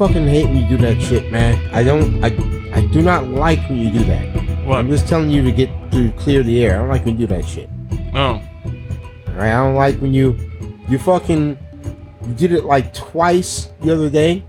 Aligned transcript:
You 0.00 0.06
know, 0.06 0.08
I 0.08 0.08
fucking 0.08 0.28
hate 0.28 0.46
when 0.46 0.56
you 0.56 0.68
do 0.68 0.76
that 0.78 1.00
shit, 1.00 1.30
man. 1.30 1.68
I 1.74 1.82
don't. 1.82 2.24
I 2.24 2.28
I 2.72 2.86
do 2.86 3.02
not 3.02 3.28
like 3.28 3.60
when 3.68 3.78
you 3.78 3.90
do 3.90 4.04
that. 4.04 4.64
What? 4.64 4.78
I'm 4.78 4.88
just 4.88 5.06
telling 5.06 5.30
you 5.30 5.42
to 5.42 5.52
get 5.52 5.68
to 5.92 6.10
clear 6.12 6.42
the 6.42 6.64
air. 6.64 6.76
I 6.76 6.78
don't 6.78 6.88
like 6.88 7.04
when 7.04 7.18
you 7.18 7.26
do 7.26 7.34
that 7.34 7.44
shit. 7.44 7.68
Oh. 8.14 8.40
Right? 9.34 9.52
I 9.52 9.62
don't 9.62 9.74
like 9.74 9.98
when 9.98 10.14
you 10.14 10.38
you 10.88 10.98
fucking 10.98 11.58
you 12.26 12.34
did 12.34 12.52
it 12.52 12.64
like 12.64 12.94
twice 12.94 13.68
the 13.82 13.92
other 13.92 14.08
day. 14.08 14.42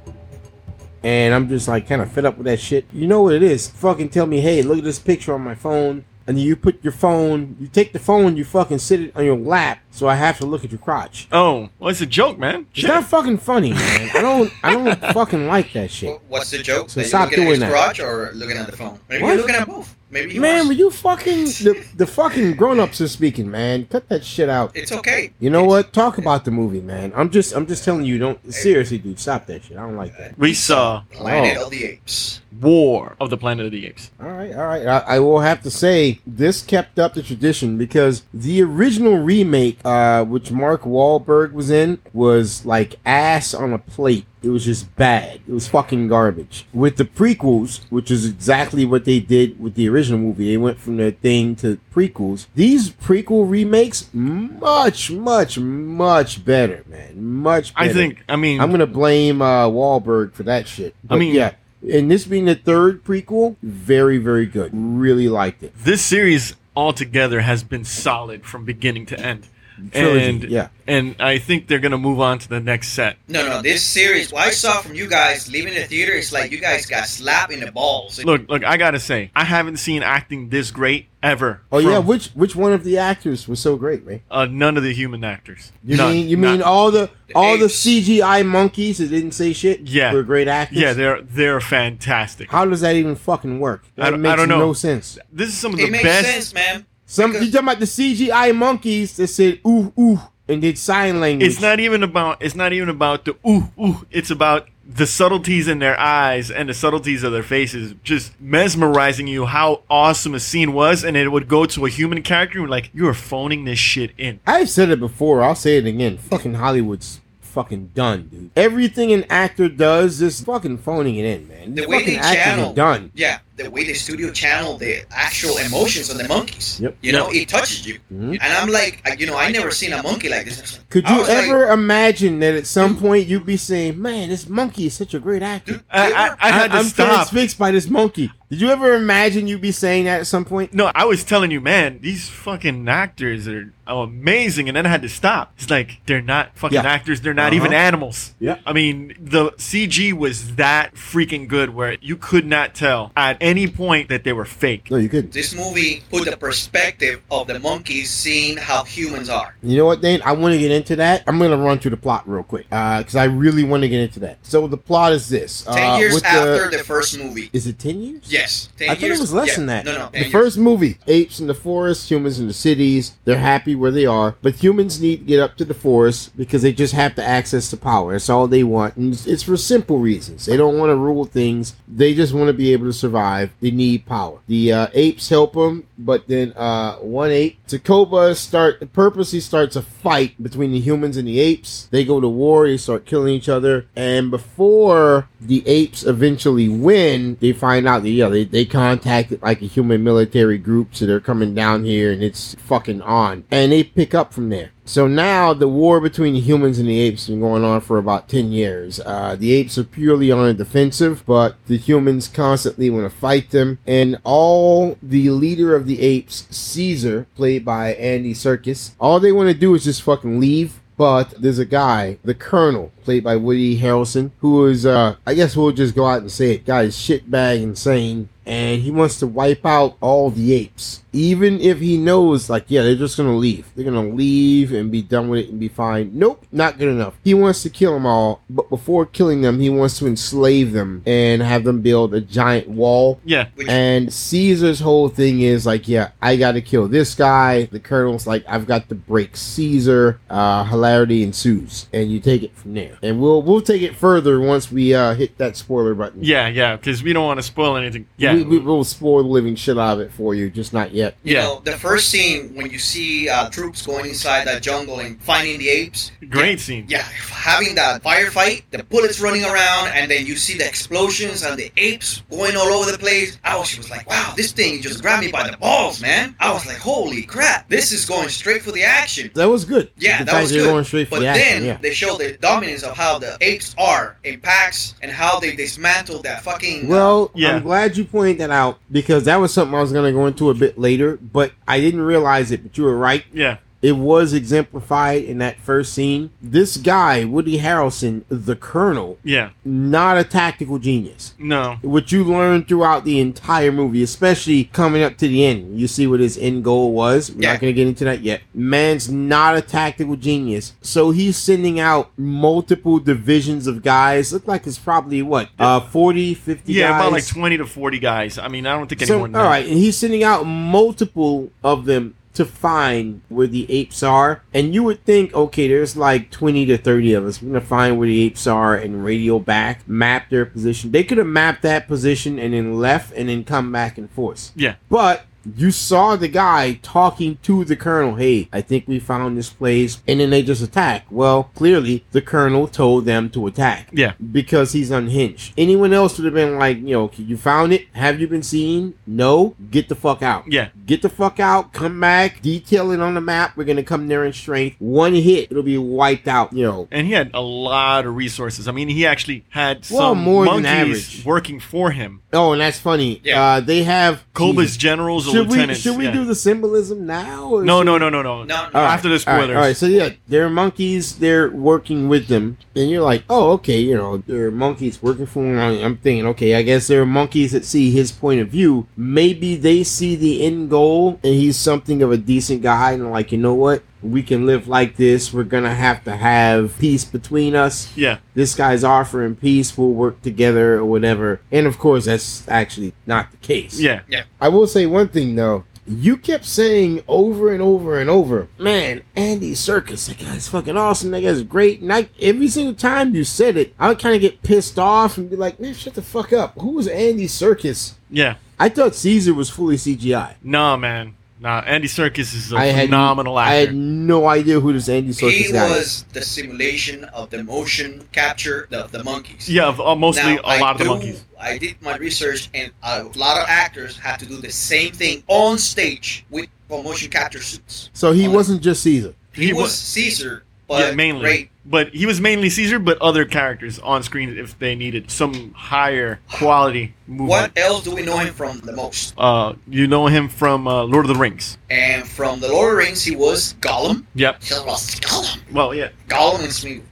And 1.03 1.34
I'm 1.34 1.49
just 1.49 1.68
like 1.68 1.88
kind 1.88 2.02
of 2.02 2.12
fed 2.12 2.26
up 2.26 2.38
with 2.38 2.45
that 2.45 2.59
shit. 2.59 2.85
You 2.93 3.07
know 3.07 3.21
what 3.21 3.34
it 3.34 3.43
is? 3.43 3.68
Fucking 3.68 4.09
tell 4.09 4.27
me, 4.27 4.40
hey, 4.40 4.62
look 4.62 4.77
at 4.77 4.84
this 4.84 4.99
picture 4.99 5.34
on 5.34 5.41
my 5.41 5.55
phone. 5.55 6.05
And 6.31 6.40
you 6.40 6.55
put 6.55 6.81
your 6.81 6.94
phone, 6.94 7.58
you 7.59 7.67
take 7.67 7.91
the 7.91 7.99
phone, 7.99 8.38
you 8.38 8.45
fucking 8.45 8.80
sit 8.80 9.02
it 9.02 9.16
on 9.17 9.26
your 9.26 9.35
lap, 9.35 9.80
so 9.91 10.08
I 10.08 10.16
have 10.16 10.38
to 10.38 10.45
look 10.45 10.63
at 10.63 10.71
your 10.71 10.80
crotch. 10.80 11.27
Oh. 11.30 11.67
Well, 11.77 11.90
it's 11.90 11.99
a 11.99 12.05
joke, 12.05 12.40
man. 12.40 12.67
It's 12.71 12.80
Shit. 12.80 12.88
not 12.90 13.04
fucking 13.04 13.40
funny, 13.40 13.73
man. 13.73 14.09
I 14.16 14.21
don't, 14.21 14.54
I 14.63 14.71
don't 14.71 14.99
fucking 15.13 15.48
like 15.48 15.73
that 15.73 15.91
shit. 15.91 16.21
What's 16.30 16.49
the 16.52 16.59
joke? 16.59 16.90
So 16.90 17.04
stop 17.04 17.31
doing 17.31 17.55
at 17.55 17.59
that. 17.59 17.71
crotch 17.71 17.99
or 17.99 18.31
looking 18.34 18.55
at 18.55 18.66
the 18.67 18.77
phone? 18.77 18.98
Maybe 19.09 19.23
What? 19.23 19.30
you're 19.31 19.38
looking 19.41 19.55
at 19.55 19.67
both. 19.67 19.94
Maybe 20.11 20.33
you 20.33 20.41
Man, 20.41 20.67
were 20.67 20.73
you 20.73 20.91
fucking 20.91 21.45
the, 21.45 21.83
the 21.95 22.05
fucking 22.05 22.55
grown-ups 22.57 22.99
are 22.99 23.07
speaking, 23.07 23.49
man. 23.49 23.85
Cut 23.85 24.09
that 24.09 24.25
shit 24.25 24.49
out. 24.49 24.75
It's 24.75 24.91
okay. 24.91 25.31
You 25.39 25.49
know 25.49 25.63
what? 25.63 25.93
Talk 25.93 26.17
about 26.17 26.43
the 26.45 26.51
movie, 26.51 26.81
man. 26.81 27.13
I'm 27.15 27.29
just 27.29 27.55
I'm 27.55 27.65
just 27.65 27.85
telling 27.85 28.03
you, 28.05 28.17
don't 28.17 28.53
seriously, 28.53 28.97
dude, 28.97 29.20
stop 29.20 29.45
that 29.47 29.63
shit. 29.63 29.77
I 29.77 29.81
don't 29.81 29.95
like 29.95 30.17
that. 30.17 30.37
we 30.37 30.53
saw 30.53 31.03
Planet 31.11 31.57
Oh. 31.59 31.65
of 31.65 31.71
the 31.71 31.85
Apes. 31.85 32.41
War 32.59 33.15
of 33.21 33.29
the 33.29 33.37
Planet 33.37 33.65
of 33.67 33.71
the 33.71 33.87
Apes. 33.87 34.12
All 34.21 34.27
right, 34.27 34.53
all 34.53 34.65
right. 34.68 34.85
I, 34.85 34.98
I 35.15 35.20
will 35.20 35.40
have 35.40 35.63
to 35.63 35.71
say 35.71 36.20
this 36.27 36.62
kept 36.62 36.99
up 36.99 37.13
the 37.13 37.23
tradition 37.23 37.77
because 37.77 38.23
the 38.34 38.62
original 38.62 39.18
remake, 39.18 39.79
uh, 39.85 40.25
which 40.25 40.51
Mark 40.51 40.81
Wahlberg 40.84 41.53
was 41.53 41.71
in, 41.71 41.99
was 42.13 42.65
like 42.65 42.98
ass 43.05 43.53
on 43.53 43.71
a 43.71 43.77
plate. 43.79 44.25
It 44.43 44.49
was 44.49 44.65
just 44.65 44.95
bad. 44.95 45.41
It 45.47 45.53
was 45.53 45.67
fucking 45.67 46.07
garbage. 46.07 46.65
With 46.73 46.97
the 46.97 47.05
prequels, 47.05 47.81
which 47.91 48.09
is 48.09 48.25
exactly 48.25 48.85
what 48.85 49.05
they 49.05 49.20
did 49.20 49.59
with 49.59 49.75
the 49.75 49.87
original 49.87 50.20
movie, 50.20 50.49
they 50.49 50.57
went 50.57 50.79
from 50.79 50.97
their 50.97 51.11
thing 51.11 51.55
to 51.57 51.79
prequels. 51.93 52.47
These 52.55 52.89
prequel 52.89 53.47
remakes, 53.49 54.09
much, 54.13 55.12
much, 55.12 55.59
much 55.59 56.43
better, 56.43 56.84
man. 56.87 57.21
Much 57.23 57.73
better. 57.75 57.89
I 57.91 57.93
think. 57.93 58.23
I 58.27 58.35
mean. 58.35 58.59
I'm 58.59 58.71
gonna 58.71 58.87
blame 58.87 59.41
uh, 59.41 59.67
Wahlberg 59.67 60.34
for 60.34 60.43
that 60.43 60.67
shit. 60.67 60.95
I 61.09 61.17
mean- 61.17 61.35
yeah, 61.35 61.53
and 61.87 62.09
this 62.09 62.25
being 62.25 62.45
the 62.45 62.55
third 62.55 63.03
prequel, 63.03 63.57
very, 63.62 64.17
very 64.17 64.45
good. 64.47 64.72
Really 64.73 65.29
liked 65.29 65.62
it. 65.63 65.73
this 65.78 66.01
series 66.03 66.56
altogether 66.75 67.41
has 67.41 67.63
been 67.63 67.84
solid 67.84 68.45
from 68.45 68.66
beginning 68.66 69.06
to 69.07 69.19
end. 69.19 69.47
Trilogy, 69.90 70.25
and 70.25 70.44
yeah. 70.44 70.68
and 70.88 71.16
I 71.19 71.38
think 71.40 71.68
they're 71.68 71.79
gonna 71.79 71.97
move 71.97 72.19
on 72.19 72.40
to 72.40 72.47
the 72.50 72.59
next 72.59 72.90
set. 72.90 73.18
No, 73.28 73.47
no, 73.47 73.62
this 73.62 73.84
series, 73.84 74.31
what 74.31 74.47
I 74.47 74.51
saw 74.51 74.81
from 74.81 74.94
you 74.96 75.07
guys 75.09 75.50
leaving 75.51 75.74
the 75.74 75.84
theater, 75.84 76.13
it's 76.13 76.31
like 76.31 76.51
you 76.51 76.59
guys 76.59 76.85
got 76.85 77.07
slapped 77.07 77.51
in 77.51 77.59
the 77.62 77.72
balls. 77.72 78.24
Look, 78.24 78.47
look, 78.50 78.63
I 78.63 78.78
gotta 78.78 79.00
say, 79.00 79.31
I 79.35 79.44
haven't 79.46 79.78
seen 79.78 80.03
acting 80.03 80.50
this 80.50 80.72
great 80.72 81.07
ever. 81.24 81.62
Oh 81.72 81.79
yeah, 81.79 82.00
which 82.00 82.28
which 82.29 82.56
one 82.56 82.74
of 82.74 82.84
the 82.84 82.97
actors 82.97 83.47
was 83.47 83.59
so 83.59 83.75
great, 83.75 84.06
man? 84.06 84.22
uh, 84.29 84.46
none 84.46 84.78
of 84.78 84.84
the 84.84 84.94
human 84.94 85.24
actors. 85.24 85.72
You 85.84 85.97
None. 85.97 86.12
mean 86.13 86.29
you 86.29 86.38
Not- 86.38 86.52
mean 86.52 86.62
all 86.62 86.91
the 86.91 87.09
all 87.34 87.57
the. 87.57 87.66
CGI 87.72 88.46
monkeys 88.46 88.97
that 89.00 89.07
didn't 89.07 89.31
say 89.31 89.53
shit? 89.53 89.81
Yeah. 89.81 90.13
were 90.13 90.22
great 90.24 90.47
actors. 90.47 90.78
Yeah, 90.78 90.94
they're 90.94 91.22
they're 91.22 91.62
fantastic. 91.62 92.52
How 92.52 92.66
does 92.66 92.81
that 92.81 92.96
even 92.96 93.16
fucking 93.16 93.59
work? 93.59 93.84
That 93.96 94.07
I 94.07 94.09
don't- 94.12 94.25
I 94.25 94.35
don't 94.35 94.50
know. 94.50 94.59
no 94.59 94.74
sense. 94.74 95.18
This 95.31 95.50
is 95.50 95.57
some 95.57 95.72
of 95.74 95.78
the 95.79 95.85
it 95.85 95.91
makes 95.91 96.03
best. 96.03 96.28
sense, 96.28 96.53
man. 96.53 96.85
Some 97.12 97.31
Because- 97.31 97.45
you 97.47 97.51
talking 97.51 97.67
about 97.67 97.79
the 97.81 97.86
CGI 97.88 98.56
monkeys 98.56 99.18
that 99.18 99.28
said 99.28 99.59
ooh 99.68 99.91
ooh 100.00 100.22
and 100.47 100.62
did 100.62 100.78
sign 100.78 101.19
language. 101.19 101.46
It's 101.52 101.59
not 101.62 101.81
even 101.81 102.03
about. 102.03 102.41
It's 102.41 102.56
not 102.56 102.72
even 102.72 102.88
about 102.88 103.25
the 103.25 103.36
ooh 103.46 103.69
ooh. 103.78 104.06
It's 104.12 104.31
about 104.31 104.69
the 104.94 105.06
subtleties 105.06 105.68
in 105.68 105.80
their 105.80 106.00
eyes 106.00 106.50
and 106.50 106.69
the 106.69 106.74
subtleties 106.74 107.24
of 107.24 107.34
their 107.34 107.44
faces, 107.44 107.96
just 108.03 108.31
mesmerizing 108.40 109.28
you. 109.28 109.46
How 109.46 109.81
awesome 109.90 110.36
a 110.36 110.40
scene 110.40 110.72
was, 110.72 111.03
and 111.03 111.18
it 111.18 111.28
would 111.30 111.50
go 111.50 111.66
to 111.66 111.86
a 111.86 111.90
human 111.90 112.22
character, 112.24 112.59
and 112.62 112.69
like 112.69 112.90
you 112.94 113.08
are 113.09 113.13
phoning 113.13 113.66
this 113.66 113.80
shit 113.80 114.12
in. 114.18 114.40
I've 114.47 114.69
said 114.69 114.90
it 114.90 115.00
before. 115.02 115.44
I'll 115.44 115.53
say 115.56 115.78
it 115.80 115.86
again. 115.86 116.18
Fucking 116.18 116.53
Hollywood's 116.53 117.19
fucking 117.41 117.91
done, 117.94 118.30
dude. 118.31 118.52
Everything 118.56 119.12
an 119.12 119.25
actor 119.30 119.68
does 119.68 120.22
is 120.22 120.40
fucking 120.41 120.78
phoning 120.78 121.16
it 121.18 121.25
in, 121.25 121.47
man. 121.50 121.75
The 121.75 121.81
These 121.81 121.88
way 121.90 122.00
fucking 122.00 122.22
they 122.22 122.36
channel, 122.36 122.74
done. 122.74 123.12
yeah, 123.13 123.40
the 123.64 123.70
way 123.72 123.84
the 123.86 123.94
studio 123.94 124.32
channel 124.32 124.78
the 124.78 125.04
actual 125.12 125.58
emotions 125.58 126.10
of 126.10 126.18
the 126.18 126.28
monkeys. 126.28 126.80
Yep. 126.82 126.98
You 127.02 127.12
know, 127.12 127.30
it 127.32 127.48
touches 127.50 127.86
you, 127.88 128.00
Mhm. 128.14 128.38
and 128.42 128.54
I'm 128.54 128.70
like, 128.70 129.02
you 129.20 129.26
know, 129.28 129.38
I 129.38 129.52
never 129.52 129.72
seen 129.72 129.94
a 129.94 130.02
monkey 130.04 130.30
like 130.30 130.46
this. 130.46 130.80
Could 130.90 131.08
you 131.10 131.18
was 131.18 131.28
like, 131.30 131.46
ever 131.48 131.72
imagine 131.72 132.40
that 132.40 132.54
at 132.56 132.68
some 132.68 132.98
point 132.98 133.28
you'd 133.28 133.46
be 133.46 133.58
saying, 133.58 134.02
"Man, 134.02 134.30
this 134.30 134.48
monkey 134.50 134.88
is 134.88 134.94
such 134.94 135.14
a 135.14 135.20
great 135.20 135.42
actor"? 135.44 135.74
dude, 135.74 135.84
I, 135.92 136.10
they 136.10 136.16
I, 136.16 136.30
were- 136.30 136.38
I 136.42 136.52
had 136.52 136.72
to 136.72 136.78
am 136.78 136.84
stop. 136.86 137.08
transfixed 137.08 137.58
by 137.58 137.72
this 137.72 137.90
monkey. 137.90 138.32
Did 138.50 138.60
you 138.60 138.70
ever 138.70 138.96
imagine 138.96 139.48
you'd 139.48 139.62
be 139.62 139.72
saying 139.72 140.04
that 140.06 140.20
at 140.22 140.28
some 140.28 140.44
point? 140.44 140.74
No, 140.74 140.92
I 140.94 141.06
was 141.06 141.24
telling 141.24 141.52
you, 141.52 141.62
man, 141.62 142.00
these 142.02 142.28
fucking 142.28 142.90
actors 142.90 143.48
are 143.48 143.72
amazing, 143.88 144.68
and 144.68 144.76
then 144.76 144.86
I 144.86 144.90
had 144.90 145.02
to 145.04 145.10
stop. 145.10 145.54
It's 145.58 145.70
like 145.70 146.02
they're 146.06 146.22
not 146.22 146.52
fucking 146.56 146.76
Yeah. 146.76 146.82
actors; 146.90 147.22
they're 147.22 147.34
not 147.34 147.48
Uh-huh. 147.54 147.56
even 147.56 147.74
animals. 147.74 148.34
Yeah. 148.40 148.58
I 148.66 148.74
mean, 148.74 149.14
the 149.22 149.52
CG 149.58 150.12
was 150.14 150.56
that 150.56 150.96
freaking 150.96 151.48
good, 151.48 151.74
where 151.74 151.96
you 152.02 152.16
could 152.18 152.46
not 152.46 152.76
tell 152.76 153.12
at 153.16 153.38
any 153.40 153.50
point 153.67 154.09
that 154.09 154.23
they 154.23 154.34
were 154.34 154.45
fake. 154.45 154.91
No, 154.91 154.97
you 154.97 155.09
couldn't. 155.09 155.31
this 155.31 155.56
movie 155.56 156.03
put 156.09 156.25
the 156.25 156.38
perspective 156.38 157.22
of 157.31 157.47
the 157.47 157.59
monkeys 157.59 158.09
seeing 158.09 158.57
how 158.57 158.84
humans 158.84 159.29
are. 159.29 159.56
You 159.63 159.78
know 159.78 159.85
what, 159.85 160.01
Dane? 160.01 160.22
I 160.23 160.34
want 160.34 160.53
to 160.53 160.59
get 160.59 160.72
into 160.72 160.95
that. 160.97 161.23
I'm 161.28 161.38
going 161.38 161.51
to 161.51 161.57
run 161.57 161.79
through 161.79 161.91
the 161.91 161.97
plot 161.97 162.28
real 162.28 162.44
quick 162.44 162.66
because 162.69 163.16
I 163.16 163.25
really 163.25 163.63
want 163.63 163.84
to 163.84 163.89
get 163.89 164.00
into 164.00 164.19
that. 164.22 164.45
So 164.45 164.67
the 164.67 164.78
plot 164.78 165.13
is 165.13 165.29
this: 165.29 165.63
Ten 165.63 165.91
uh, 165.91 165.97
years 165.97 166.13
with 166.16 166.25
after 166.25 166.69
the, 166.69 166.84
first 166.84 167.17
movie. 167.17 167.50
is 167.53 167.67
it 167.67 167.79
ten 167.79 168.01
years? 168.01 168.31
Yes, 168.31 168.69
ten 168.78 168.89
I 168.89 168.95
thought 168.95 169.03
it 169.03 169.19
was 169.19 169.34
less 169.34 169.50
yeah, 169.50 169.56
than 169.56 169.66
that. 169.68 169.85
No, 169.85 169.97
no. 169.97 170.09
The 170.12 170.19
years. 170.19 170.31
first 170.31 170.57
movie, 170.57 170.97
apes 171.07 171.39
in 171.39 171.47
the 171.47 171.53
forest, 171.53 172.09
humans 172.09 172.39
in 172.39 172.47
the 172.47 172.53
cities. 172.53 173.13
They're 173.25 173.38
happy 173.38 173.75
where 173.75 173.91
they 173.91 174.06
are, 174.06 174.35
but 174.41 174.56
humans 174.56 175.01
need 175.01 175.18
to 175.18 175.25
get 175.25 175.39
up 175.39 175.57
to 175.57 175.66
the 175.66 175.73
forest 175.73 176.35
because 176.38 176.62
they 176.62 176.73
just 176.73 176.94
have 176.94 177.16
to 177.16 177.23
access 177.23 177.72
the 177.72 177.78
power. 177.78 178.13
That's 178.13 178.29
all 178.29 178.47
they 178.47 178.63
want, 178.63 178.95
and 178.95 179.13
it's, 179.13 179.25
it's 179.25 179.44
for 179.44 179.57
simple 179.57 180.00
reasons. 180.00 180.45
They 180.45 180.57
don't 180.57 180.78
want 180.78 180.89
to 180.89 180.95
rule 180.95 181.25
things. 181.25 181.75
They 181.88 182.13
just 182.13 182.33
want 182.33 182.47
to 182.47 182.53
be 182.53 182.73
able 182.73 182.85
to 182.85 182.94
survive. 182.94 183.41
They 183.59 183.72
need 183.72 184.06
power. 184.06 184.40
The 184.47 184.74
uh, 184.74 184.88
apes 184.94 185.29
help 185.29 185.53
them, 185.53 185.88
but 185.97 186.28
then 186.28 186.53
uh, 186.53 186.97
one 186.97 187.31
ape, 187.31 187.66
Takoba, 187.68 188.35
start 188.35 188.94
purposely 188.94 189.40
starts 189.40 189.75
a 189.75 189.81
fight 189.81 190.41
between 190.41 190.72
the 190.72 190.79
humans 190.79 191.18
and 191.18 191.28
the 191.28 191.40
apes. 191.40 191.88
They 191.91 192.06
go 192.06 192.19
to 192.19 192.28
war. 192.28 192.68
They 192.68 192.78
start 192.78 193.06
killing 193.06 193.34
each 193.34 193.50
other, 193.50 193.88
and 193.96 194.31
before 194.31 195.28
the 195.40 195.68
apes 195.68 196.06
eventually 196.06 196.69
win, 196.69 197.38
they 197.40 197.53
find 197.53 197.88
out 197.88 198.03
that 198.03 198.09
yeah, 198.09 198.30
they, 198.30 198.44
they 198.44 198.66
contacted 198.66 199.41
like 199.41 199.62
a 199.62 199.66
human 199.66 200.03
military 200.03 200.57
group, 200.57 200.96
so 200.96 201.06
they're 201.06 201.19
coming 201.19 201.56
down 201.56 201.84
here 201.84 202.12
and 202.12 202.24
it's 202.24 202.56
fucking 202.56 203.01
on. 203.01 203.44
And 203.51 203.72
they 203.72 203.84
pick 203.84 204.13
up 204.13 204.34
from 204.34 204.50
there. 204.50 204.72
So 204.86 205.08
now 205.08 205.53
the 205.53 205.68
war 205.68 206.02
between 206.02 206.34
the 206.34 206.40
humans 206.40 206.80
and 206.80 206.90
the 206.90 207.00
apes 207.00 207.28
has 207.28 207.30
been 207.30 207.40
going 207.40 207.64
on 207.64 207.81
for 207.81 207.97
about 207.97 208.28
10 208.28 208.52
years. 208.52 209.00
Uh, 209.00 209.36
the 209.38 209.53
apes 209.53 209.78
are 209.78 209.84
purely 209.84 210.31
on 210.31 210.47
a 210.47 210.53
defensive, 210.53 211.24
but 211.25 211.56
the 211.68 211.78
humans 211.78 212.28
constantly 212.28 212.90
want 212.90 213.09
to 213.09 213.16
fight 213.16 213.52
them. 213.52 213.80
And 213.86 214.19
all 214.24 214.97
the 215.02 215.30
leader 215.30 215.75
of 215.75 215.86
the 215.86 216.02
apes, 216.02 216.47
Caesar, 216.50 217.28
played 217.36 217.64
by 217.64 217.94
Andy 217.94 218.34
Serkis, 218.34 218.92
all 219.00 219.19
they 219.19 219.31
want 219.31 219.50
to 219.50 219.53
do 219.53 219.74
is 219.75 219.84
just 219.84 220.02
fucking 220.02 220.40
leave. 220.40 220.80
But 220.98 221.42
there's 221.42 221.58
a 221.58 221.66
guy, 221.66 222.19
the 222.24 222.36
Colonel, 222.36 222.92
played 223.03 223.24
by 223.24 223.36
Woody 223.36 223.80
Harrelson, 223.80 224.30
who 224.40 224.68
is, 224.68 224.86
uh, 224.86 225.16
I 225.25 225.34
guess 225.34 225.56
we'll 225.56 225.72
just 225.72 225.95
go 225.95 226.06
out 226.06 226.22
and 226.22 226.31
say 226.31 226.51
it, 226.51 226.66
guy 226.66 226.83
is 226.83 226.95
shitbag 226.95 227.63
insane, 227.63 228.30
and 228.51 228.81
he 228.81 228.92
wants 228.92 229.18
to 229.19 229.25
wipe 229.27 229.65
out 229.65 229.95
all 230.01 230.30
the 230.30 230.53
apes. 230.53 231.03
Even 231.13 231.59
if 231.62 231.80
he 231.80 231.98
knows, 231.98 232.50
like, 232.50 232.65
yeah, 232.68 232.81
they're 232.83 232.95
just 232.95 233.15
gonna 233.18 233.36
leave. 233.36 233.69
They're 233.75 233.86
gonna 233.86 234.09
leave 234.09 234.74
and 234.74 234.92
be 234.92 235.01
done 235.01 235.30
with 235.30 235.45
it 235.45 235.50
and 235.50 235.59
be 235.59 235.69
fine. 235.69 236.12
Nope, 236.13 236.45
not 236.51 236.77
good 236.77 236.89
enough. 236.89 237.13
He 237.24 237.33
wants 237.33 237.63
to 237.63 237.69
kill 237.69 237.94
them 237.94 238.06
all, 238.06 238.42
but 238.50 238.69
before 238.69 239.06
killing 239.06 239.42
them, 239.42 239.59
he 239.59 239.69
wants 239.69 240.00
to 240.00 240.07
enslave 240.07 240.74
them 240.74 241.01
and 241.06 241.42
have 241.42 241.63
them 241.63 241.81
build 241.81 242.13
a 242.13 242.19
giant 242.21 242.68
wall 242.68 243.19
Yeah, 243.24 243.48
and 243.68 244.12
Caesar's 244.13 244.81
whole 244.81 245.07
thing 245.09 245.42
is 245.42 245.65
like, 245.65 245.88
yeah, 245.88 246.12
I 246.21 246.36
got 246.36 246.54
to 246.54 246.62
kill 246.62 246.88
this 246.88 247.15
guy. 247.15 247.65
The 247.65 247.80
colonel's 247.80 248.27
like, 248.27 248.44
I've 248.47 248.68
got 248.68 248.89
to 248.89 248.95
break 248.95 249.38
Caesar. 249.38 250.19
Uh, 250.30 250.65
hilarity 250.65 251.24
ensues, 251.24 251.88
and 251.94 252.12
you 252.12 252.19
take 252.19 252.44
it 252.44 252.56
from 252.56 252.74
there. 252.74 252.97
And 253.01 253.21
we'll 253.21 253.42
we'll 253.42 253.62
take 253.62 253.81
it 253.81 253.95
further 253.95 254.39
once 254.39 254.71
we 254.71 254.94
uh, 254.94 255.13
hit 255.13 255.38
that 255.38 255.56
spoiler 255.56 255.94
button. 255.94 256.24
yeah, 256.24 256.47
yeah. 256.47 256.75
Because 256.75 257.01
we 257.04 257.13
don't 257.13 257.25
want 257.25 257.38
to 257.38 257.44
spoil 257.44 257.75
anything. 257.77 258.07
Yeah, 258.18 258.33
We, 258.33 258.41
we, 258.44 258.60
we 258.60 258.66
will 258.66 258.84
spoil 258.84 259.24
the 259.24 259.30
living 259.30 259.56
shit 259.56 259.78
out 259.78 259.94
of 259.96 260.00
it 260.02 260.12
for 260.12 260.34
you, 260.36 260.50
just 260.50 260.74
not 260.74 260.92
yet. 260.94 261.16
You 261.24 261.36
Yeah. 261.36 261.42
know, 261.44 261.62
the 261.64 261.74
first 261.74 262.10
scene 262.10 262.54
when 262.56 262.70
you 262.70 262.80
see 262.80 263.30
uh, 263.30 263.50
troops 263.50 263.86
going 263.86 264.06
inside 264.06 264.46
that 264.48 264.62
jungle 264.62 265.00
and 265.00 265.22
finding 265.22 265.58
the 265.60 265.70
apes. 265.70 266.12
Great 266.30 266.60
scene. 266.60 266.86
Yeah, 266.88 267.02
having 267.30 267.76
that 267.76 268.04
firefight, 268.04 268.64
the 268.72 268.84
bullets 268.84 269.20
running 269.20 269.44
around, 269.44 269.90
and 269.90 270.10
then 270.10 270.26
you 270.26 270.36
see 270.36 270.58
the 270.58 270.68
explosions 270.68 271.44
and 271.44 271.58
the 271.58 271.72
apes 271.78 272.24
going 272.30 272.56
all 272.56 272.68
over 272.74 272.92
the 272.92 272.98
place. 272.98 273.38
I 273.44 273.58
was, 273.58 273.76
was 273.78 273.90
like, 273.90 274.10
wow, 274.10 274.34
this 274.36 274.52
thing 274.52 274.82
just 274.82 275.02
grabbed 275.02 275.26
me 275.26 275.32
by 275.32 275.50
the 275.50 275.58
balls, 275.58 276.02
man. 276.02 276.36
I 276.40 276.52
was 276.54 276.66
like, 276.66 276.78
holy 276.78 277.24
crap, 277.24 277.70
this 277.70 277.92
is 277.92 278.06
going 278.06 278.30
straight 278.30 278.62
for 278.62 278.72
the 278.72 278.84
action. 278.84 279.32
That 279.36 279.50
was 279.50 279.66
good. 279.66 279.90
Yeah, 279.98 280.20
the 280.20 280.26
that 280.32 280.42
was 280.42 280.52
they're 280.52 280.62
good. 280.64 280.70
going 280.72 280.84
straight 280.84 281.08
for 281.08 281.16
But 281.16 281.20
the 281.20 281.26
then 281.26 281.36
action. 281.38 281.66
Yeah. 281.66 281.78
they 281.82 281.94
show 281.94 282.18
the 282.18 282.38
dominance 282.38 282.84
of 282.84 282.96
how 282.96 283.20
the 283.20 283.38
apes 283.42 283.76
are 283.78 284.18
in 284.24 284.40
packs 284.40 284.96
and 285.02 285.12
how 285.12 285.40
they 285.40 285.56
dismantled 285.56 286.24
that 286.24 286.44
fucking. 286.44 286.86
uh, 286.86 286.90
Well, 286.90 287.32
Yeah. 287.36 287.56
I'm 287.56 287.64
glad 287.64 287.98
you 287.98 288.06
pointed 288.06 288.20
that 288.21 288.51
out 288.51 288.79
because 288.91 289.25
that 289.25 289.38
was 289.38 289.53
something 289.53 289.75
I 289.75 289.81
was 289.81 289.91
going 289.91 290.12
to 290.12 290.18
go 290.18 290.25
into 290.27 290.50
a 290.50 290.53
bit 290.53 290.77
later, 290.77 291.18
but 291.18 291.53
I 291.68 291.79
didn't 291.79 292.01
realize 292.01 292.51
it. 292.51 292.63
But 292.63 292.77
you 292.77 292.83
were 292.85 292.97
right. 292.97 293.25
Yeah. 293.33 293.57
It 293.81 293.94
was 293.98 294.33
exemplified 294.33 295.24
in 295.24 295.39
that 295.39 295.60
first 295.60 295.94
scene. 295.94 296.30
This 296.42 296.78
guy, 296.78 297.25
Woody 297.25 297.57
Harrelson, 297.60 298.22
the 298.30 298.56
Colonel, 298.56 299.18
Yeah. 299.24 299.50
not 299.66 300.18
a 300.19 300.24
tactical 300.24 300.78
genius. 300.78 301.33
No. 301.39 301.78
What 301.81 302.12
you 302.12 302.24
learn 302.24 302.63
throughout 302.66 303.06
the 303.06 303.19
entire 303.19 303.72
movie, 303.72 304.04
especially 304.04 304.66
coming 304.66 305.01
up 305.01 305.18
to 305.18 305.28
the 305.28 305.44
end, 305.45 305.80
you 305.80 305.88
see 305.88 306.06
what 306.06 306.19
his 306.19 306.38
end 306.38 306.63
goal 306.63 306.94
was. 306.94 307.31
We're 307.31 307.42
Yeah. 307.42 307.54
not 307.54 307.62
going 307.62 307.74
to 307.74 307.75
get 307.75 307.88
into 307.88 308.04
that 308.06 308.22
yet. 308.22 308.42
Man's 308.54 309.10
not 309.10 309.57
a 309.57 309.62
tactical 309.62 310.16
genius, 310.16 310.74
so 310.81 311.10
he's 311.10 311.36
sending 311.38 311.80
out 311.80 312.12
multiple 312.18 313.00
divisions 313.00 313.66
of 313.66 313.81
guys. 313.81 314.31
Look 314.31 314.48
like 314.48 314.68
it's 314.68 314.78
probably 314.78 315.24
what, 315.24 315.50
uh, 315.57 315.80
40, 315.80 316.36
50 316.36 316.74
Yeah, 316.74 316.89
guys. 316.89 317.00
about 317.01 317.12
like 317.13 317.25
20 317.28 317.57
to 317.57 317.66
40 317.66 317.98
guys. 317.98 318.38
I 318.38 318.48
mean, 318.48 318.68
I 318.68 318.74
don't 318.78 318.88
think 318.88 319.01
any 319.01 319.07
So, 319.07 319.22
all 319.22 319.28
right, 319.28 319.66
and 319.66 319.78
he's 319.78 319.98
sending 319.98 320.24
out 320.24 320.45
multiple 320.45 321.50
of 321.63 321.86
them 321.86 322.13
to 322.33 322.45
find 322.45 323.22
where 323.30 323.48
the 323.48 323.72
apes 323.72 324.04
are. 324.04 324.44
And 324.54 324.74
you 324.74 324.83
would 324.83 325.04
think, 325.06 325.33
okay, 325.33 325.68
there's 325.68 325.98
like 325.98 326.31
20 326.31 326.66
to 326.68 326.78
30 326.78 327.13
of 327.13 327.25
us. 327.25 327.42
We're 327.42 327.50
going 327.50 327.62
to 327.62 327.68
find 327.68 327.98
where 327.98 328.07
the 328.07 328.22
apes 328.22 328.48
are 328.48 328.75
and 328.75 329.04
radio 329.04 329.39
back, 329.39 329.88
map 329.88 330.30
their 330.30 330.45
position. 330.45 330.92
They 330.92 331.04
could 331.04 331.18
have 331.18 331.28
mapped 331.28 331.62
that 331.63 331.88
position 331.88 332.39
and 332.39 332.54
then 332.54 332.78
left 332.78 333.13
and 333.13 333.30
then 333.30 333.44
come 333.44 333.72
back 333.72 333.98
and 333.98 334.10
forth. 334.10 334.51
Yeah. 334.56 334.75
But 334.89 335.25
you 335.58 335.72
saw 335.72 336.16
the 336.16 336.28
guy 336.28 336.80
talking 336.82 337.38
to 337.44 337.64
the 337.66 337.76
colonel, 337.76 338.16
hey, 338.16 338.48
I 338.54 338.62
think 338.62 338.88
we 338.88 339.00
found 339.00 339.38
this 339.38 339.50
place. 339.50 340.02
And 340.08 340.20
then 340.20 340.30
they 340.30 340.44
just 340.44 340.62
attack. 340.62 341.06
Well, 341.10 341.52
clearly 341.56 342.06
the 342.12 342.22
colonel 342.22 342.68
told 342.68 343.06
them 343.06 343.30
to 343.32 343.48
attack 343.48 343.90
Yeah. 343.92 344.14
because 344.32 344.74
he's 344.74 344.92
unhinged. 344.92 345.54
Anyone 345.58 345.94
else 345.94 346.18
would 346.18 346.26
have 346.26 346.34
been 346.34 346.58
like, 346.58 346.78
you 346.78 346.94
know, 346.94 347.12
you 347.18 347.38
found 347.38 347.74
it? 347.74 347.88
Have 347.94 348.20
you 348.22 348.28
been 348.28 348.44
seen? 348.44 348.94
No? 349.08 349.56
Get 349.72 349.90
the 349.90 349.96
fuck 349.96 350.22
out. 350.22 350.46
Yeah. 350.52 350.70
Get 350.86 351.02
the 351.02 351.10
fuck 351.10 351.40
out, 351.40 351.74
come 351.74 352.00
back, 352.00 352.42
detail 352.42 352.92
it 352.92 353.00
on 353.00 353.14
the 353.16 353.22
map. 353.22 353.56
We're 353.58 353.64
gonna 353.64 353.84
come 353.84 354.08
there 354.08 354.24
in 354.26 354.34
strength. 354.34 354.76
One 354.80 355.14
hit, 355.16 355.50
it'll 355.52 355.64
be 355.64 355.78
wiped 355.78 356.28
out, 356.28 356.54
you 356.54 356.64
know. 356.64 356.88
And 356.92 357.08
he 357.08 357.14
had 357.14 357.32
a 357.34 357.42
lot 357.42 358.06
of 358.06 358.16
resources. 358.16 358.68
I 358.68 358.72
mean, 358.72 358.90
he 358.90 359.06
actually 359.06 359.46
had 359.50 359.86
some 359.86 359.98
Well, 359.98 360.16
more 360.16 360.46
than 360.46 360.64
monkeys 360.64 361.08
average. 361.08 361.26
working 361.26 361.60
for 361.60 361.92
him. 361.92 362.20
Oh, 362.33 362.54
and 362.54 362.62
that's 362.62 362.80
funny. 362.80 363.19
Yeah. 363.24 363.42
Uh, 363.42 363.60
they 363.60 363.83
have 363.83 364.24
Koba's 364.33 364.78
generals 364.78 365.28
or 365.28 365.31
Should 365.31 365.48
we 365.50 365.56
lieutenants. 365.56 365.81
should 365.81 365.98
we 365.98 366.06
yeah. 366.06 366.12
do 366.12 366.24
the 366.24 366.36
symbolism 366.36 367.06
now? 367.06 367.50
or 367.50 367.63
No, 367.63 367.83
no, 367.83 367.98
no, 367.98 368.10
no, 368.10 368.22
no. 368.22 368.44
No, 368.44 368.56
All 368.56 368.69
right, 368.74 368.94
After 368.94 369.10
the 369.10 369.16
all 369.16 369.16
right, 369.16 369.22
spoilers. 369.22 369.56
All 369.56 369.62
right, 369.62 369.75
so 369.75 369.86
yeah, 369.86 370.10
they're 370.28 370.50
monkeys. 370.50 371.18
They're 371.18 371.50
working 371.50 372.07
with 372.07 372.28
them, 372.28 372.57
and 372.75 372.89
you're 372.89 373.01
like, 373.01 373.24
oh, 373.30 373.51
okay, 373.54 373.80
you 373.80 373.95
know, 373.95 374.18
they're 374.18 374.50
monkeys 374.51 375.04
working 375.04 375.25
for 375.25 375.44
them. 375.44 375.60
I'm 375.60 375.98
thinking, 375.98 376.25
okay, 376.28 376.56
I 376.56 376.62
guess 376.62 376.88
they're 376.88 377.06
monkeys 377.06 377.51
that 377.51 377.66
see 377.66 377.92
his 377.92 378.12
point 378.13 378.39
of 378.39 378.48
view. 378.48 378.88
Maybe 378.95 379.56
they 379.56 379.83
see 379.83 380.16
the 380.16 380.45
end 380.45 380.69
goal, 380.69 381.19
and 381.24 381.33
he's 381.33 381.57
something 381.57 382.01
of 382.01 382.12
a 382.12 382.18
decent 382.18 382.62
guy, 382.62 382.94
and 382.94 383.12
like, 383.12 383.31
you 383.31 383.38
know 383.38 383.54
what? 383.54 383.83
We 384.01 384.24
can 384.24 384.45
live 384.45 384.68
like 384.68 384.98
this. 384.98 385.33
We're 385.33 385.44
gonna 385.44 385.75
have 385.75 386.03
to 386.06 386.15
have 386.15 386.77
peace 386.80 387.06
between 387.06 387.56
us. 387.56 387.95
Yeah. 387.95 388.18
This 388.33 388.56
guy's 388.56 388.83
offering 388.83 389.36
peace. 389.36 389.77
We'll 389.77 389.89
work 389.89 390.21
together 390.21 390.75
or 390.75 390.86
whatever. 390.86 391.42
And 391.51 391.68
of 391.68 391.77
course, 391.77 392.06
that's 392.06 392.48
actually 392.48 392.94
not 393.06 393.31
the 393.31 393.38
case. 393.38 393.80
Yeah. 393.80 394.01
Yeah. 394.07 394.24
I 394.39 394.50
will 394.50 394.68
say 394.68 394.86
one 394.86 395.09
thing 395.09 395.36
though. 395.36 395.65
You 395.88 396.15
kept 396.15 396.45
saying 396.45 397.03
over 397.07 397.51
and 397.51 397.62
over 397.62 398.00
and 398.00 398.09
over, 398.09 398.48
man, 398.57 399.01
Andy 399.15 399.53
Serkis, 399.53 400.07
that 400.07 400.19
guy's 400.19 400.47
fucking 400.47 400.77
awesome. 400.77 401.09
That 401.12 401.21
guy's 401.21 401.42
great. 401.42 401.81
And 401.81 401.92
I, 401.92 402.07
every 402.19 402.47
single 402.50 402.75
time 402.75 403.15
you 403.15 403.24
said 403.24 403.57
it, 403.57 403.74
I 403.80 403.89
would 403.89 404.00
kind 404.00 404.15
of 404.15 404.21
get 404.21 404.44
pissed 404.44 404.77
off 404.77 405.18
and 405.18 405.30
be 405.30 405.36
like, 405.36 405.59
man, 405.59 405.74
shut 405.74 405.95
the 405.95 406.04
fuck 406.04 406.31
up. 406.31 406.54
Who 406.59 406.74
was 406.74 406.88
Andy 406.88 407.25
Serkis? 407.25 407.95
Yeah. 408.12 408.36
I 408.59 408.69
thought 408.69 408.94
Caesar 408.94 409.33
was 409.33 409.50
fully 409.50 409.75
CGI. 409.75 410.36
Nah, 410.44 410.77
man. 410.77 411.15
Nah, 411.42 411.62
Andy 411.62 411.88
Serkis 411.88 412.36
is 412.36 412.54
a 412.54 412.56
I 412.58 412.66
had 412.66 412.86
phenomenal 412.86 413.36
I 413.36 413.54
had 413.56 413.74
no 413.76 414.28
idea 414.28 414.60
who 414.60 414.74
this 414.74 414.88
Andy 414.88 415.12
Serkis 415.12 415.32
he 415.48 415.52
guy 415.52 415.66
is. 415.66 415.72
was 415.72 416.04
the 416.14 416.22
simulation 416.22 417.04
of 417.06 417.32
the 417.32 417.44
motion 417.44 418.08
capture 418.12 418.68
of 418.72 418.92
the 418.92 419.04
monkeys. 419.04 419.50
yeah, 419.50 419.66
of, 419.66 419.82
uh, 419.82 419.96
mostly 419.96 420.36
Now, 420.36 420.42
a 420.42 420.60
lot 420.60 420.64
I 420.64 420.72
of 420.74 420.78
the 420.78 420.86
monkeys. 420.86 421.26
I 421.40 421.58
did 421.58 421.82
my 421.82 421.98
research, 421.98 422.50
and 422.54 422.72
a 422.84 423.04
lot 423.16 423.38
of 423.42 423.46
actors 423.48 423.98
had 423.98 424.18
to 424.20 424.28
do 424.28 424.38
the 424.38 424.52
same 424.52 424.92
thing 424.92 425.24
on 425.28 425.58
stage 425.58 426.26
with 426.30 426.48
motion 426.70 427.10
capture 427.10 427.42
suits. 427.42 427.90
So 427.94 428.12
he 428.14 428.28
wasn't 428.28 428.62
just 428.62 428.84
Caesar. 428.84 429.16
He, 429.34 429.48
He 429.48 429.54
was, 429.54 429.64
was- 429.64 429.78
Caesar, 429.78 430.44
but 430.71 430.89
yeah, 430.89 430.95
mainly. 430.95 431.21
great. 431.21 431.47
But 431.63 431.89
he 431.94 432.06
was 432.07 432.19
mainly 432.19 432.50
Caesar, 432.50 432.79
but 432.79 432.97
other 433.01 433.23
characters 433.23 433.77
on 433.79 434.01
screen 434.01 434.35
if 434.38 434.57
they 434.57 434.73
needed 434.73 435.12
some 435.12 435.53
higher 435.53 436.19
quality 436.31 436.95
movement. 437.07 437.29
What 437.29 437.57
else 437.57 437.83
do 437.83 437.94
we 437.94 438.01
know 438.01 438.18
him 438.18 438.33
from 438.33 438.59
the 438.62 438.71
most? 438.71 439.13
Uh, 439.18 439.53
you 439.68 439.85
know 439.85 440.07
him 440.07 440.27
from 440.27 440.68
uh, 440.68 440.83
Lord 440.83 441.06
of 441.06 441.09
the 441.09 441.19
Rings. 441.19 441.57
And 441.69 442.07
from 442.07 442.39
the 442.39 442.47
Lord 442.47 442.69
of 442.69 442.77
the 442.77 442.77
Rings, 442.85 443.03
he 443.03 443.15
was 443.15 443.53
Gollum. 443.62 444.06
Yep. 444.15 444.41
He 444.44 444.53
was 444.65 445.00
Gollum. 445.01 445.39
Well, 445.51 445.75
yeah. 445.75 445.89
Gollum 446.07 446.39
and 446.39 446.47
Smeagol. 446.50 446.83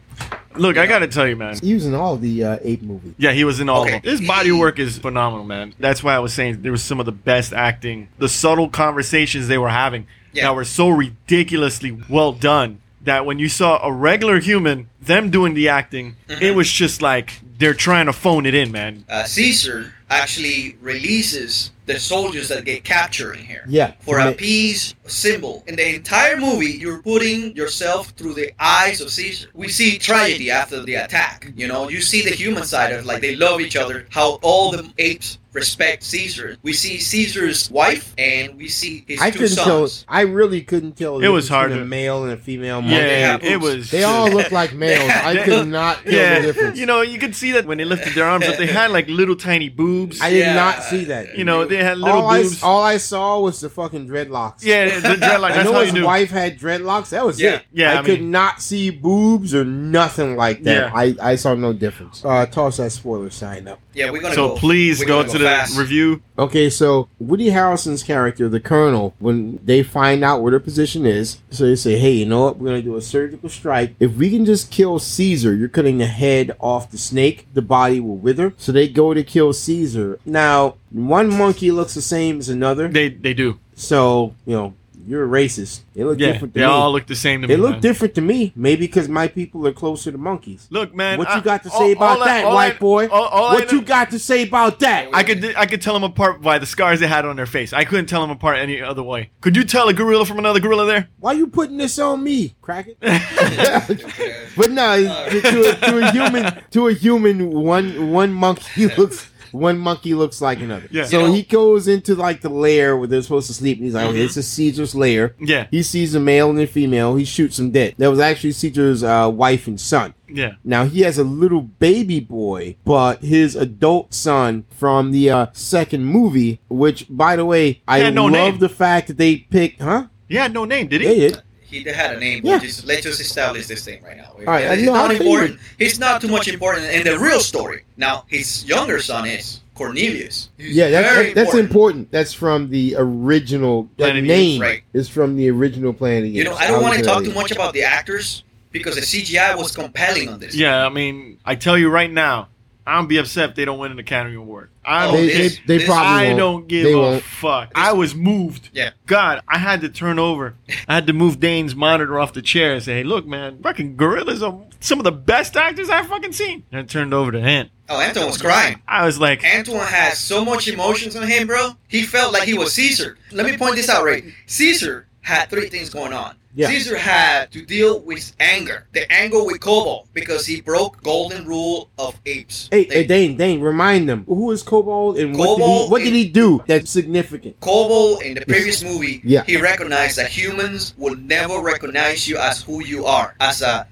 Look, 0.56 0.78
I 0.78 0.86
gotta 0.86 1.08
tell 1.08 1.28
you, 1.28 1.36
man. 1.36 1.58
He 1.62 1.74
was 1.74 1.86
in 1.86 1.96
all 1.96 2.18
the 2.18 2.44
uh, 2.44 2.58
ape 2.62 2.82
movies. 2.82 3.14
Yeah, 3.18 3.32
he 3.32 3.46
was 3.46 3.60
in 3.60 3.70
all 3.70 3.84
Okay. 3.84 3.98
of 3.98 4.02
them. 4.04 4.12
His 4.12 4.22
body 4.28 4.52
work 4.52 4.78
is 4.78 4.98
phenomenal, 4.98 5.46
man. 5.46 5.74
That's 5.80 6.04
why 6.04 6.14
I 6.16 6.20
was 6.20 6.34
saying 6.34 6.62
there 6.62 6.72
was 6.74 6.84
some 6.84 7.00
of 7.00 7.06
the 7.06 7.12
best 7.14 7.54
acting. 7.54 8.10
The 8.18 8.28
subtle 8.30 8.68
conversations 8.70 9.48
they 9.48 9.58
were 9.58 9.70
having 9.70 10.06
Yeah. 10.34 10.44
that 10.48 10.56
were 10.56 10.66
so 10.66 10.90
ridiculously 10.90 11.98
well 12.10 12.34
done 12.34 12.82
that 13.04 13.26
when 13.26 13.40
you 13.40 13.50
saw 13.50 13.80
a 13.86 13.92
regular 13.92 14.40
human, 14.40 14.90
them 15.02 15.30
doing 15.30 15.54
the 15.54 15.70
acting, 15.70 16.16
Mhm. 16.28 16.42
it 16.42 16.52
was 16.56 16.72
just 16.72 17.02
like 17.02 17.40
they're 17.58 17.74
trying 17.74 18.06
to 18.06 18.14
phone 18.14 18.46
it 18.46 18.54
in, 18.54 18.72
man. 18.72 19.04
Uh, 19.10 19.24
Caesar 19.24 19.94
actually 20.10 20.76
releases 20.82 21.72
the 21.86 22.00
soldiers 22.00 22.48
that 22.50 22.66
get 22.66 22.84
captured 22.84 23.34
in 23.34 23.46
here. 23.46 23.64
Yeah. 23.68 23.94
For 24.02 24.18
Ma- 24.18 24.30
a 24.30 24.32
peace 24.34 24.94
symbol. 25.10 25.64
In 25.68 25.76
the 25.76 25.96
entire 25.96 26.38
movie, 26.38 26.72
you're 26.72 27.02
putting 27.02 27.56
yourself 27.56 28.10
through 28.10 28.34
the 28.36 28.52
eyes 28.60 29.02
of 29.02 29.10
Caesar. 29.12 29.50
We 29.54 29.68
see 29.68 29.98
tragedy 29.98 30.52
after 30.52 30.82
the 30.84 30.96
attack. 30.96 31.52
You 31.56 31.68
know, 31.68 31.90
you 31.90 32.02
see 32.02 32.22
the 32.22 32.32
human 32.32 32.64
side 32.66 32.92
of 32.94 33.06
like 33.06 33.22
they 33.22 33.36
love 33.36 33.62
each 33.62 33.76
other, 33.76 34.06
how 34.10 34.40
all 34.42 34.72
the 34.72 34.92
apes 34.98 35.38
respect 35.52 36.04
Caesar. 36.04 36.58
We 36.62 36.74
see 36.74 37.00
Caesar's 37.00 37.72
wife 37.72 38.14
and 38.20 38.56
we 38.56 38.68
see 38.70 39.04
his 39.08 39.20
I 39.20 39.32
two 39.32 39.40
couldn't 39.40 39.56
tell. 39.58 39.90
I 40.08 40.22
really 40.22 40.62
couldn't 40.62 40.92
tell. 40.96 41.20
It 41.22 41.28
was 41.30 41.46
difference 41.46 41.50
hard 41.50 41.72
to- 41.72 41.82
a 41.82 41.86
male 41.86 42.24
and 42.24 42.34
a 42.34 42.38
female. 42.38 42.82
monkey. 42.84 42.98
Yeah, 42.98 43.40
it 43.42 43.60
was. 43.60 43.90
They 43.90 44.04
all 44.04 44.30
looked 44.32 44.52
like 44.52 44.74
males. 44.76 45.10
I 45.10 45.44
could 45.44 45.68
not 45.68 46.04
tell 46.04 46.12
the 46.12 46.12
yeah, 46.16 46.40
difference. 46.42 46.78
you 46.78 46.86
know, 46.86 47.02
you 47.02 47.18
could 47.18 47.36
see 47.36 47.54
that 47.54 47.66
when 47.66 47.80
they 47.80 47.86
lifted 47.86 48.14
their 48.14 48.26
arms 48.26 48.48
up, 48.48 48.58
they 48.58 48.68
had 48.68 48.92
like 48.92 49.08
little 49.08 49.36
tiny 49.36 49.70
boobs. 49.70 50.22
I 50.22 50.30
did 50.30 50.40
Yeah. 50.40 50.54
not 50.54 50.84
see 50.84 51.06
that. 51.06 51.36
you 51.36 51.44
know, 51.46 51.66
they 51.66 51.78
had 51.84 51.98
little 51.98 52.22
all 52.22 52.30
I, 52.30 52.44
boobs. 52.44 52.62
all 52.62 52.84
I 52.84 52.98
saw 52.98 53.40
was 53.40 53.60
the 53.60 53.72
fucking 53.72 54.08
dreadlocks. 54.08 54.64
yeah, 54.64 54.99
the 55.04 55.10
dreadlock. 55.16 55.52
I 55.52 55.54
That's 55.54 55.66
know 55.66 55.74
how 55.74 55.80
his 55.82 55.94
you 55.94 56.00
knew. 56.02 56.06
wife 56.06 56.30
had 56.32 56.60
dreadlocks. 56.60 57.10
That 57.10 57.26
was 57.26 57.40
Yeah. 57.40 57.56
it. 57.56 57.64
Yeah, 57.74 57.94
I, 57.94 58.00
I 58.00 58.04
could 58.04 58.22
mean- 58.22 58.32
not 58.32 58.62
see 58.62 58.90
boobs 58.90 59.54
or 59.54 59.64
nothing 59.66 60.36
like 60.36 60.64
that. 60.64 60.92
Yeah. 60.92 60.92
I, 60.94 61.16
I 61.22 61.36
saw 61.36 61.56
no 61.56 61.74
difference. 61.74 62.24
Uh, 62.24 62.46
toss 62.46 62.78
that 62.78 62.92
spoiler 62.92 63.30
sign 63.30 63.68
up. 63.68 63.80
Yeah, 63.94 64.12
we're 64.12 64.22
gonna 64.22 64.36
So 64.36 64.50
go. 64.50 64.56
please 64.56 65.00
we're 65.00 65.08
go 65.08 65.20
gonna 65.22 65.32
to 65.34 65.38
the 65.40 65.46
fast. 65.46 65.78
review. 65.78 66.22
Okay, 66.38 66.70
so 66.70 67.10
Woody 67.20 67.48
Harrelson's 67.50 68.02
character, 68.04 68.48
the 68.48 68.60
Colonel, 68.62 69.14
when 69.20 69.60
they 69.66 69.84
find 69.84 70.24
out 70.24 70.42
where 70.42 70.52
their 70.52 70.60
position 70.60 71.06
is, 71.06 71.40
so 71.50 71.66
they 71.66 71.76
say, 71.76 71.98
"Hey, 71.98 72.12
you 72.14 72.26
know 72.26 72.46
what? 72.46 72.58
We're 72.60 72.68
gonna 72.70 72.82
do 72.82 72.96
a 72.96 73.02
surgical 73.02 73.50
strike. 73.50 73.96
If 74.00 74.14
we 74.14 74.30
can 74.30 74.46
just 74.46 74.72
kill 74.72 75.00
Caesar, 75.00 75.54
you're 75.54 75.68
cutting 75.68 75.98
the 75.98 76.06
head 76.06 76.56
off 76.62 76.92
the 76.92 76.98
snake. 76.98 77.48
The 77.54 77.62
body 77.62 78.00
will 78.00 78.16
wither." 78.16 78.54
So 78.58 78.72
they 78.72 78.88
go 78.88 79.14
to 79.14 79.22
kill 79.24 79.52
Caesar. 79.52 80.20
Now, 80.26 80.76
one 80.92 81.36
monkey 81.36 81.72
looks 81.72 81.94
the 81.94 82.02
same 82.02 82.40
as 82.40 82.48
another, 82.48 82.88
They 82.88 83.10
they 83.10 83.34
do. 83.34 83.60
so 83.76 84.34
you 84.46 84.56
know 84.56 84.74
you're 85.10 85.26
a 85.26 85.28
racist. 85.28 85.82
They 85.96 86.04
look 86.04 86.20
Yeah, 86.20 86.34
different 86.34 86.54
to 86.54 86.60
they 86.60 86.66
me. 86.66 86.72
all 86.72 86.92
look 86.92 87.08
the 87.08 87.16
same 87.16 87.42
to 87.42 87.48
they 87.48 87.56
me. 87.56 87.62
look 87.62 87.72
man. 87.72 87.82
different 87.82 88.14
to 88.16 88.22
me. 88.22 88.54
Maybe 88.56 88.86
because 88.86 89.10
my 89.10 89.28
people 89.28 89.66
are 89.68 89.74
closer 89.74 90.12
to 90.12 90.18
monkeys. 90.20 90.68
Look, 90.70 90.94
man. 90.94 91.18
what 91.18 91.28
I- 91.30 91.38
you 91.38 91.42
got 91.42 91.64
to 91.64 91.70
all- 91.72 91.80
say 91.80 91.92
about 91.94 92.20
all 92.20 92.26
that, 92.26 92.46
all 92.46 92.54
white 92.54 92.76
I- 92.76 92.78
boy? 92.78 93.08
all- 93.08 93.26
all 93.26 93.48
I 93.48 93.54
what 93.56 93.72
you 93.72 93.82
got 93.82 94.12
to 94.12 94.20
say 94.20 94.44
about 94.44 94.80
that? 94.82 95.10
I 95.14 95.24
could 95.24 95.44
I 95.56 95.66
could 95.66 95.82
tell 95.82 95.96
them 95.96 96.04
apart 96.04 96.42
by 96.42 96.60
the 96.60 96.66
scars 96.68 97.00
they 97.00 97.08
had 97.08 97.26
on 97.26 97.36
their 97.36 97.48
face. 97.48 97.74
I 97.74 97.86
couldn't 97.86 98.06
tell 98.06 98.22
them 98.22 98.30
apart 98.30 98.60
any 98.60 98.82
other 98.82 99.02
way. 99.04 99.32
Could 99.42 99.56
you 99.56 99.64
tell 99.64 99.90
a 99.90 99.94
gorilla 99.94 100.26
from 100.26 100.38
another 100.38 100.60
gorilla 100.60 100.86
there? 100.86 101.08
Why 101.20 101.32
you 101.34 101.48
putting 101.48 101.78
this 101.78 101.98
on 101.98 102.24
me, 102.24 102.56
crack 102.62 102.88
it? 102.88 102.98
but 104.56 104.72
no, 104.72 104.98
to, 105.30 105.42
to, 105.42 105.70
a, 105.72 105.76
to 105.90 105.98
a 106.08 106.12
human, 106.12 106.64
to 106.72 106.88
a 106.88 106.94
human, 106.94 107.50
one 107.52 108.12
one 108.12 108.32
monkey 108.34 108.88
looks 108.96 109.30
one 109.68 109.78
monkey 109.78 110.14
looks 110.14 110.42
like 110.42 110.60
another. 110.62 110.88
Yeah. 110.92 111.06
So 111.06 111.20
You 111.22 111.28
know- 111.28 111.34
he 111.34 111.44
goes 111.44 111.88
into 111.88 112.16
like 112.16 112.42
the 112.42 112.50
lair 112.50 112.96
where 112.98 113.08
they're 113.08 113.22
supposed 113.22 113.48
to 113.48 113.54
sleep, 113.54 113.78
and 113.78 113.86
he's 113.86 113.94
like, 113.96 114.08
"Okay, 114.08 114.18
Mhm. 114.20 114.28
this 114.28 114.38
is 114.38 114.48
Caesar's 114.48 114.96
lair." 114.96 115.36
Yeah, 115.40 115.68
He 115.72 115.84
sees 115.84 116.14
a 116.16 116.20
male 116.20 116.50
and 116.50 116.60
a 116.60 116.68
female. 116.68 117.16
He 117.16 117.26
shoots 117.26 117.58
them 117.58 117.72
dead. 117.72 117.96
That 117.98 118.10
was 118.10 118.20
actually 118.20 118.52
Caesar's 118.54 119.04
uh, 119.04 119.30
wife 119.34 119.68
and 119.68 119.80
son. 119.80 120.14
yeah. 120.32 120.52
Now 120.64 120.86
he 120.86 121.02
has 121.02 121.18
a 121.18 121.24
little 121.24 121.62
baby 121.62 122.20
boy, 122.20 122.76
but 122.86 123.22
his 123.24 123.56
adult 123.56 124.14
son 124.14 124.66
from 124.70 125.12
the 125.12 125.30
uh, 125.30 125.46
second 125.54 126.06
movie, 126.06 126.60
which 126.70 127.06
by 127.10 127.36
the 127.36 127.46
way, 127.46 127.82
I 127.88 128.10
no 128.12 128.24
love 128.26 128.32
name. 128.54 128.58
the 128.60 128.70
fact 128.70 129.08
that 129.08 129.18
they 129.18 129.38
picked, 129.38 129.82
huh? 129.82 130.06
He 130.28 130.36
had 130.36 130.54
no 130.54 130.66
name, 130.66 130.88
did 130.88 131.02
Yeah, 131.02 131.10
he? 131.10 131.28
yeah. 131.28 131.36
He 131.70 131.84
had 131.84 132.16
a 132.16 132.20
name. 132.20 132.42
Yeah. 132.44 132.56
But 132.56 132.64
just, 132.64 132.86
let's 132.86 133.04
just 133.04 133.22
establish 133.22 133.68
this 133.68 133.86
thing 133.86 134.02
right 134.04 134.18
now. 134.18 134.34
right, 134.40 134.68
I 134.68 134.76
He's 134.76 134.86
know, 134.88 134.94
not 134.94 135.12
I'll 135.12 135.18
tell 135.18 135.26
you 135.26 135.34
important. 135.34 135.60
He's 135.78 136.00
not 136.00 136.22
too 136.22 136.28
much 136.28 136.48
important 136.48 136.86
in 136.88 137.04
the 137.04 137.20
real 137.20 137.40
story. 137.40 137.84
Now, 137.96 138.26
his 138.28 138.66
younger 138.66 139.00
son 139.00 139.28
is 139.28 139.62
Cornelius. 139.76 140.50
He's 140.58 140.76
Yeah, 140.76 140.90
that, 140.90 141.02
that- 141.04 141.36
that's 141.36 141.54
important. 141.54 142.12
That's 142.12 142.34
from 142.34 142.70
the 142.70 142.96
original. 142.98 143.84
That 143.98 143.98
Planet 143.98 144.18
of 144.18 144.22
the 144.24 144.28
name 144.28 144.62
right. 144.62 144.84
is 144.94 145.08
from 145.08 145.36
the 145.38 145.50
original 145.50 145.94
Planet 145.94 146.32
You 146.32 146.44
know, 146.44 146.56
I 146.56 146.68
don't 146.68 146.82
want 146.82 146.98
to 146.98 147.04
talk 147.04 147.24
too 147.24 147.34
much 147.34 147.52
about 147.52 147.74
the 147.74 147.84
actors 147.84 148.44
because 148.72 148.96
the 148.96 149.02
CGI 149.02 149.56
was 149.58 149.72
compelling 149.76 150.30
on 150.30 150.40
this. 150.40 150.56
Yeah, 150.56 150.86
I 150.86 150.90
mean, 150.90 151.38
I 151.46 151.56
tell 151.56 151.78
you 151.78 151.90
right 151.90 152.12
now, 152.12 152.48
I 152.90 152.96
don't 152.96 153.08
be 153.08 153.18
upset 153.18 153.52
if 153.52 153.56
they 153.56 153.66
don't 153.66 153.78
win 153.80 153.92
an 153.92 154.00
Academy 154.00 154.36
Award. 154.36 154.70
I 154.84 155.06
Oh, 155.08 155.12
don't. 155.12 155.16
They, 155.22 155.28
this- 155.28 155.58
they, 155.60 155.64
they 155.68 155.78
this- 155.80 155.88
probably 155.88 156.08
I 156.08 156.26
won't. 156.28 156.38
don't 156.38 156.68
give 156.68 156.84
They 156.86 156.94
a 156.94 156.98
won't. 156.98 157.24
fuck. 157.24 157.72
I 157.76 157.94
was 157.94 158.16
moved. 158.16 158.70
Yeah. 158.74 158.92
God, 159.06 159.42
I 159.48 159.58
had 159.58 159.82
to 159.82 159.90
turn 159.90 160.18
over. 160.20 160.56
I 160.88 160.96
had 160.96 161.08
to 161.08 161.14
move 161.14 161.40
Dane's 161.40 161.76
monitor 161.76 162.20
off 162.20 162.34
the 162.34 162.42
chair 162.42 162.74
and 162.74 162.84
say, 162.84 162.96
"Hey, 162.98 163.04
look, 163.04 163.26
man, 163.28 163.60
fucking 163.62 163.96
gorillas 163.98 164.42
are 164.42 164.60
some 164.80 165.00
of 165.00 165.04
the 165.04 165.12
best 165.12 165.56
actors 165.56 165.90
I've 165.90 166.08
fucking 166.08 166.34
seen." 166.34 166.64
And 166.72 166.82
I 166.82 166.84
turned 166.84 167.14
over 167.14 167.32
to 167.32 167.40
Ant. 167.40 167.70
Oh, 167.92 168.00
Anton 168.00 168.26
was 168.28 168.40
crying. 168.42 168.82
I 168.88 169.06
was 169.06 169.20
like, 169.20 169.44
Antoine 169.44 169.80
has 169.88 170.20
so 170.20 170.46
much 170.46 170.68
emotions 170.68 171.16
on 171.16 171.28
him, 171.28 171.48
bro. 171.48 171.72
He 171.88 172.04
felt 172.04 172.32
like 172.34 172.44
he 172.44 172.54
was 172.54 172.72
Caesar. 172.74 173.18
Let 173.32 173.46
me 173.48 173.58
point 173.58 173.76
this 173.76 173.90
out, 173.90 174.04
right? 174.06 174.24
Caesar 174.46 175.08
had 175.22 175.50
three 175.50 175.70
things 175.70 175.90
going 175.90 176.14
on. 176.14 176.36
Yeah. 176.56 176.68
Caesar 176.68 176.98
had 176.98 177.52
to 177.52 177.64
deal 177.64 178.00
with 178.00 178.34
anger, 178.40 178.88
the 178.94 179.10
anger 179.12 179.44
with 179.44 179.60
Koba, 179.62 180.08
because 180.14 180.46
he 180.46 180.62
broke 180.62 181.02
golden 181.04 181.46
rule 181.46 181.90
of 182.00 182.20
apes. 182.26 182.68
Hey, 182.72 182.86
They- 182.86 182.96
hey, 182.96 183.04
Dane, 183.06 183.38
Dane, 183.38 183.62
remind 183.62 184.10
them 184.10 184.24
who 184.28 184.52
is 184.52 184.64
Koba 184.64 185.20
and 185.22 185.38
what 185.38 185.58
did 185.58 185.66
he 185.66 185.72
Koba 185.72 185.90
what 185.92 186.04
did 186.04 186.14
he 186.14 186.26
do 186.28 186.64
that's 186.68 186.90
significant? 186.90 187.60
Koba 187.60 188.26
in 188.26 188.34
the 188.34 188.42
previous 188.46 188.84
movie, 188.84 189.22
Yeah. 189.24 189.44
he 189.46 189.58
recognized 189.58 190.18
that 190.18 190.30
humans 190.30 190.94
will 190.98 191.16
never 191.16 191.60
recognize 191.62 192.28
you 192.28 192.38
as 192.38 192.62
who 192.64 192.84
you 192.84 193.06
are, 193.06 193.36
as 193.40 193.62
a, 193.62 193.86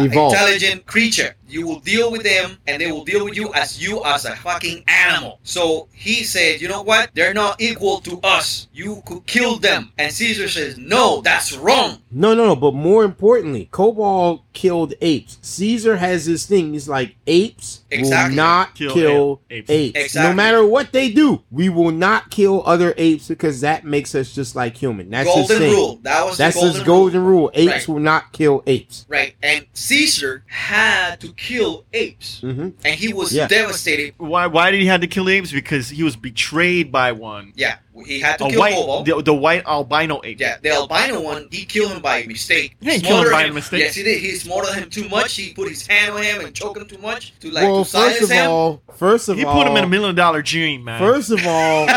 intelligent 0.00 0.86
creature. 0.86 1.34
You 1.48 1.66
will 1.66 1.80
deal 1.80 2.10
with 2.10 2.24
them, 2.24 2.58
and 2.66 2.80
they 2.80 2.90
will 2.92 3.04
deal 3.04 3.24
with 3.24 3.34
you 3.36 3.52
as 3.54 3.80
you 3.82 4.04
as 4.04 4.24
a 4.26 4.36
fucking 4.36 4.84
animal. 4.86 5.38
So 5.44 5.88
he 5.94 6.22
said, 6.24 6.60
you 6.60 6.68
know 6.68 6.82
what? 6.82 7.10
They're 7.14 7.32
not 7.34 7.60
equal 7.60 8.00
to 8.00 8.20
us. 8.22 8.68
You 8.74 9.02
could 9.06 9.24
kill 9.26 9.56
them. 9.58 9.90
And 9.98 10.12
Caesar 10.12 10.48
says, 10.48 10.76
no, 10.76 11.22
that's 11.22 11.56
wrong. 11.56 11.97
No, 12.10 12.34
no, 12.34 12.46
no. 12.46 12.56
But 12.56 12.74
more 12.74 13.04
importantly, 13.04 13.68
Koba 13.70 14.42
killed 14.52 14.94
apes. 15.00 15.38
Caesar 15.42 15.96
has 15.96 16.26
this 16.26 16.46
thing. 16.46 16.72
He's 16.72 16.88
like 16.88 17.14
apes 17.26 17.82
Exactly. 17.90 18.30
will 18.30 18.36
not 18.36 18.74
Kill 18.74 18.92
kill, 18.94 19.40
apes. 19.50 19.70
apes. 19.70 19.98
Exactly. 19.98 20.30
No 20.30 20.34
matter 20.34 20.66
what 20.66 20.92
they 20.92 21.10
do, 21.10 21.42
we 21.50 21.68
will 21.68 21.90
not 21.90 22.30
kill 22.30 22.62
other 22.66 22.94
apes 22.96 23.28
because 23.28 23.60
that 23.60 23.84
makes 23.84 24.14
us 24.14 24.34
just 24.34 24.56
like 24.56 24.76
human. 24.76 25.10
That's 25.10 25.28
his 25.28 25.48
golden 25.48 25.58
thing. 25.58 25.72
rule. 25.74 25.98
That 26.02 26.24
was 26.24 26.38
That's 26.38 26.56
the 26.56 26.60
golden 26.62 26.74
his 26.78 26.86
golden 26.86 27.20
rule. 27.22 27.30
rule. 27.40 27.50
Apes 27.54 27.72
Right. 27.72 27.88
will 27.88 28.00
not 28.00 28.32
kill 28.32 28.62
apes. 28.66 29.04
Right. 29.08 29.34
And 29.42 29.66
Caesar 29.74 30.44
had 30.46 31.20
to 31.20 31.32
kill 31.34 31.84
apes. 31.92 32.40
hmm 32.40 32.70
And 32.84 32.94
he 32.98 33.12
was 33.12 33.32
Yeah. 33.32 33.46
devastated. 33.48 34.14
why? 34.18 34.46
Why 34.46 34.70
did 34.70 34.80
he 34.80 34.86
have 34.86 35.00
to 35.02 35.06
kill 35.06 35.28
apes? 35.28 35.52
Because 35.52 35.88
he 35.90 36.02
was 36.02 36.16
betrayed 36.16 36.90
by 36.90 37.12
one. 37.12 37.52
Yeah. 37.56 37.76
He 38.06 38.20
had 38.20 38.38
to 38.38 38.44
A 38.46 38.50
kill 38.50 38.60
white, 38.60 38.74
Koba. 38.74 39.10
the, 39.16 39.22
the 39.22 39.34
white 39.34 39.64
albino 39.66 40.20
ape. 40.24 40.40
Yeah, 40.40 40.56
the 40.62 40.70
albino 40.70 41.20
one, 41.20 41.48
he 41.50 41.64
killed 41.64 41.92
him 41.92 42.00
by 42.02 42.24
mistake. 42.26 42.76
He 42.80 42.86
didn't 42.86 43.04
kill 43.04 43.16
him 43.18 43.26
Smothered 43.28 43.32
by 43.48 43.50
mistake. 43.54 43.80
Yes, 43.80 43.94
he 43.94 44.02
did. 44.02 44.20
He 44.20 44.30
smothered 44.36 44.74
him 44.74 44.90
too 44.90 45.08
much. 45.08 45.34
He 45.36 45.52
put 45.52 45.68
his 45.68 45.86
hand 45.86 46.12
on 46.14 46.22
him 46.22 46.40
and 46.44 46.54
choked 46.54 46.78
him 46.80 46.86
too 46.86 46.98
much 46.98 47.32
to 47.40 47.50
like 47.50 47.64
well, 47.64 47.84
to 47.84 47.90
first 47.90 47.92
silence 47.92 48.22
of 48.22 48.30
him. 48.30 48.50
all, 48.50 48.82
first 48.96 49.28
of 49.28 49.36
He 49.38 49.44
all, 49.44 49.54
put 49.62 49.66
him 49.70 49.76
in 49.76 49.84
a 49.84 49.88
million 49.88 50.14
dollar 50.14 50.42
dream, 50.42 50.84
man. 50.84 50.98
First 51.00 51.30
of 51.30 51.40
all, 51.46 51.88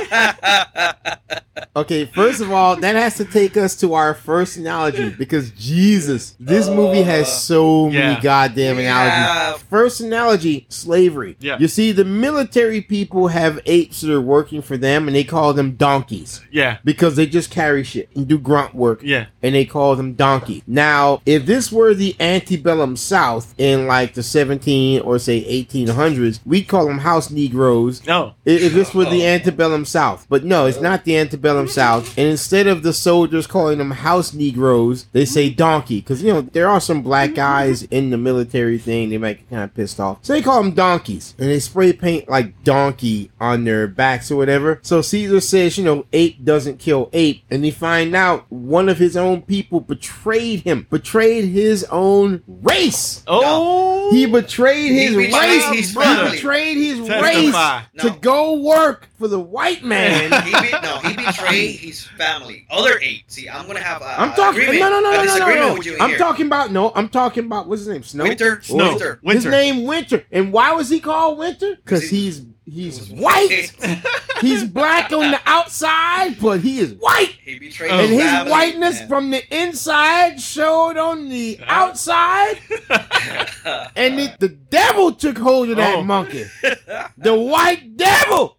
okay, 1.76 2.06
first 2.06 2.42
of 2.42 2.52
all, 2.52 2.76
that 2.78 2.96
has 2.96 3.16
to 3.18 3.26
take 3.26 3.58
us 3.58 3.76
to 3.78 3.94
our 3.94 4.14
first 4.14 4.58
analogy 4.58 5.10
because 5.10 5.52
Jesus, 5.52 6.36
this 6.40 6.68
movie 6.70 7.04
has 7.04 7.28
uh, 7.28 7.32
so 7.32 7.86
many 7.90 7.98
Yeah. 8.16 8.22
goddamn 8.22 8.78
We 8.78 8.86
analogies. 8.86 9.14
have- 9.16 9.62
First 9.64 10.02
analogy, 10.02 10.66
slavery. 10.70 11.38
Yeah. 11.40 11.58
You 11.60 11.68
see, 11.68 11.92
the 11.92 12.04
military 12.06 12.82
people 12.82 13.28
have 13.30 13.60
apes 13.66 14.02
that 14.02 14.12
are 14.12 14.22
working 14.22 14.62
for 14.62 14.78
them 14.78 15.08
and 15.08 15.16
they 15.16 15.24
call 15.24 15.54
them 15.54 15.72
donkeys 15.92 16.42
yeah, 16.52 16.78
because 16.84 17.16
they 17.16 17.26
just 17.26 17.52
carry 17.52 17.84
shit 17.84 18.10
and 18.16 18.28
do 18.28 18.38
grunt 18.38 18.74
work 18.74 19.02
yeah, 19.04 19.26
and 19.44 19.56
they 19.56 19.66
call 19.66 19.96
them 19.96 20.14
donkey. 20.14 20.64
Now, 20.68 21.22
if 21.26 21.46
this 21.46 21.72
were 21.72 21.94
the 21.94 22.16
antebellum 22.20 22.96
South 22.96 23.54
in 23.58 23.88
like 23.88 24.14
the 24.14 24.24
17 24.24 25.02
or 25.02 25.20
say 25.20 25.44
1800s, 25.64 26.40
we'd 26.46 26.68
call 26.68 26.86
them 26.86 27.00
house 27.00 27.30
Negroes 27.30 28.06
no, 28.06 28.34
I- 28.46 28.52
If 28.52 28.74
this 28.74 28.94
were 28.94 29.06
the 29.06 29.26
antebellum 29.26 29.86
South. 29.86 30.26
But 30.30 30.44
no, 30.44 30.66
it's 30.66 30.80
not 30.82 31.04
the 31.04 31.18
antebellum 31.18 31.68
South. 31.68 32.18
And 32.18 32.28
instead 32.28 32.68
of 32.68 32.84
the 32.84 32.94
soldiers 32.94 33.48
calling 33.48 33.78
them 33.78 33.92
house 33.92 34.34
Negroes, 34.34 35.06
they 35.12 35.26
say 35.26 35.50
donkey. 35.50 36.00
Because, 36.02 36.24
you 36.24 36.34
know, 36.34 36.42
there 36.42 36.70
are 36.70 36.80
some 36.80 37.02
black 37.02 37.34
guys 37.36 37.84
in 37.84 38.10
the 38.10 38.18
military 38.18 38.78
thing. 38.78 39.10
They 39.10 39.18
might 39.18 39.38
get 39.40 39.50
kind 39.50 39.64
of 39.64 39.74
pissed 39.74 40.00
off. 40.00 40.20
So 40.22 40.34
they 40.34 40.42
call 40.42 40.62
them 40.62 40.72
donkeys. 40.74 41.36
And 41.38 41.50
they 41.50 41.60
spray 41.60 41.94
paint 41.94 42.30
like 42.30 42.64
donkey 42.64 43.32
on 43.40 43.64
their 43.64 43.88
backs 43.88 44.32
or 44.32 44.36
whatever. 44.38 44.80
So 44.82 45.02
Caesar 45.02 45.40
says, 45.42 45.74
you 45.82 45.86
know, 45.96 46.06
ape 46.14 46.44
doesn't 46.46 46.78
kill 46.78 47.10
ape. 47.12 47.44
And 47.50 47.64
they 47.64 47.72
find 47.72 48.16
out 48.16 48.46
one 48.52 48.88
of 48.88 49.00
his 49.00 49.18
own 49.18 49.42
people 49.42 49.80
betrayed 49.80 50.62
him, 50.62 50.86
betrayed 50.92 51.46
his 51.46 51.84
own 51.86 52.44
race. 52.48 53.24
oh, 53.28 54.12
He 54.12 54.28
betrayed 54.28 54.92
He 54.92 55.06
his 55.06 55.16
betrayed 55.16 55.34
race. 55.34 55.66
his 55.70 55.90
he 55.94 56.30
betrayed 56.32 56.78
his 56.78 57.08
Testify. 57.08 57.78
race 57.78 57.86
No. 57.96 58.04
to 58.14 58.20
go 58.20 58.54
work 58.62 59.10
for 59.18 59.28
the 59.28 59.40
white 59.40 59.84
man. 59.94 60.32
he 60.44 60.52
be, 60.52 60.72
no, 60.84 61.00
he 61.00 61.14
betrayed 61.16 61.76
his 61.80 62.04
family. 62.06 62.68
Other 62.70 63.00
eight. 63.02 63.24
See, 63.32 63.50
I'm 63.50 63.66
gonna 63.66 63.80
have 63.80 64.02
a, 64.04 64.22
I'm 64.22 64.32
a 64.32 64.36
talking. 64.36 64.62
agreement, 64.62 64.80
No, 64.82 64.90
no, 64.90 65.00
no, 65.00 65.12
no, 65.12 65.24
no, 65.24 65.48
no, 65.48 65.76
no. 65.76 65.96
I'm 66.04 66.10
here. 66.10 66.18
talking 66.20 66.46
about 66.46 66.72
no. 66.72 66.92
I'm 66.94 67.10
talking 67.10 67.46
about 67.46 67.68
what's 67.68 67.82
his 67.82 67.88
name? 67.88 68.04
Snow. 68.04 68.24
Winter, 68.26 68.62
Snow. 68.62 68.90
Winter. 68.92 69.20
Winter. 69.24 69.36
His 69.42 69.46
name 69.46 69.84
Winter. 69.86 70.26
And 70.32 70.54
why 70.54 70.74
was 70.74 70.90
he 70.90 71.00
called 71.00 71.40
Winter? 71.40 71.76
Because 71.78 72.10
he's 72.10 72.44
he's 72.72 73.10
white. 73.10 73.72
he's 74.42 74.64
black 74.64 75.12
on 75.12 75.32
the 75.32 75.40
outside, 75.46 76.40
but 76.40 76.62
he 76.62 76.80
is 76.80 76.94
white. 76.94 77.36
He 77.44 77.60
betrayed 77.60 77.92
And 77.92 78.02
his 78.10 78.22
his 78.22 78.30
family. 78.32 78.52
whiteness 78.52 79.00
and- 79.02 79.10
from 79.10 79.30
the 79.32 79.56
inside 79.56 80.40
showed 80.42 80.98
on 80.98 81.30
the 81.30 81.60
uh-huh. 81.62 81.72
outside, 81.90 82.60
and 83.96 84.20
it, 84.20 84.40
the 84.40 84.50
devil 84.50 85.12
took 85.14 85.38
hold 85.38 85.70
of 85.70 85.78
that 85.78 85.96
Oh. 85.96 86.04
monkey. 86.04 86.46
The 87.18 87.36
white 87.36 87.98
devil. 87.98 88.58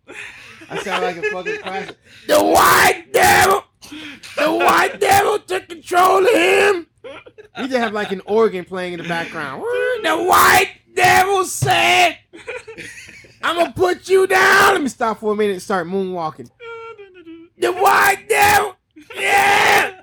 I 0.70 0.78
sound 0.82 1.02
like 1.04 1.16
a 1.16 1.22
fucking 1.30 1.58
classic. 1.58 1.96
The 2.28 2.42
white 2.42 3.06
devil. 3.12 3.64
The 4.36 4.52
white 4.52 5.00
devil 5.00 5.38
took 5.40 5.68
control 5.68 6.24
of 6.24 6.32
him. 6.32 6.86
We 7.58 7.64
just 7.68 7.72
have 7.76 7.92
like 7.92 8.12
an 8.12 8.22
organ 8.24 8.64
playing 8.64 8.94
in 8.94 9.02
the 9.02 9.08
background. 9.08 9.62
The 10.02 10.16
white 10.16 10.70
devil 10.94 11.44
said, 11.44 12.18
"I'm 13.42 13.56
gonna 13.56 13.72
put 13.72 14.08
you 14.08 14.26
down." 14.26 14.72
Let 14.74 14.82
me 14.82 14.88
stop 14.88 15.20
for 15.20 15.32
a 15.32 15.36
minute 15.36 15.52
and 15.54 15.62
start 15.62 15.86
moonwalking. 15.86 16.50
The 17.58 17.72
white 17.72 18.24
devil. 18.28 18.76
Yeah. 19.14 20.00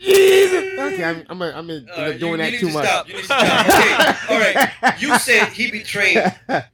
Jesus. 0.00 0.78
Okay, 0.78 1.04
I'm, 1.04 1.24
I'm, 1.28 1.38
gonna- 1.38 1.52
I'm 1.56 1.66
gonna 1.66 1.72
end 1.74 1.90
Uh, 1.90 2.00
up 2.02 2.12
you- 2.14 2.18
doing 2.18 2.32
you 2.32 2.50
that 2.50 2.50
too 2.60 2.68
to 2.68 2.72
much. 2.74 2.86
Stop. 2.86 3.08
You 3.08 3.14
need 3.14 3.20
to 3.20 3.24
stop. 3.26 3.66
Okay, 3.66 4.34
all 4.34 4.40
right. 4.40 5.00
You 5.00 5.18
said 5.20 5.48
he 5.48 5.70
betrayed. 5.70 6.18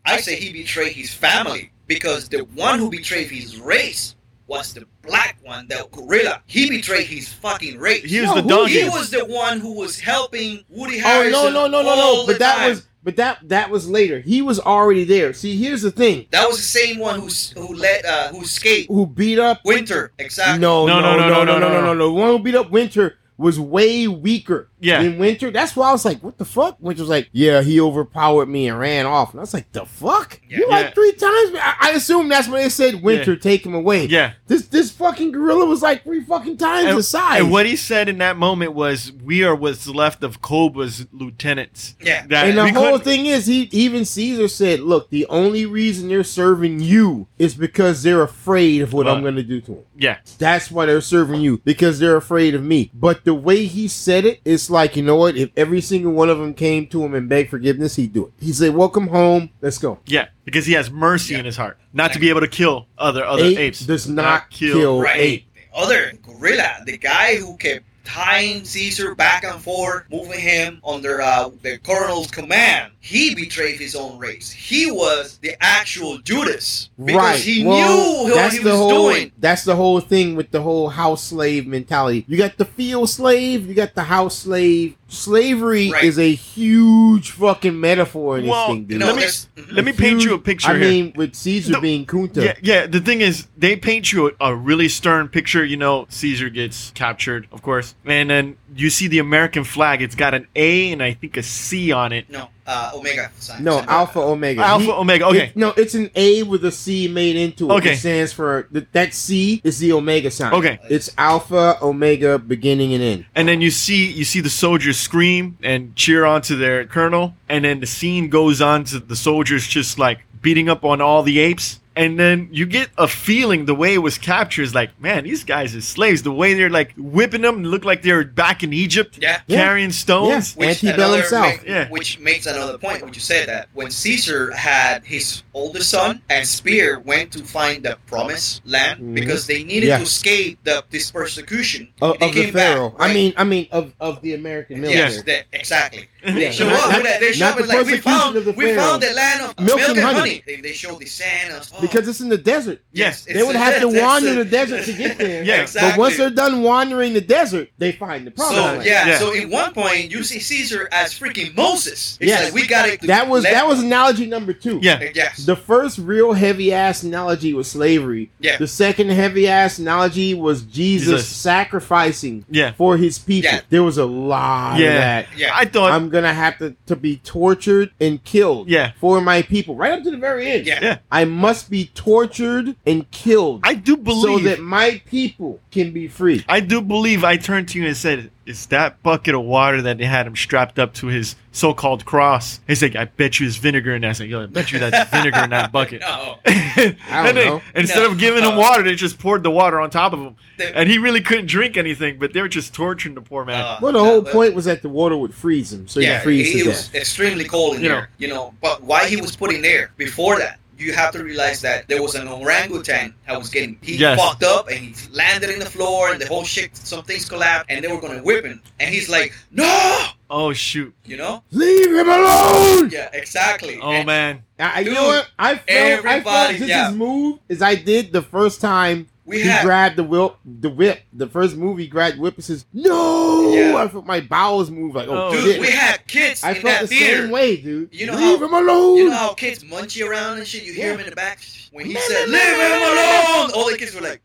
I 0.05 0.21
say 0.21 0.37
he 0.37 0.53
betrayed 0.53 0.93
his 0.93 1.13
family 1.13 1.71
because 1.87 2.29
the 2.29 2.41
one 2.55 2.79
who 2.79 2.91
betrayed 2.91 3.31
his 3.31 3.59
race 3.61 4.15
was 4.47 4.73
the 4.73 4.87
black 5.03 5.37
one, 5.43 5.67
the 5.69 5.87
gorilla. 5.93 6.43
He 6.47 6.71
betrayed 6.71 7.07
his 7.07 7.31
fucking 7.31 7.79
race. 7.79 8.05
he 8.05 8.21
was 8.21 8.31
No, 8.31 8.35
the 8.37 8.43
who- 8.43 8.49
donkey. 8.49 8.83
He 8.83 8.89
was 8.89 9.11
the 9.11 9.25
one 9.27 9.61
who 9.61 9.75
was 9.75 10.01
helping 10.01 10.65
Woody 10.71 11.01
Oh 11.05 11.29
no 11.31 11.51
no 11.51 11.67
no 11.67 11.83
no 11.83 11.95
no! 11.95 12.27
But 12.27 12.39
that 12.39 12.57
time. 12.57 12.71
was 12.71 12.88
but 13.03 13.17
that 13.17 13.49
that 13.49 13.71
was 13.71 13.89
later. 13.89 14.21
He 14.21 14.43
was 14.43 14.59
already 14.61 15.05
there. 15.05 15.33
See, 15.33 15.57
here's 15.57 15.83
the 15.83 15.91
thing: 15.91 16.27
that 16.31 16.47
was 16.49 16.57
the 16.57 16.63
same 16.63 16.99
one 16.99 17.21
who 17.21 17.29
who 17.61 17.75
let 17.75 18.05
uh, 18.05 18.29
who 18.29 18.43
escaped 18.43 18.89
who 18.89 19.07
beat 19.07 19.39
up 19.39 19.61
Winter. 19.65 20.13
Exactly. 20.19 20.61
No, 20.61 20.87
No, 20.87 21.01
no, 21.01 21.17
no, 21.17 21.29
no, 21.29 21.29
no, 21.29 21.45
no, 21.45 21.45
no, 21.45 21.59
no, 21.59 21.69
no, 21.69 21.69
no, 21.69 21.81
no, 21.87 21.95
no. 21.95 22.07
The 22.07 22.13
one 22.13 22.29
who 22.31 22.39
beat 22.41 22.55
up 22.55 22.71
Winter 22.71 23.17
was 23.37 23.59
way 23.61 24.09
weaker. 24.09 24.69
Yeah. 24.81 25.01
in 25.03 25.19
Winter. 25.19 25.51
That's 25.51 25.75
why 25.77 25.89
I 25.89 25.93
was 25.93 26.05
like, 26.05 26.23
what 26.23 26.39
the 26.39 26.45
fuck? 26.45 26.77
Winter 26.81 27.03
was 27.03 27.11
like, 27.11 27.29
yeah, 27.33 27.63
he 27.63 27.81
overpowered 27.81 28.47
me 28.47 28.69
and 28.69 28.79
ran 28.79 29.07
off. 29.07 29.33
And 29.33 29.41
I 29.41 29.43
was 29.43 29.55
like, 29.55 29.71
the 29.73 29.85
fuck? 29.87 30.41
Yeah. 30.49 30.59
you 30.59 30.69
like 30.69 30.95
three 30.95 31.13
times? 31.13 31.51
I, 31.61 31.77
I 31.81 31.91
assume 31.97 32.29
that's 32.29 32.49
when 32.49 32.63
they 32.63 32.69
said 32.69 33.03
Winter, 33.03 33.37
take 33.37 33.65
him 33.67 33.75
away. 33.75 34.07
Yeah. 34.07 34.33
This 34.47 34.67
this 34.69 34.91
fucking 34.91 35.33
gorilla 35.33 35.67
was 35.67 35.83
like 35.83 36.05
three 36.05 36.23
fucking 36.25 36.57
times 36.57 36.89
And, 36.89 36.99
the 36.99 37.03
size. 37.03 37.41
and 37.41 37.51
what 37.51 37.67
he 37.67 37.77
said 37.77 38.09
in 38.09 38.19
that 38.19 38.37
moment 38.37 38.73
was, 38.73 39.13
"We 39.23 39.45
are 39.45 39.55
what's 39.55 39.87
left 39.87 40.23
of 40.25 40.41
Koba's 40.41 41.07
lieutenants." 41.13 41.95
Yeah. 42.01 42.27
That 42.29 42.47
and 42.49 42.57
the 42.59 42.73
whole 42.73 42.93
couldn't- 42.99 43.01
thing 43.05 43.27
is, 43.27 43.47
he 43.47 43.69
even 43.73 44.05
Caesar 44.05 44.49
said, 44.49 44.81
"Look, 44.81 45.11
the 45.11 45.27
only 45.27 45.67
reason 45.67 46.09
they're 46.09 46.25
serving 46.25 46.81
you 46.81 47.27
is 47.39 47.55
because 47.55 48.03
they're 48.03 48.23
afraid 48.23 48.81
of 48.83 48.93
what 48.93 49.07
I'm 49.07 49.23
going 49.23 49.37
to 49.37 49.43
do 49.43 49.61
to 49.63 49.71
them. 49.73 49.85
Yeah, 49.97 50.19
That's 50.39 50.71
why 50.71 50.87
they're 50.87 51.01
serving 51.01 51.41
you 51.41 51.59
because 51.65 51.99
they're 51.99 52.17
afraid 52.17 52.55
of 52.55 52.63
me." 52.63 52.91
But 52.95 53.25
the 53.25 53.35
way 53.35 53.67
he 53.67 53.87
said 53.89 54.25
it, 54.25 54.41
it's 54.69 54.73
like 54.75 54.97
you 54.97 55.03
know 55.03 55.17
what? 55.17 55.35
If 55.35 55.49
every 55.57 55.81
single 55.81 56.13
one 56.13 56.29
of 56.29 56.39
them 56.39 56.53
came 56.53 56.87
to 56.89 57.03
him 57.03 57.15
and 57.15 57.27
begged 57.27 57.49
forgiveness, 57.49 57.97
he'd 57.97 58.13
do 58.13 58.27
it. 58.27 58.33
He'd 58.45 58.55
say, 58.55 58.69
"Welcome 58.69 59.07
home. 59.07 59.49
Let's 59.63 59.79
go." 59.79 59.99
yeah, 60.05 60.27
because 60.45 60.67
he 60.67 60.75
has 60.75 60.91
mercy 60.91 61.33
Yeah. 61.33 61.41
in 61.41 61.47
his 61.47 61.57
heart, 61.57 61.79
not 61.95 62.13
to 62.13 62.19
be 62.19 62.29
able 62.29 62.41
to 62.43 62.49
kill 62.49 62.87
other 62.99 63.25
other 63.25 63.45
Ape 63.45 63.59
apes. 63.59 63.81
does 63.81 64.07
not 64.07 64.51
kill 64.51 65.01
Right. 65.01 65.17
ape. 65.19 65.45
The 65.55 65.79
other 65.79 66.13
gorilla, 66.23 66.83
the 66.85 66.99
guy 66.99 67.37
who 67.37 67.57
kept 67.57 67.85
tying 68.09 68.65
Caesar 68.65 69.15
back 69.15 69.45
and 69.45 69.61
forth, 69.61 70.05
moving 70.11 70.41
him 70.41 70.81
under 70.85 71.21
uh, 71.21 71.51
the 71.63 71.77
colonel's 71.79 72.31
command, 72.31 72.93
he 73.01 73.35
betrayed 73.35 73.79
his 73.79 73.95
own 73.95 74.19
race. 74.19 74.51
He 74.51 74.91
was 74.91 75.39
the 75.39 75.57
actual 75.63 76.19
Judas 76.19 76.89
because 76.99 77.17
right. 77.17 77.39
he 77.39 77.65
well, 77.65 78.25
knew 78.25 78.31
what 78.31 78.35
that's 78.35 78.57
he 78.57 78.63
the 78.63 78.71
was 78.71 78.79
whole, 78.79 79.13
doing. 79.13 79.33
That's 79.39 79.65
the 79.65 79.77
whole 79.77 80.01
thing 80.01 80.37
with 80.37 80.51
the 80.51 80.63
whole 80.63 80.89
house 80.89 81.23
slave 81.25 81.67
mentality. 81.67 82.25
You 82.27 82.39
got 82.39 82.57
the 82.57 82.65
field 82.65 83.11
slave, 83.11 83.67
you 83.67 83.75
got 83.75 83.95
the 83.95 84.05
house 84.05 84.39
slave. 84.39 84.97
Slavery 85.11 85.91
Right. 85.91 86.05
is 86.05 86.19
a 86.19 86.35
huge 86.35 87.31
fucking 87.31 87.81
metaphor 87.81 88.37
in 88.37 88.43
this 88.45 88.51
Well, 88.51 88.69
thing, 88.69 88.85
dude. 88.85 88.99
No, 89.01 89.07
let 89.07 89.17
me 89.17 89.25
let 89.73 89.85
me 89.85 89.93
paint 89.93 90.23
you 90.23 90.35
a 90.35 90.39
picture 90.39 90.71
I 90.71 90.79
here. 90.79 90.89
mean, 90.89 91.13
with 91.17 91.35
Caesar 91.35 91.73
No, 91.73 91.81
being 91.81 92.05
Kunta. 92.05 92.45
Yeah, 92.45 92.55
yeah. 92.63 92.87
The 92.87 93.01
thing 93.01 93.23
is, 93.23 93.47
they 93.57 93.75
paint 93.77 94.13
you 94.13 94.29
a, 94.41 94.49
a 94.51 94.55
really 94.55 94.89
stern 94.89 95.29
picture. 95.29 95.65
You 95.65 95.79
know, 95.79 96.07
Caesar 96.11 96.51
gets 96.51 96.91
captured, 96.95 97.49
of 97.53 97.63
course, 97.63 97.95
and 98.05 98.29
then 98.29 98.57
you 98.77 98.91
see 98.91 99.09
the 99.09 99.19
American 99.19 99.65
flag. 99.65 100.03
It's 100.03 100.15
got 100.15 100.35
an 100.35 100.47
A 100.55 100.93
and 100.93 101.03
I 101.03 101.15
think 101.15 101.39
a 101.39 101.43
C 101.43 101.91
on 101.91 102.13
it. 102.13 102.29
No, 102.29 102.49
uh, 102.69 102.93
Omega 102.95 103.31
sign. 103.41 103.65
No, 103.65 103.79
sign. 103.79 103.89
Alpha 103.89 104.21
Omega. 104.21 104.61
Alpha 104.61 104.85
He- 104.85 104.91
Omega. 104.93 105.27
Okay, 105.27 105.47
it- 105.49 105.57
no, 105.57 105.71
it's 105.77 105.95
an 105.95 106.11
A 106.15 106.43
with 106.45 106.65
a 106.65 106.71
C 106.71 107.09
made 107.09 107.35
into 107.37 107.69
it. 107.71 107.75
Okay. 107.75 107.93
It 107.95 107.97
stands 107.97 108.33
for 108.33 108.69
th- 108.73 108.87
that 108.93 109.15
C 109.15 109.61
is 109.65 109.79
the 109.81 109.93
Omega 109.93 110.31
sign. 110.31 110.53
Okay. 110.53 110.79
It's 110.91 111.11
Alpha 111.19 111.79
Omega 111.83 112.39
beginning 112.39 112.95
and 112.95 113.03
end. 113.03 113.25
and 113.35 113.49
then 113.49 113.61
you 113.61 113.71
see 113.71 114.07
you 114.13 114.25
see 114.25 114.41
the 114.41 114.51
soldiers 114.51 114.99
scream 114.99 115.57
and 115.63 115.97
cheer 115.97 116.25
on 116.25 116.43
to 116.43 116.55
their 116.57 116.85
colonel, 116.85 117.35
and 117.49 117.65
then 117.65 117.81
the 117.81 117.87
scene 117.87 118.29
goes 118.29 118.61
on 118.61 118.85
to 118.85 118.99
the 119.01 119.17
soldiers 119.17 119.67
just 119.67 119.99
like 119.99 120.21
beating 120.43 120.69
up 120.69 120.85
on 120.85 121.01
all 121.01 121.23
the 121.23 121.39
apes. 121.41 121.81
And 121.99 122.19
then 122.19 122.49
you 122.53 122.65
get 122.65 122.89
a 122.97 123.09
feeling 123.09 123.65
the 123.67 123.75
way 123.75 123.93
it 123.95 123.99
was 123.99 124.19
captured 124.19 124.63
is 124.63 124.75
like, 124.75 124.99
man, 125.01 125.25
these 125.25 125.43
guys 125.45 125.75
are 125.75 125.81
slaves. 125.81 126.23
The 126.23 126.31
way 126.33 126.55
they're 126.55 126.71
like 126.71 126.95
whipping 126.97 127.43
them, 127.43 127.65
look 127.65 127.85
like 127.85 128.03
they're 128.03 128.25
back 128.25 128.63
in 128.63 128.73
Egypt 128.73 129.19
Yeah. 129.21 129.41
Yeah. 129.49 129.57
carrying 129.59 129.91
stones. 129.91 130.57
Yeah. 130.57 130.69
Antebellum 130.69 131.01
another 131.15 131.23
South. 131.25 131.45
make- 131.59 131.67
Yeah. 131.69 131.89
Which 131.89 132.19
makes 132.21 132.47
another 132.47 132.79
point 132.79 133.03
when 133.03 133.13
you 133.13 133.21
said 133.21 133.49
that 133.49 133.69
when 133.75 133.91
Caesar 133.91 134.53
had 134.53 135.05
his 135.05 135.43
oldest 135.53 135.91
son 135.91 136.23
and 136.31 136.47
Spear 136.47 137.01
went 137.01 137.33
to 137.33 137.41
find 137.45 137.83
the 137.83 137.99
promised 138.07 138.63
land 138.65 139.01
Mhm. 139.01 139.15
because 139.15 139.47
they 139.49 139.65
needed 139.65 139.89
Yeah. 139.89 139.97
to 139.99 140.05
escape 140.05 140.59
the, 140.65 140.85
this 140.91 141.11
persecution. 141.11 141.89
Of, 142.01 142.19
they 142.21 142.27
of 142.27 142.35
the 142.35 142.45
came 142.45 142.55
back, 142.55 142.75
Pharaoh. 142.75 142.95
I 142.99 143.13
mean, 143.13 143.35
I 143.37 143.45
mean, 143.45 143.67
of, 143.73 143.93
of 144.01 144.23
the 144.23 144.35
American 144.35 144.81
military. 144.81 145.15
Yes, 145.15 145.23
that, 145.25 145.45
exactly. 145.53 146.09
They 146.25 146.53
show 146.53 146.69
not- 146.69 146.75
up. 146.85 146.91
not- 146.91 146.97
with 146.99 147.05
that. 147.07 147.21
They 147.21 147.33
show 147.33 147.47
up 147.47 147.57
the 147.59 147.63
like 147.67 147.79
we 147.79 147.85
persecution 147.85 148.03
found 148.13 148.37
of 148.37 148.45
the 148.45 148.53
we 148.53 148.65
Pharaoh. 148.67 148.83
found 148.83 149.03
the 149.03 149.13
land 149.13 149.41
of 149.43 149.59
Milk 149.65 149.79
milk, 149.79 149.89
and 149.91 149.99
and 149.99 150.07
honey. 150.07 150.19
honey. 150.19 150.43
They, 150.47 150.57
they 150.57 150.73
show 150.73 150.95
the 150.97 151.07
sand. 151.07 151.55
of- 151.55 151.69
oh, 151.77 151.81
Because 151.91 152.09
it's 152.09 152.21
in 152.21 152.29
the 152.29 152.39
desert. 152.39 152.81
Yes. 152.93 153.25
They 153.25 153.43
would 153.43 153.57
have 153.57 153.81
to 153.81 153.89
wander 153.89 154.35
the 154.35 154.45
desert 154.45 154.85
to 154.85 154.93
get 154.93 155.19
there. 155.19 155.45
Yeah, 155.49 155.63
exactly. 155.63 155.91
But 155.93 155.99
once 155.99 156.17
they're 156.17 156.31
done 156.31 156.63
wandering 156.63 157.13
the 157.15 157.21
desert, 157.21 157.69
they 157.79 157.93
find 157.93 158.27
the 158.27 158.31
promised 158.31 158.57
So 158.57 158.63
land. 158.65 158.85
yeah, 158.85 159.07
Yeah. 159.07 159.19
so 159.19 159.35
at 159.35 159.49
one 159.49 159.73
point 159.73 160.11
you 160.11 160.23
see 160.25 160.41
Caesar 160.41 160.89
as 160.93 161.19
freaking 161.19 161.57
Moses. 161.57 162.19
It's 162.21 162.29
Yes. 162.29 162.45
like 162.47 162.55
we 162.55 162.67
got 162.67 162.89
it. 162.89 163.01
That 163.03 163.29
was 163.29 163.45
that 163.45 163.67
was 163.67 163.83
analogy 163.83 164.27
number 164.27 164.53
two. 164.53 164.81
Yeah. 164.83 164.95
Uh, 164.95 165.07
yes. 165.15 165.45
The 165.47 165.57
first 165.57 165.99
real 165.99 166.33
heavy 166.33 166.73
ass 166.73 167.03
analogy 167.03 167.53
was 167.55 167.71
slavery. 167.71 168.31
Yeah. 168.41 168.57
The 168.59 168.67
second 168.67 169.11
heavy 169.11 169.49
ass 169.49 169.79
analogy 169.79 170.35
was 170.35 170.63
Jesus, 170.63 171.09
Jesus. 171.09 171.27
sacrificing 171.29 172.45
Yeah. 172.51 172.73
for 172.73 172.97
his 172.97 173.19
people. 173.19 173.51
Yeah. 173.51 173.61
There 173.71 173.83
was 173.83 173.99
a 173.99 174.07
lot 174.07 174.79
Yeah. 174.81 174.87
of 174.89 174.95
that. 174.95 175.27
Yeah. 175.37 175.51
I 175.55 175.65
thought 175.65 175.93
I'm 175.93 176.09
gonna 176.09 176.35
have 176.35 176.59
to, 176.59 176.75
to 176.87 176.97
be 176.97 177.17
tortured 177.19 177.91
and 178.01 178.23
killed 178.25 178.69
Yeah. 178.69 178.93
for 179.01 179.21
my 179.21 179.43
people. 179.43 179.77
Right 179.77 179.93
up 179.93 180.03
to 180.05 180.11
the 180.11 180.17
very 180.17 180.51
end. 180.51 180.67
Yeah. 180.67 180.79
Yeah. 180.83 180.99
I 181.11 181.25
must 181.25 181.71
be 181.71 181.78
tortured 181.87 182.77
and 182.87 183.11
killed 183.11 183.61
I 183.65 183.75
do 183.75 183.97
believe. 183.97 184.21
so 184.23 184.29
believe 184.29 184.45
that 184.45 184.61
my 184.61 185.03
people 185.07 185.61
can 185.71 185.93
be 185.93 186.09
free. 186.09 186.45
I 186.49 186.61
do 186.61 186.81
believe 186.81 187.25
I 187.25 187.37
turned 187.37 187.69
to 187.71 187.79
you 187.79 187.87
and 187.87 187.97
said, 187.97 188.31
Is 188.47 188.67
that 188.67 189.03
bucket 189.03 189.35
of 189.35 189.43
water 189.45 189.83
that 189.83 189.99
they 189.99 190.05
had 190.07 190.27
him 190.27 190.37
strapped 190.37 190.79
up 190.79 190.95
to 190.95 191.07
his 191.09 191.37
so 191.53 191.75
called 191.75 192.05
cross? 192.05 192.61
He's 192.67 192.83
like, 192.83 192.97
I 192.97 193.05
bet 193.07 193.39
you 193.41 193.47
it's 193.47 193.57
vinegar 193.57 193.95
in 193.95 194.03
that. 194.03 194.09
I 194.09 194.13
said, 194.13 194.29
Yo, 194.29 194.43
I 194.43 194.47
bet 194.47 194.73
you 194.73 194.79
that's 194.79 195.11
vinegar 195.11 195.41
in 195.45 195.51
that 195.51 195.71
bucket. 195.79 196.01
No. 196.01 196.39
and 196.47 196.97
don't 197.11 197.35
they- 197.35 197.45
know. 197.45 197.63
instead 197.75 198.01
No. 198.03 198.11
of 198.13 198.19
giving 198.19 198.43
him 198.45 198.57
water, 198.57 198.83
they 198.83 198.95
just 198.95 199.19
poured 199.19 199.43
the 199.43 199.51
water 199.51 199.79
on 199.81 199.91
top 199.91 200.13
of 200.13 200.21
him. 200.21 200.37
They- 200.57 200.73
And 200.73 200.89
he 200.89 200.99
really 200.99 201.21
couldn't 201.21 201.47
drink 201.47 201.77
anything, 201.77 202.19
but 202.19 202.33
they 202.33 202.41
were 202.41 202.49
just 202.49 202.73
torturing 202.75 203.15
the 203.15 203.21
poor 203.21 203.45
man. 203.45 203.61
Uh, 203.63 203.79
Well, 203.83 203.93
the 203.93 203.99
no, 203.99 204.05
whole 204.05 204.21
but- 204.23 204.33
point 204.33 204.55
was 204.55 204.65
that 204.65 204.83
the 204.83 204.89
water 204.89 205.17
would 205.17 205.35
freeze 205.35 205.73
him, 205.73 205.87
so 205.87 206.01
yeah, 206.01 206.17
you 206.19 206.23
freeze 206.25 206.49
it, 206.55 206.59
to 206.59 206.65
it 206.65 206.67
was 206.69 206.95
extremely 206.95 207.45
cold 207.45 207.77
in 207.77 207.83
You 207.83 207.89
know. 207.91 207.95
there. 207.97 208.09
You 208.19 208.29
know, 208.29 208.55
but 208.61 208.83
why 208.83 209.07
he 209.07 209.17
was 209.21 209.37
put 209.37 209.53
in 209.53 209.63
there 209.63 209.91
before 209.97 210.39
that? 210.39 210.59
You 210.79 210.93
have 210.93 211.11
to 211.13 211.25
realize 211.25 211.61
that 211.63 211.89
there 211.89 212.01
was 212.01 212.15
an 212.15 212.29
orangutan 212.29 213.13
that 213.27 213.37
was 213.39 213.51
getting 213.51 213.79
he 213.83 213.97
Yes. 213.97 214.19
fucked 214.19 214.45
up 214.45 214.69
and 214.69 214.79
he 214.79 214.95
landed 215.13 215.51
in 215.51 215.59
the 215.59 215.67
floor 215.67 216.13
and 216.13 216.21
the 216.21 216.27
whole 216.27 216.45
shit 216.45 216.77
some 216.77 217.03
things 217.05 217.29
collapsed 217.29 217.67
and 217.69 217.85
they 217.85 217.89
were 217.89 218.01
gonna 218.01 218.23
whip 218.23 218.45
him 218.45 218.63
and 218.79 218.95
he's 218.95 219.09
like 219.09 219.35
no 219.51 220.07
oh, 220.31 220.53
shoot. 220.53 220.95
you 221.05 221.17
know 221.17 221.43
Leave 221.51 221.91
him 221.95 222.09
alone. 222.09 222.91
yeah 222.91 223.09
exactly 223.13 223.79
Oh, 223.83 223.91
And- 223.91 224.07
man. 224.07 224.43
I, 224.61 224.81
you 224.81 224.87
Dude, 224.87 224.95
know 224.95 225.07
what? 225.07 225.31
I 225.39 225.55
felt, 225.55 225.69
I 225.69 225.97
felt 225.97 226.07
everybody- 226.07 226.59
just 226.59 226.69
yeah. 226.69 226.89
as 226.89 226.95
moved 226.95 227.41
as 227.51 227.63
I 227.63 227.75
did 227.77 228.13
the 228.13 228.23
first 228.23 228.61
time 228.61 229.09
We 229.29 229.43
he 229.43 229.49
had- 229.49 229.65
grabbed 229.65 229.97
the 229.97 230.05
whip. 230.05 230.37
The 230.45 230.71
whip. 230.71 231.03
The 231.13 231.27
first 231.29 231.55
movie 231.55 231.87
grabbed 231.87 232.19
whip 232.19 232.37
and 232.37 232.45
says, 232.45 232.65
"No!" 232.73 233.53
Yeah. 233.53 233.77
I 233.77 233.87
felt 233.89 234.07
my 234.07 234.21
bowels 234.21 234.71
move 234.71 234.95
like, 234.95 235.07
"Oh, 235.09 235.31
dude 235.33 235.45
shit!" 235.45 235.61
we 235.61 235.71
had 235.71 236.07
kids 236.07 236.43
I 236.43 236.51
in 236.53 236.55
felt 236.63 236.65
that 236.65 236.81
the 236.83 236.87
theater 236.89 237.23
same 237.25 237.31
way, 237.31 237.57
dude. 237.57 237.91
You 237.93 238.07
know 238.07 238.15
Leave 238.15 238.39
how- 238.39 238.47
him 238.47 238.55
alone. 238.55 238.97
you 238.97 239.09
know 239.11 239.17
how 239.17 239.35
kids 239.35 239.63
munchie 239.65 240.07
around 240.09 240.39
and 240.39 240.47
shit 240.47 240.63
you 240.65 240.73
hear 240.73 240.87
Yeah. 240.89 240.95
him 240.95 241.01
in 241.01 241.11
the 241.11 241.17
back 241.17 241.41
when 241.73 241.85
he 241.87 241.93
Man, 241.93 242.03
said 242.09 242.29
man, 242.29 242.33
leave 242.33 242.59
man, 242.59 242.81
him 242.81 242.95
man, 242.97 243.25
alone 243.37 243.51
all 243.55 243.71
the 243.71 243.77
kids 243.77 243.95
were 243.95 244.01
like 244.01 244.23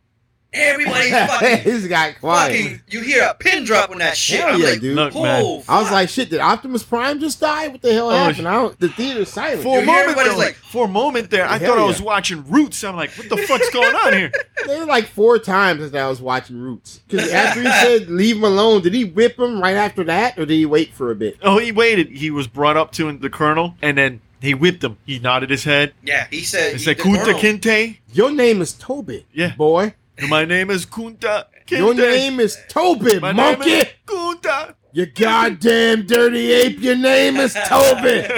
everybody's 0.54 1.10
fucking 1.12 1.58
He's 1.72 1.88
got 1.88 2.20
quiet. 2.20 2.52
fucking 2.56 2.82
you 2.90 3.02
hear 3.02 3.24
a 3.24 3.34
pin 3.34 3.64
drop 3.64 3.90
on 3.90 3.98
that 4.00 4.16
shit 4.16 4.40
Hell 4.40 4.56
I'm 4.56 4.62
yeah, 4.62 4.68
like 4.70 4.80
dude. 4.82 4.96
Look, 4.96 5.14
oh, 5.16 5.24
man. 5.24 5.64
I 5.68 5.82
was 5.82 5.92
like, 5.92 6.10
"Shit! 6.10 6.30
Did 6.30 6.40
Optimus 6.40 6.84
Prime 6.84 7.20
just 7.20 7.40
die? 7.40 7.68
What 7.70 7.82
the 7.82 7.94
hell 7.94 8.10
Oh, 8.10 8.16
happened?" 8.16 8.48
I 8.48 8.54
don't, 8.54 8.80
the 8.80 8.90
theater's 8.90 9.30
silent. 9.30 9.64
For 9.64 9.80
a 9.80 9.86
moment, 9.86 9.98
everybody's 10.00 10.32
there, 10.34 10.46
like- 10.46 10.56
for 10.56 10.86
a 10.86 10.90
moment 10.90 11.30
there, 11.30 11.46
I 11.48 11.58
Hell 11.58 11.76
thought 11.76 11.84
I 11.84 11.86
was 11.86 12.02
watching 12.02 12.44
Roots. 12.50 12.84
I'm 12.84 12.96
like, 12.96 13.12
what 13.12 13.30
the 13.30 13.38
fuck's 13.38 13.70
going 13.70 13.96
on 13.96 14.14
here? 14.14 14.32
There 14.66 14.80
were 14.80 14.86
like 14.86 15.08
four 15.08 15.40
times 15.40 15.92
that 15.92 16.02
I 16.02 16.08
was 16.08 16.22
watching 16.22 16.58
Roots. 16.58 17.02
Because 17.08 17.30
after 17.34 17.62
he 17.62 17.68
said 17.68 18.08
leave 18.10 18.38
him 18.38 18.46
alone, 18.46 18.82
did 18.82 18.94
he 18.94 19.04
whip 19.04 19.38
him 19.38 19.60
right 19.60 19.76
after 19.76 20.06
that, 20.06 20.38
or 20.40 20.46
did 20.46 20.54
he 20.56 20.66
wait 20.66 20.94
for 20.94 21.12
a 21.12 21.16
bit? 21.16 21.38
Oh, 21.42 21.58
he 21.58 21.74
waited. 21.74 22.08
He 22.10 22.32
was 22.32 22.48
brought 22.48 22.78
up 22.78 22.94
to 22.94 23.12
the 23.18 23.30
colonel, 23.30 23.76
and 23.82 23.98
then 23.98 24.22
he 24.42 24.54
whipped 24.54 24.82
him. 24.82 24.96
He 25.06 25.20
nodded 25.20 25.50
his 25.50 25.66
head. 25.66 25.94
yeah 26.02 26.28
he 26.32 26.44
said 26.44 26.68
He 26.72 26.78
he- 26.78 26.84
said, 26.86 26.98
the 26.98 27.04
Kunta 27.04 27.34
Kinte. 27.38 27.98
Your 28.14 28.32
name 28.32 28.62
is 28.62 28.72
Toby, 28.72 29.26
Yeah. 29.34 29.54
boy. 29.56 29.96
My 30.30 30.46
name 30.46 30.70
is 30.70 30.86
Kunta 30.86 31.46
Kinte. 31.66 31.78
Your 31.78 31.94
name 31.94 32.40
is 32.40 32.58
Tobin, 32.70 33.22
My 33.22 33.34
monkey. 33.34 33.70
name 33.70 33.82
is 33.82 33.88
Kunta. 34.06 34.76
You 34.92 35.08
goddamn 35.08 36.06
dirty 36.06 36.52
ape. 36.52 36.80
Your 36.80 36.96
name 36.96 37.38
is 37.38 37.54
Tobin. 37.68 38.30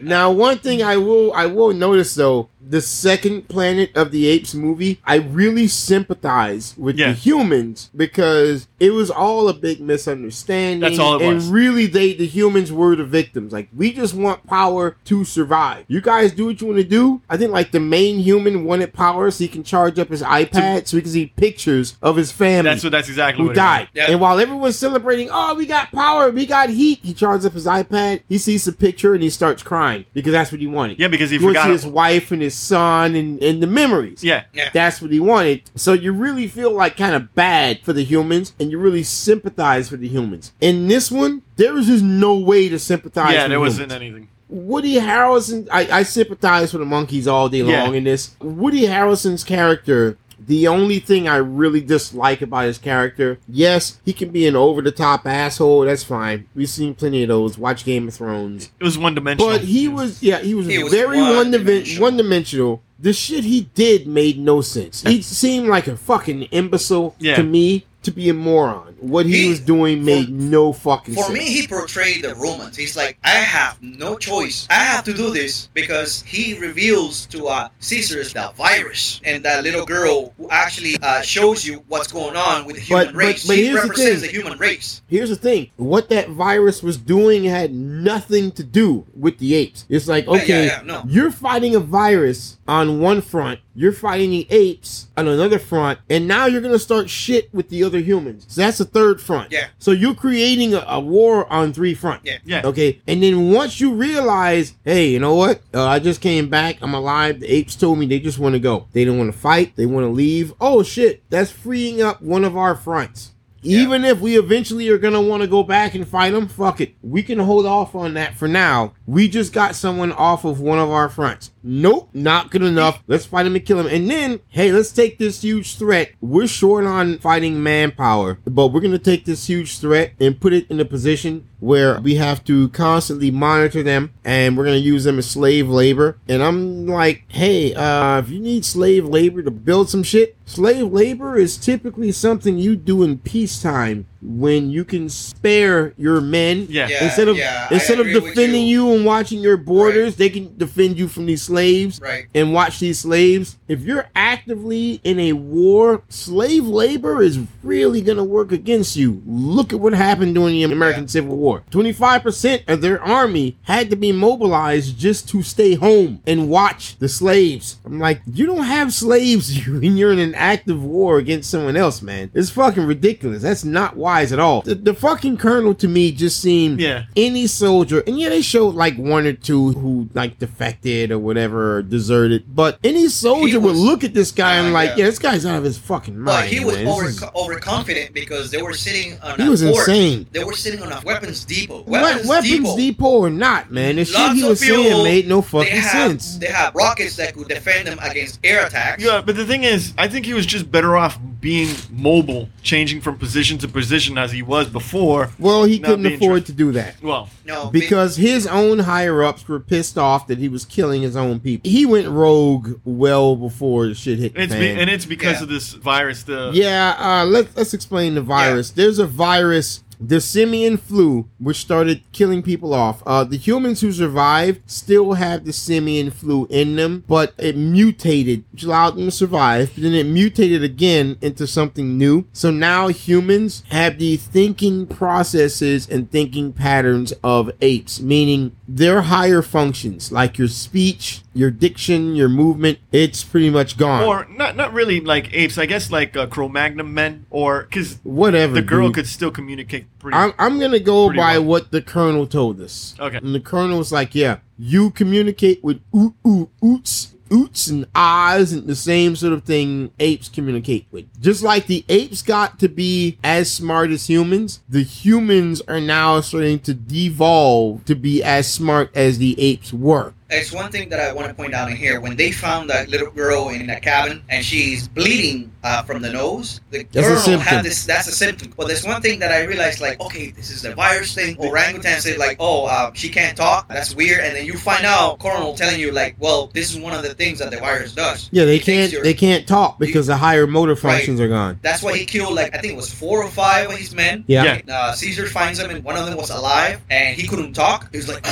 now, 0.00 0.32
one 0.32 0.58
thing 0.58 0.82
I 0.82 0.96
will 0.96 1.32
I 1.32 1.46
will 1.46 1.72
notice 1.72 2.14
though, 2.16 2.48
the 2.66 2.80
second 2.80 3.48
Planet 3.48 3.90
of 3.96 4.10
the 4.12 4.26
Apes 4.26 4.54
movie, 4.54 5.00
I 5.04 5.16
really 5.16 5.66
sympathize 5.66 6.74
with 6.76 6.98
Yeah. 6.98 7.08
the 7.08 7.14
humans 7.14 7.90
because 7.96 8.68
it 8.78 8.90
was 8.92 9.10
all 9.10 9.48
a 9.48 9.54
big 9.54 9.80
misunderstanding. 9.80 10.80
That's 10.80 10.98
all 10.98 11.16
it 11.20 11.22
and 11.22 11.36
was. 11.36 11.48
really, 11.48 11.86
they 11.86 12.14
the 12.14 12.26
humans 12.26 12.72
were 12.72 12.96
the 12.96 13.04
victims. 13.04 13.52
Like 13.52 13.68
we 13.76 13.92
just 13.92 14.14
want 14.14 14.46
power 14.46 14.96
to 15.06 15.24
survive. 15.24 15.84
You 15.88 16.00
guys 16.00 16.32
do 16.32 16.46
what 16.46 16.60
you 16.60 16.66
want 16.66 16.78
to 16.78 16.84
do. 16.84 17.22
I 17.28 17.36
think 17.36 17.52
like 17.52 17.70
the 17.72 17.80
main 17.80 18.18
human 18.20 18.64
wanted 18.64 18.92
power 18.92 19.30
so 19.30 19.44
he 19.44 19.48
can 19.48 19.62
charge 19.62 19.98
up 19.98 20.08
his 20.08 20.22
iPad 20.22 20.86
so 20.86 20.96
he 20.96 21.02
can 21.02 21.10
see 21.10 21.26
pictures 21.26 21.96
of 22.02 22.16
his 22.16 22.32
family 22.32 22.70
That's 22.70 22.84
what. 22.84 22.90
That's 22.92 23.08
exactly 23.08 23.42
who 23.42 23.48
what 23.48 23.52
it 23.56 23.60
died. 23.60 23.88
Yeah. 23.94 24.10
And 24.10 24.20
while 24.20 24.38
everyone's 24.38 24.76
celebrating, 24.76 25.28
oh, 25.32 25.54
we 25.54 25.66
got 25.66 25.92
power, 25.92 26.30
we 26.30 26.46
got 26.46 26.70
heat, 26.70 27.00
he 27.02 27.14
charges 27.14 27.46
up 27.46 27.52
his 27.52 27.66
iPad, 27.66 28.22
he 28.28 28.36
sees 28.38 28.64
the 28.64 28.72
picture, 28.72 29.14
and 29.14 29.22
he 29.22 29.30
starts 29.30 29.62
crying 29.62 30.04
because 30.12 30.32
that's 30.32 30.50
what 30.52 30.60
he 30.60 30.66
wanted. 30.66 30.98
Yeah, 30.98 31.08
because 31.08 31.30
he 31.30 31.38
he 31.38 31.44
forgot. 31.46 31.66
see 31.66 31.72
his 31.72 31.86
wife 31.86 32.30
and 32.32 32.42
his 32.42 32.49
son 32.50 33.14
and, 33.14 33.42
and 33.42 33.62
the 33.62 33.66
memories. 33.66 34.22
Yeah. 34.22 34.44
Yeah. 34.52 34.70
That's 34.72 35.00
what 35.00 35.10
he 35.10 35.20
wanted. 35.20 35.62
So 35.74 35.92
you 35.92 36.12
really 36.12 36.46
feel 36.48 36.72
like 36.72 36.96
kind 36.96 37.14
of 37.14 37.34
bad 37.34 37.80
for 37.82 37.92
the 37.92 38.04
humans 38.04 38.52
and 38.60 38.70
you 38.70 38.78
really 38.78 39.02
sympathize 39.02 39.88
for 39.88 39.96
the 39.96 40.08
humans. 40.08 40.52
In 40.60 40.88
this 40.88 41.10
one, 41.10 41.42
there 41.56 41.72
was 41.72 41.86
just 41.86 42.04
no 42.04 42.36
way 42.36 42.68
to 42.68 42.78
sympathize 42.78 43.32
Yeah, 43.34 43.44
for 43.44 43.48
there 43.48 43.58
the 43.58 43.60
wasn't 43.60 43.92
humans. 43.92 44.02
anything. 44.12 44.28
Woody 44.48 44.94
Harrelson, 44.96 45.68
I, 45.70 45.98
I 45.98 46.02
sympathize 46.02 46.72
for 46.72 46.78
the 46.78 46.84
monkeys 46.84 47.28
all 47.28 47.48
day 47.48 47.62
Yeah. 47.62 47.84
long 47.84 47.94
in 47.94 48.02
this. 48.04 48.34
Woody 48.40 48.82
Harrelson's 48.82 49.44
character, 49.44 50.18
the 50.46 50.66
only 50.68 50.98
thing 51.00 51.28
I 51.28 51.36
really 51.36 51.80
dislike 51.80 52.40
about 52.42 52.64
his 52.64 52.78
character, 52.78 53.38
yes, 53.48 54.00
he 54.04 54.12
can 54.12 54.30
be 54.30 54.46
an 54.46 54.56
over 54.56 54.80
the 54.82 54.90
top 54.90 55.26
asshole. 55.26 55.82
That's 55.82 56.02
fine. 56.04 56.46
We've 56.54 56.68
seen 56.68 56.94
plenty 56.94 57.22
of 57.22 57.28
those. 57.28 57.58
Watch 57.58 57.84
Game 57.84 58.08
of 58.08 58.14
Thrones. 58.14 58.70
It 58.80 58.84
was 58.84 58.96
one 58.98 59.14
dimensional. 59.14 59.52
But 59.52 59.62
he 59.62 59.86
was, 59.88 60.22
yeah, 60.22 60.38
he 60.40 60.54
was, 60.54 60.66
He 60.66 60.82
very 60.88 61.20
one 61.20 61.36
one-dimensional. 61.36 62.02
one 62.02 62.16
dimensional. 62.16 62.82
The 62.98 63.12
shit 63.12 63.44
he 63.44 63.62
did 63.74 64.06
made 64.06 64.38
no 64.38 64.60
sense. 64.60 65.02
He 65.02 65.22
seemed 65.22 65.68
like 65.68 65.86
a 65.86 65.96
fucking 65.96 66.42
imbecile 66.44 67.14
Yeah. 67.18 67.36
to 67.36 67.42
me 67.42 67.86
to 68.02 68.10
be 68.10 68.28
a 68.28 68.34
moron. 68.34 68.89
What 69.00 69.26
he, 69.26 69.44
He- 69.44 69.48
was 69.48 69.60
doing 69.60 70.04
made 70.04 70.26
for- 70.26 70.32
no 70.32 70.72
fucking 70.72 71.14
For 71.14 71.24
sense. 71.24 71.34
me, 71.38 71.44
he 71.44 71.66
portrayed 71.66 72.22
the 72.24 72.34
Romans. 72.34 72.76
He's 72.76 72.96
like, 72.96 73.18
I 73.24 73.30
have 73.30 73.80
no 73.82 74.16
choice. 74.16 74.66
I 74.70 74.74
have 74.74 75.04
to 75.04 75.12
do 75.14 75.30
this 75.30 75.68
because 75.74 76.22
he 76.22 76.58
reveals 76.58 77.26
to 77.26 77.46
uh, 77.48 77.68
Caesar's 77.80 78.32
the 78.32 78.52
virus 78.56 79.20
and 79.24 79.42
that 79.44 79.64
little 79.64 79.86
girl 79.86 80.32
who 80.36 80.48
actually 80.50 80.96
uh, 81.02 81.22
shows 81.22 81.64
you 81.66 81.82
what's 81.88 82.12
going 82.12 82.36
on 82.36 82.64
with 82.66 82.76
the 82.76 82.82
human 82.82 83.06
But- 83.06 83.12
but- 83.12 83.18
race. 83.18 83.46
but 83.46 83.56
he 83.56 83.64
here's 83.66 83.76
the 83.82 83.88
represents 83.88 84.20
the, 84.22 84.26
thing. 84.28 84.36
human 84.36 84.58
race. 84.58 85.02
Here's 85.08 85.30
the 85.30 85.36
thing: 85.36 85.70
what 85.76 86.08
that 86.10 86.28
virus 86.30 86.82
was 86.82 86.96
doing 86.96 87.44
had 87.44 87.72
nothing 87.74 88.52
to 88.52 88.62
do 88.62 89.06
with 89.16 89.38
the 89.38 89.54
apes. 89.54 89.86
It's 89.88 90.08
like, 90.08 90.26
Yeah, 90.26 90.32
yeah, 90.34 90.42
okay, 90.42 90.66
yeah, 90.66 90.82
no. 90.84 91.02
you're 91.06 91.30
fighting 91.30 91.74
a 91.74 91.80
virus 91.80 92.58
on 92.68 93.00
one 93.00 93.20
front, 93.20 93.60
you're 93.74 93.92
fighting 93.92 94.30
the 94.30 94.46
apes 94.50 95.08
on 95.16 95.26
another 95.26 95.58
front, 95.58 95.98
and 96.08 96.28
now 96.28 96.46
you're 96.46 96.60
gonna 96.60 96.78
start 96.78 97.10
shit 97.10 97.52
with 97.54 97.68
the 97.68 97.82
other 97.82 97.98
humans. 97.98 98.44
So 98.48 98.60
that's 98.60 98.78
the 98.78 98.84
third 98.92 99.20
front. 99.20 99.52
Yeah. 99.52 99.68
So 99.78 99.90
you're 99.90 100.14
creating 100.14 100.74
a, 100.74 100.84
a 100.86 101.00
war 101.00 101.50
on 101.52 101.72
three 101.72 101.94
fronts. 101.94 102.26
Yeah. 102.26 102.38
Yeah. 102.44 102.62
Okay, 102.64 103.00
and 103.06 103.22
then 103.22 103.50
once 103.50 103.80
you 103.80 103.94
realize, 103.94 104.74
hey, 104.84 105.08
you 105.08 105.18
know 105.18 105.34
what? 105.34 105.62
Uh, 105.72 105.86
I 105.86 105.98
just 105.98 106.20
came 106.20 106.48
back. 106.48 106.78
I'm 106.82 106.94
alive. 106.94 107.40
The 107.40 107.52
apes 107.52 107.76
told 107.76 107.98
me 107.98 108.06
they 108.06 108.20
just 108.20 108.38
want 108.38 108.54
to 108.54 108.60
go. 108.60 108.88
They 108.92 109.04
don't 109.04 109.18
want 109.18 109.32
to 109.32 109.38
fight. 109.38 109.76
They 109.76 109.86
want 109.86 110.04
to 110.04 110.10
leave. 110.10 110.52
Oh 110.60 110.82
shit! 110.82 111.22
That's 111.30 111.50
freeing 111.50 112.02
up 112.02 112.20
one 112.22 112.44
of 112.44 112.56
our 112.56 112.74
fronts. 112.74 113.32
Even 113.62 114.04
if 114.04 114.20
we 114.20 114.38
eventually 114.38 114.88
are 114.88 114.98
gonna 114.98 115.20
want 115.20 115.42
to 115.42 115.48
go 115.48 115.62
back 115.62 115.94
and 115.94 116.08
fight 116.08 116.32
them, 116.32 116.48
fuck 116.48 116.80
it. 116.80 116.94
We 117.02 117.22
can 117.22 117.38
hold 117.38 117.66
off 117.66 117.94
on 117.94 118.14
that 118.14 118.34
for 118.34 118.48
now. 118.48 118.94
We 119.06 119.28
just 119.28 119.52
got 119.52 119.74
someone 119.74 120.12
off 120.12 120.44
of 120.44 120.60
one 120.60 120.78
of 120.78 120.90
our 120.90 121.08
fronts. 121.08 121.50
Nope, 121.62 122.08
not 122.14 122.50
good 122.50 122.62
enough. 122.62 123.02
Let's 123.06 123.26
fight 123.26 123.46
him 123.46 123.54
and 123.54 123.64
kill 123.64 123.80
him. 123.80 123.86
And 123.86 124.10
then, 124.10 124.40
hey, 124.48 124.72
let's 124.72 124.92
take 124.92 125.18
this 125.18 125.42
huge 125.42 125.76
threat. 125.76 126.12
We're 126.20 126.46
short 126.46 126.86
on 126.86 127.18
fighting 127.18 127.62
manpower, 127.62 128.38
but 128.46 128.68
we're 128.68 128.80
gonna 128.80 128.98
take 128.98 129.26
this 129.26 129.46
huge 129.46 129.78
threat 129.78 130.12
and 130.18 130.40
put 130.40 130.52
it 130.52 130.70
in 130.70 130.80
a 130.80 130.84
position 130.84 131.46
where 131.60 132.00
we 132.00 132.16
have 132.16 132.42
to 132.44 132.68
constantly 132.70 133.30
monitor 133.30 133.82
them 133.82 134.12
and 134.24 134.56
we're 134.56 134.64
gonna 134.64 134.76
use 134.76 135.04
them 135.04 135.18
as 135.18 135.30
slave 135.30 135.68
labor. 135.68 136.18
And 136.28 136.42
I'm 136.42 136.86
like, 136.86 137.24
hey, 137.28 137.74
uh, 137.74 138.18
if 138.18 138.30
you 138.30 138.40
need 138.40 138.64
slave 138.64 139.04
labor 139.04 139.42
to 139.42 139.50
build 139.50 139.88
some 139.88 140.02
shit, 140.02 140.36
slave 140.44 140.90
labor 140.90 141.36
is 141.36 141.56
typically 141.56 142.12
something 142.12 142.58
you 142.58 142.76
do 142.76 143.02
in 143.02 143.18
peacetime 143.18 144.06
when 144.22 144.70
you 144.70 144.84
can 144.84 145.08
spare 145.08 145.94
your 145.96 146.20
men. 146.20 146.66
Yeah. 146.68 146.88
Yeah. 146.88 147.04
Instead 147.04 147.28
of 147.28 147.36
I 147.36 147.68
instead 147.70 148.00
of 148.00 148.06
defending 148.06 148.66
you. 148.66 148.88
you. 148.88 148.94
and 148.96 149.04
watching 149.04 149.40
your 149.40 149.56
borders, 149.56 150.16
they 150.16 150.28
can 150.30 150.56
defend 150.56 150.98
you 150.98 151.08
from 151.08 151.26
these 151.26 151.42
slaves 151.42 152.00
Right. 152.00 152.26
and 152.34 152.52
watch 152.52 152.78
these 152.80 152.98
slaves. 152.98 153.56
If 153.68 153.82
you're 153.82 154.08
actively 154.16 155.00
in 155.04 155.18
a 155.20 155.32
war, 155.32 156.02
slave 156.08 156.66
labor 156.66 157.22
is 157.22 157.38
really 157.62 158.00
going 158.00 158.18
to 158.18 158.24
work 158.24 158.52
against 158.52 158.96
you. 158.96 159.22
Look 159.26 159.72
at 159.72 159.80
what 159.80 159.92
happened 159.92 160.34
during 160.34 160.54
the 160.54 160.64
American 160.64 161.04
Yeah. 161.04 161.08
Civil 161.08 161.36
War. 161.36 161.62
25% 161.70 162.62
of 162.68 162.80
their 162.80 163.02
army 163.02 163.56
had 163.62 163.90
to 163.90 163.96
be 163.96 164.12
mobilized 164.12 164.98
just 164.98 165.28
to 165.30 165.42
stay 165.42 165.74
home 165.74 166.20
and 166.26 166.48
watch 166.48 166.96
the 166.98 167.08
slaves. 167.08 167.78
I'm 167.84 167.98
like, 167.98 168.20
you 168.32 168.46
don't 168.46 168.64
have 168.64 168.92
slaves 168.92 169.66
when 169.66 169.96
you're 169.96 170.12
in 170.12 170.18
an 170.18 170.34
active 170.34 170.82
war 170.82 171.18
against 171.18 171.50
someone 171.50 171.76
else, 171.76 172.02
man. 172.02 172.30
It's 172.34 172.50
fucking 172.50 172.86
ridiculous. 172.86 173.42
That's 173.42 173.64
not 173.64 173.96
wise 174.10 174.32
at 174.32 174.38
all. 174.40 174.62
The, 174.62 174.74
the 174.74 174.94
fucking 174.94 175.36
colonel 175.36 175.72
to 175.76 175.86
me 175.88 176.10
just 176.10 176.40
seemed 176.40 176.80
Yeah. 176.80 177.04
any 177.16 177.46
soldier, 177.46 178.00
and 178.06 178.18
yeah, 178.18 178.28
they 178.30 178.42
showed 178.42 178.74
like 178.74 178.96
one 178.96 179.24
or 179.26 179.32
two 179.34 179.72
who 179.72 180.08
like 180.14 180.38
defected 180.38 181.12
or 181.12 181.18
whatever, 181.18 181.76
or 181.76 181.82
deserted. 181.82 182.44
But 182.54 182.78
any 182.82 183.06
soldier 183.08 183.48
He 183.48 183.56
would 183.56 183.76
look 183.76 184.02
at 184.04 184.12
this 184.14 184.32
guy 184.32 184.54
and 184.56 184.68
Uh, 184.68 184.72
like, 184.72 184.90
yeah. 184.90 184.96
yeah, 184.98 185.04
this 185.06 185.18
guy's 185.20 185.46
out 185.46 185.58
of 185.58 185.64
his 185.64 185.78
fucking 185.78 186.18
mind. 186.18 186.26
But 186.26 186.46
he 186.48 186.64
was 186.64 186.76
over 186.78 187.06
is- 187.06 187.22
overconfident 187.36 188.12
because 188.14 188.50
they 188.50 188.62
were 188.62 188.74
sitting 188.74 189.16
on 189.22 189.38
he 189.38 189.46
a 189.46 189.50
was 189.50 189.62
fort. 189.62 189.88
insane. 189.88 190.26
They 190.32 190.42
were 190.44 190.54
sitting 190.54 190.82
on 190.82 190.90
a 190.92 191.00
weapons 191.04 191.44
depot. 191.44 191.82
What- 191.84 192.02
Weapons, 192.02 192.26
weapons 192.28 192.50
depot. 192.50 192.76
depot. 192.76 193.10
or 193.20 193.30
not, 193.30 193.70
man? 193.70 193.96
The 193.96 194.04
shit 194.04 194.32
he 194.32 194.42
of 194.42 194.48
was 194.50 194.60
saying 194.60 194.84
fuel. 194.84 195.04
made 195.04 195.28
no 195.28 195.40
They 195.40 195.46
fucking 195.46 195.76
have, 195.76 195.90
sense. 195.92 196.38
they 196.38 196.46
have 196.46 196.74
rockets 196.74 197.16
that 197.16 197.34
could 197.34 197.48
defend 197.48 197.86
them 197.86 197.98
against 198.02 198.38
air 198.42 198.66
attacks. 198.66 199.02
Yeah, 199.04 199.22
but 199.24 199.36
the 199.36 199.44
thing 199.46 199.64
is, 199.64 199.92
I 199.98 200.08
think 200.08 200.26
he 200.26 200.34
was 200.34 200.46
just 200.46 200.70
better 200.70 200.96
off 200.96 201.18
being 201.40 201.68
mobile, 201.90 202.48
changing 202.62 203.00
from 203.00 203.16
position 203.16 203.56
to 203.58 203.68
position 203.68 203.99
as 204.18 204.32
he 204.32 204.42
was 204.42 204.68
before. 204.68 205.30
Well, 205.38 205.64
he 205.64 205.78
couldn't 205.78 206.06
afford 206.06 206.42
tra- 206.42 206.46
to 206.46 206.52
do 206.52 206.72
that. 206.72 206.94
Well, 207.02 207.28
No, 207.46 207.68
be- 207.70 207.80
Because 207.80 208.16
his 208.16 208.46
own 208.46 208.80
higher 208.80 209.22
ups 209.24 209.46
were 209.48 209.60
pissed 209.60 209.98
off 209.98 210.26
that 210.28 210.38
he 210.38 210.48
was 210.48 210.64
killing 210.64 211.02
his 211.02 211.16
own 211.16 211.40
people. 211.40 211.68
He 211.70 211.84
went 211.86 212.08
rogue 212.08 212.80
well 212.84 213.36
before 213.36 213.88
the 213.88 213.94
shit 213.94 214.18
hit 214.18 214.34
the 214.34 214.42
it's 214.42 214.52
fan. 214.52 214.60
be, 214.76 214.80
and 214.80 214.88
it's 214.90 215.04
because 215.06 215.36
Yeah. 215.38 215.42
of 215.44 215.48
this 215.48 215.72
virus. 215.74 216.22
The 216.22 216.50
Yeah, 216.54 216.94
uh, 216.98 217.24
let's 217.26 217.56
let's 217.56 217.74
explain 217.74 218.14
the 218.14 218.22
virus. 218.22 218.70
There's 218.70 218.98
a 218.98 219.06
virus, 219.06 219.82
the 220.00 220.20
simian 220.20 220.78
flu, 220.78 221.28
which 221.38 221.58
started 221.58 222.00
killing 222.12 222.42
people 222.42 222.72
off. 222.72 223.02
Uh, 223.06 223.22
the 223.22 223.36
humans 223.36 223.82
who 223.82 223.92
survived 223.92 224.62
still 224.68 225.12
have 225.12 225.44
the 225.44 225.52
simian 225.52 226.10
flu 226.10 226.46
in 226.48 226.76
them, 226.76 227.04
but 227.06 227.34
it 227.36 227.56
mutated, 227.56 228.44
which 228.50 228.64
allowed 228.64 228.92
them 228.96 229.04
to 229.04 229.10
survive. 229.10 229.70
But 229.74 229.82
then 229.82 229.92
it 229.94 230.04
mutated 230.06 230.64
again 230.64 231.18
into 231.20 231.46
something 231.46 231.98
new. 231.98 232.26
So 232.32 232.50
now 232.50 232.88
humans 232.88 233.62
have 233.70 233.98
the 233.98 234.16
thinking 234.16 234.86
processes 234.86 235.86
and 235.88 236.10
thinking 236.10 236.52
patterns 236.54 237.12
of 237.22 237.50
apes, 237.60 238.00
meaning 238.00 238.56
their 238.66 239.02
higher 239.02 239.42
functions, 239.42 240.10
like 240.10 240.38
your 240.38 240.48
speech, 240.48 241.22
your 241.34 241.50
diction, 241.50 242.14
your 242.14 242.28
movement. 242.28 242.78
It's 242.90 243.22
pretty 243.22 243.50
much 243.50 243.76
gone. 243.76 244.04
or 244.04 244.26
not 244.30 244.56
not 244.56 244.72
really 244.72 245.00
like 245.00 245.32
apes. 245.34 245.58
I 245.58 245.66
guess 245.66 245.90
like 245.90 246.16
uh, 246.16 246.26
Cro-Magnon 246.26 246.92
men, 246.94 247.26
or 247.30 247.64
because 247.64 247.98
Whatever. 248.02 248.54
the 248.54 248.62
girl 248.62 248.86
dude. 248.88 248.94
could 248.94 249.06
still 249.06 249.30
communicate 249.30 249.84
pretty. 249.98 250.16
I'm, 250.16 250.32
I'm 250.38 250.58
gonna 250.58 250.80
go 250.80 251.08
by 251.12 251.38
well. 251.38 251.44
what 251.44 251.70
the 251.70 251.82
colonel 251.82 252.26
told 252.26 252.60
us. 252.60 252.94
Okay. 252.98 253.16
And 253.16 253.34
the 253.34 253.40
colonel 253.40 253.78
was 253.78 253.92
like, 253.92 254.14
"Yeah, 254.14 254.38
you 254.58 254.90
communicate 254.90 255.62
with 255.62 255.80
oot 255.94 256.14
oot 256.26 256.48
oots, 256.62 257.14
oots 257.30 257.70
and 257.70 257.86
ahs, 257.94 258.52
and 258.52 258.66
the 258.66 258.76
same 258.76 259.16
sort 259.16 259.32
of 259.32 259.44
thing 259.44 259.90
apes 260.00 260.28
communicate 260.28 260.86
with. 260.90 261.06
Just 261.20 261.42
like 261.42 261.66
the 261.66 261.84
apes 261.88 262.22
got 262.22 262.58
to 262.58 262.68
be 262.68 263.18
as 263.22 263.50
smart 263.50 263.90
as 263.90 264.08
humans, 264.08 264.60
the 264.68 264.82
humans 264.82 265.62
are 265.68 265.80
now 265.80 266.20
starting 266.20 266.58
to 266.60 266.74
devolve 266.74 267.84
to 267.86 267.94
be 267.94 268.22
as 268.22 268.50
smart 268.50 268.90
as 268.94 269.18
the 269.18 269.40
apes 269.40 269.72
were. 269.72 270.14
It's 270.30 270.52
one 270.52 270.70
thing 270.70 270.88
that 270.90 271.00
I 271.00 271.12
want 271.12 271.28
to 271.28 271.34
point 271.34 271.54
out 271.54 271.70
in 271.70 271.76
here. 271.76 272.00
When 272.00 272.16
they 272.16 272.30
found 272.32 272.70
that 272.70 272.88
little 272.88 273.10
girl 273.10 273.48
in 273.48 273.68
a 273.70 273.80
cabin 273.80 274.22
and 274.28 274.44
she's 274.44 274.86
bleeding 274.88 275.50
uh, 275.64 275.82
from 275.82 276.02
the 276.02 276.10
nose, 276.12 276.60
the 276.70 276.84
That's 276.92 277.08
a 277.08 277.18
symptom. 277.18 277.40
had 277.46 277.64
this. 277.64 277.84
That's 277.84 278.06
a 278.06 278.12
symptom. 278.12 278.52
But 278.56 278.68
there's 278.68 278.84
one 278.84 279.02
thing 279.02 279.18
that 279.20 279.32
I 279.32 279.44
realized, 279.44 279.80
like, 279.80 280.00
okay, 280.00 280.30
this 280.30 280.50
is 280.50 280.62
the 280.62 280.74
virus 280.74 281.14
thing. 281.14 281.36
Orangutan 281.38 282.00
said, 282.00 282.18
like, 282.18 282.36
oh, 282.38 282.66
uh, 282.66 282.92
she 282.94 283.08
can't 283.08 283.36
talk. 283.36 283.68
That's 283.68 283.94
weird. 283.94 284.20
And 284.24 284.36
then 284.36 284.46
you 284.46 284.54
find 284.56 284.84
out 284.86 285.18
Colonel 285.18 285.54
telling 285.54 285.80
you, 285.80 285.90
like, 285.92 286.14
well, 286.18 286.46
this 286.54 286.72
is 286.74 286.80
one 286.80 286.92
of 286.94 287.02
the 287.02 287.14
things 287.14 287.38
that 287.40 287.50
the 287.50 287.58
virus 287.58 287.92
does. 287.92 288.28
Yeah, 288.32 288.44
they 288.44 288.56
It 288.56 288.62
can't 288.62 288.92
your- 288.92 289.02
they 289.02 289.14
can't 289.14 289.46
talk 289.48 289.78
because 289.78 290.06
the 290.06 290.16
higher 290.16 290.46
motor 290.46 290.76
functions 290.76 291.20
are 291.20 291.28
gone. 291.28 291.58
That's 291.62 291.82
why 291.82 291.96
he 291.96 292.04
killed, 292.04 292.34
like, 292.34 292.54
I 292.54 292.58
think 292.60 292.72
it 292.74 292.76
was 292.76 292.92
four 292.92 293.22
or 293.24 293.28
five 293.30 293.68
of 293.70 293.76
his 293.76 293.94
men. 293.94 294.24
Yeah. 294.28 294.60
Yeah. 294.66 294.74
Uh, 294.76 294.92
Caesar 294.92 295.26
finds 295.26 295.58
them, 295.58 295.70
and 295.70 295.82
one 295.82 295.96
of 295.96 296.06
them 296.06 296.16
was 296.16 296.30
alive, 296.30 296.80
and 296.90 297.16
he 297.18 297.26
couldn't 297.26 297.54
talk. 297.54 297.90
He 297.90 297.96
was 297.98 298.08
like, 298.08 298.24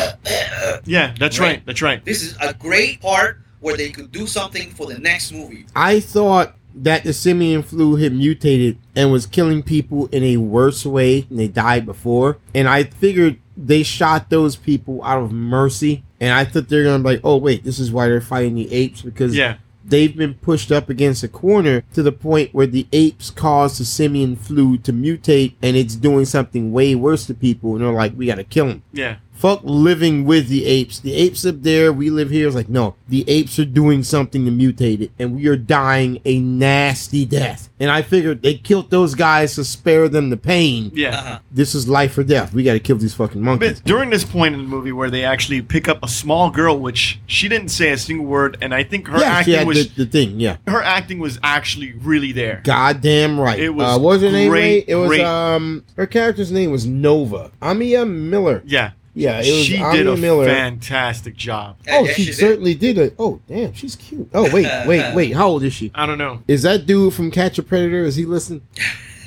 yeah, 0.87 1.15
that's 1.19 1.39
Right. 1.39 1.47
right. 1.49 1.67
That's 1.67 1.83
right. 1.83 1.88
This 2.05 2.23
is 2.23 2.37
a 2.41 2.55
great 2.55 3.01
part 3.01 3.39
where 3.61 3.77
they 3.77 3.91
could 3.91 4.13
do 4.13 4.27
something 4.27 4.71
for 4.71 4.87
the 4.87 4.99
next 4.99 5.33
movie. 5.33 5.67
I 5.75 6.01
thought 6.01 6.55
that 6.75 7.03
the 7.03 7.13
simian 7.13 7.63
flu 7.63 7.97
had 7.97 8.13
mutated 8.13 8.79
and 8.95 9.11
was 9.11 9.27
killing 9.27 9.63
people 9.63 10.07
in 10.13 10.23
a 10.23 10.37
worse 10.37 10.87
way 10.87 11.23
than 11.23 11.37
they 11.37 11.49
died 11.49 11.85
before. 11.85 12.39
And 12.55 12.69
I 12.69 12.85
figured 12.85 13.39
they 13.57 13.83
shot 13.83 14.31
those 14.31 14.55
people 14.55 15.03
out 15.03 15.21
of 15.21 15.33
mercy. 15.33 16.05
And 16.21 16.33
I 16.33 16.45
thought 16.45 16.69
they're 16.69 16.85
gonna 16.85 17.03
be 17.03 17.11
like, 17.11 17.21
oh 17.25 17.37
wait, 17.37 17.65
this 17.65 17.81
is 17.81 17.91
why 17.91 18.07
they're 18.09 18.21
fighting 18.21 18.55
the 18.55 18.73
apes 18.73 19.03
because 19.03 19.37
Yeah, 19.37 19.57
they've 19.85 20.17
been 20.17 20.35
pushed 20.35 20.71
up 20.71 20.89
against 20.89 21.25
a 21.25 21.29
corner 21.29 21.83
to 21.95 22.03
the 22.05 22.13
point 22.13 22.55
where 22.55 22.67
the 22.69 22.87
apes 22.93 23.31
caused 23.31 23.81
the 23.81 23.85
simian 23.85 24.37
flu 24.37 24.79
to 24.79 24.93
mutate 24.93 25.55
and 25.63 25.77
it's 25.77 25.97
doing 25.97 26.27
something 26.27 26.71
way 26.71 26.95
worse 26.95 27.27
to 27.27 27.35
people. 27.35 27.75
And 27.75 27.85
they're 27.85 27.93
like, 27.93 28.13
we 28.17 28.27
gotta 28.27 28.45
kill 28.45 28.67
them. 28.69 28.83
yeah. 28.93 29.17
Fuck 29.39 29.61
living 29.63 30.25
with 30.25 30.49
the 30.49 30.67
apes. 30.67 30.99
The 30.99 31.15
apes 31.15 31.47
up 31.47 31.63
there, 31.63 31.93
we 31.93 32.11
live 32.11 32.29
here. 32.31 32.49
It's 32.49 32.57
like, 32.57 32.69
no, 32.69 32.97
the 33.09 33.25
apes 33.29 33.57
are 33.61 33.65
doing 33.65 34.03
something 34.03 34.45
to 34.45 34.51
mutate 34.51 35.01
it, 35.01 35.13
and 35.17 35.37
we 35.37 35.47
are 35.47 35.57
dying 35.57 36.21
a 36.25 36.41
nasty 36.41 37.25
death. 37.25 37.71
And 37.79 37.89
I 37.89 38.03
figured 38.03 38.43
they 38.43 38.55
killed 38.55 38.91
those 38.91 39.15
guys 39.15 39.55
to 39.55 39.65
spare 39.65 40.09
them 40.09 40.31
the 40.31 40.37
pain. 40.37 40.91
Yeah. 40.93 41.17
Uh-huh. 41.17 41.39
This 41.53 41.77
is 41.77 41.89
life 41.89 42.19
or 42.19 42.25
death. 42.25 42.53
We 42.53 42.65
got 42.65 42.73
to 42.73 42.81
kill 42.81 42.97
these 42.97 43.15
fucking 43.15 43.41
monkeys. 43.41 43.81
But 43.81 43.85
during 43.87 44.11
this 44.11 44.25
point 44.25 44.57
in 44.57 44.61
the 44.61 44.67
movie 44.67 44.91
where 44.91 45.09
they 45.09 45.25
actually 45.25 45.63
pick 45.63 45.87
up 45.87 46.03
a 46.03 46.09
small 46.09 46.51
girl, 46.51 46.77
which 46.77 47.21
she 47.27 47.49
didn't 47.49 47.69
say 47.69 47.91
a 47.93 47.97
single 47.99 48.27
word, 48.27 48.59
and 48.61 48.75
I 48.75 48.83
think 48.83 49.07
her 49.07 49.21
yeah, 49.21 49.43
she 49.43 49.53
acting 49.53 49.55
had 49.55 49.67
was 49.69 49.95
the, 49.95 50.05
the 50.05 50.11
thing. 50.11 50.41
Yeah. 50.41 50.57
her 50.67 50.83
acting 50.83 51.21
was 51.21 51.39
actually 51.45 51.93
really 51.93 52.33
there. 52.33 52.61
Goddamn 52.65 53.39
right. 53.39 53.61
It 53.61 53.71
was 53.71 53.87
uh, 53.97 54.01
what 54.01 54.15
was 54.15 54.23
her 54.23 54.33
name? 54.33 54.49
great, 54.51 54.61
Ray? 54.61 54.85
It 54.89 54.95
was 54.97 55.09
great. 55.11 55.21
um 55.21 55.85
her 55.97 56.07
character's 56.09 56.51
name 56.51 56.73
was 56.73 56.87
Nova. 56.87 57.53
Amia 57.63 58.09
Miller. 58.09 58.63
Yeah, 58.67 58.91
Yeah, 59.19 59.41
it 59.43 59.51
was 59.53 59.65
she 59.65 59.77
Amia 59.79 59.93
did 59.93 60.07
a 60.07 60.17
Miller. 60.17 60.45
fantastic 60.47 61.37
job. 61.37 61.77
Oh, 61.89 62.05
Yes, 62.05 62.15
she, 62.17 62.33
certainly 62.33 62.75
did 62.75 62.99
it. 62.99 63.15
Oh, 63.19 63.41
damn, 63.49 63.73
she's 63.75 63.97
cute. 63.97 64.29
Oh, 64.33 64.45
wait, 64.53 64.67
wait, 64.87 65.15
wait. 65.15 65.33
How 65.35 65.49
old 65.49 65.63
is 65.65 65.73
she? 65.73 65.91
I 65.95 66.07
don't 66.07 66.19
know. 66.19 66.43
Is 66.47 66.63
that 66.63 66.87
dude 66.87 67.15
from 67.15 67.31
Catch 67.31 67.59
a 67.59 67.63
Predator? 67.63 68.05
Is 68.05 68.17
he 68.17 68.25
listening? 68.25 68.63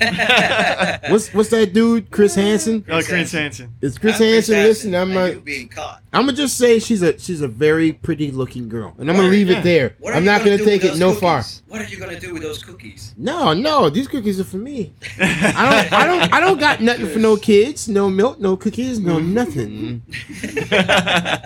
What's 0.00 1.32
what's 1.32 1.50
that 1.50 1.72
dude? 1.72 2.10
Chris 2.10 2.34
Hansen? 2.34 2.84
Uh, 2.90 3.02
Chris 3.06 3.30
Hansen. 3.30 3.72
Is 3.80 3.98
Chris 3.98 4.16
I'm 4.20 4.26
Hansen 4.26 4.54
listening? 4.56 4.94
I'm 4.96 5.16
and 5.16 5.34
not. 5.36 5.44
being 5.44 5.68
caught. 5.68 6.01
I'm 6.14 6.26
gonna 6.26 6.36
just 6.36 6.58
say 6.58 6.78
she's 6.78 7.00
a 7.00 7.18
she's 7.18 7.40
a 7.40 7.48
very 7.48 7.94
pretty 7.94 8.30
looking 8.30 8.68
girl, 8.68 8.94
and 8.98 9.08
I'm 9.08 9.16
gonna 9.16 9.28
leave 9.28 9.48
yeah. 9.48 9.60
it 9.60 9.62
there. 9.62 9.96
I'm 10.06 10.22
you 10.22 10.30
not 10.30 10.44
gonna 10.44 10.58
do 10.58 10.64
take 10.66 10.84
it 10.84 10.88
those 10.88 11.00
no 11.00 11.14
cookies? 11.14 11.20
far. 11.20 11.44
What 11.68 11.80
are 11.80 11.88
you 11.88 11.96
gonna 11.96 12.20
do 12.20 12.34
with 12.34 12.42
those 12.42 12.62
cookies? 12.62 13.14
No, 13.16 13.54
no, 13.54 13.88
these 13.88 14.08
cookies 14.08 14.38
are 14.38 14.44
for 14.44 14.58
me. 14.58 14.92
I 15.18 15.88
don't 15.88 15.92
I 15.92 16.06
don't 16.06 16.32
I 16.34 16.40
don't 16.40 16.60
got 16.60 16.82
nothing 16.82 17.08
for 17.08 17.18
no 17.18 17.38
kids, 17.38 17.88
no 17.88 18.10
milk, 18.10 18.38
no 18.38 18.58
cookies, 18.58 19.00
no 19.00 19.18
nothing. 19.18 20.02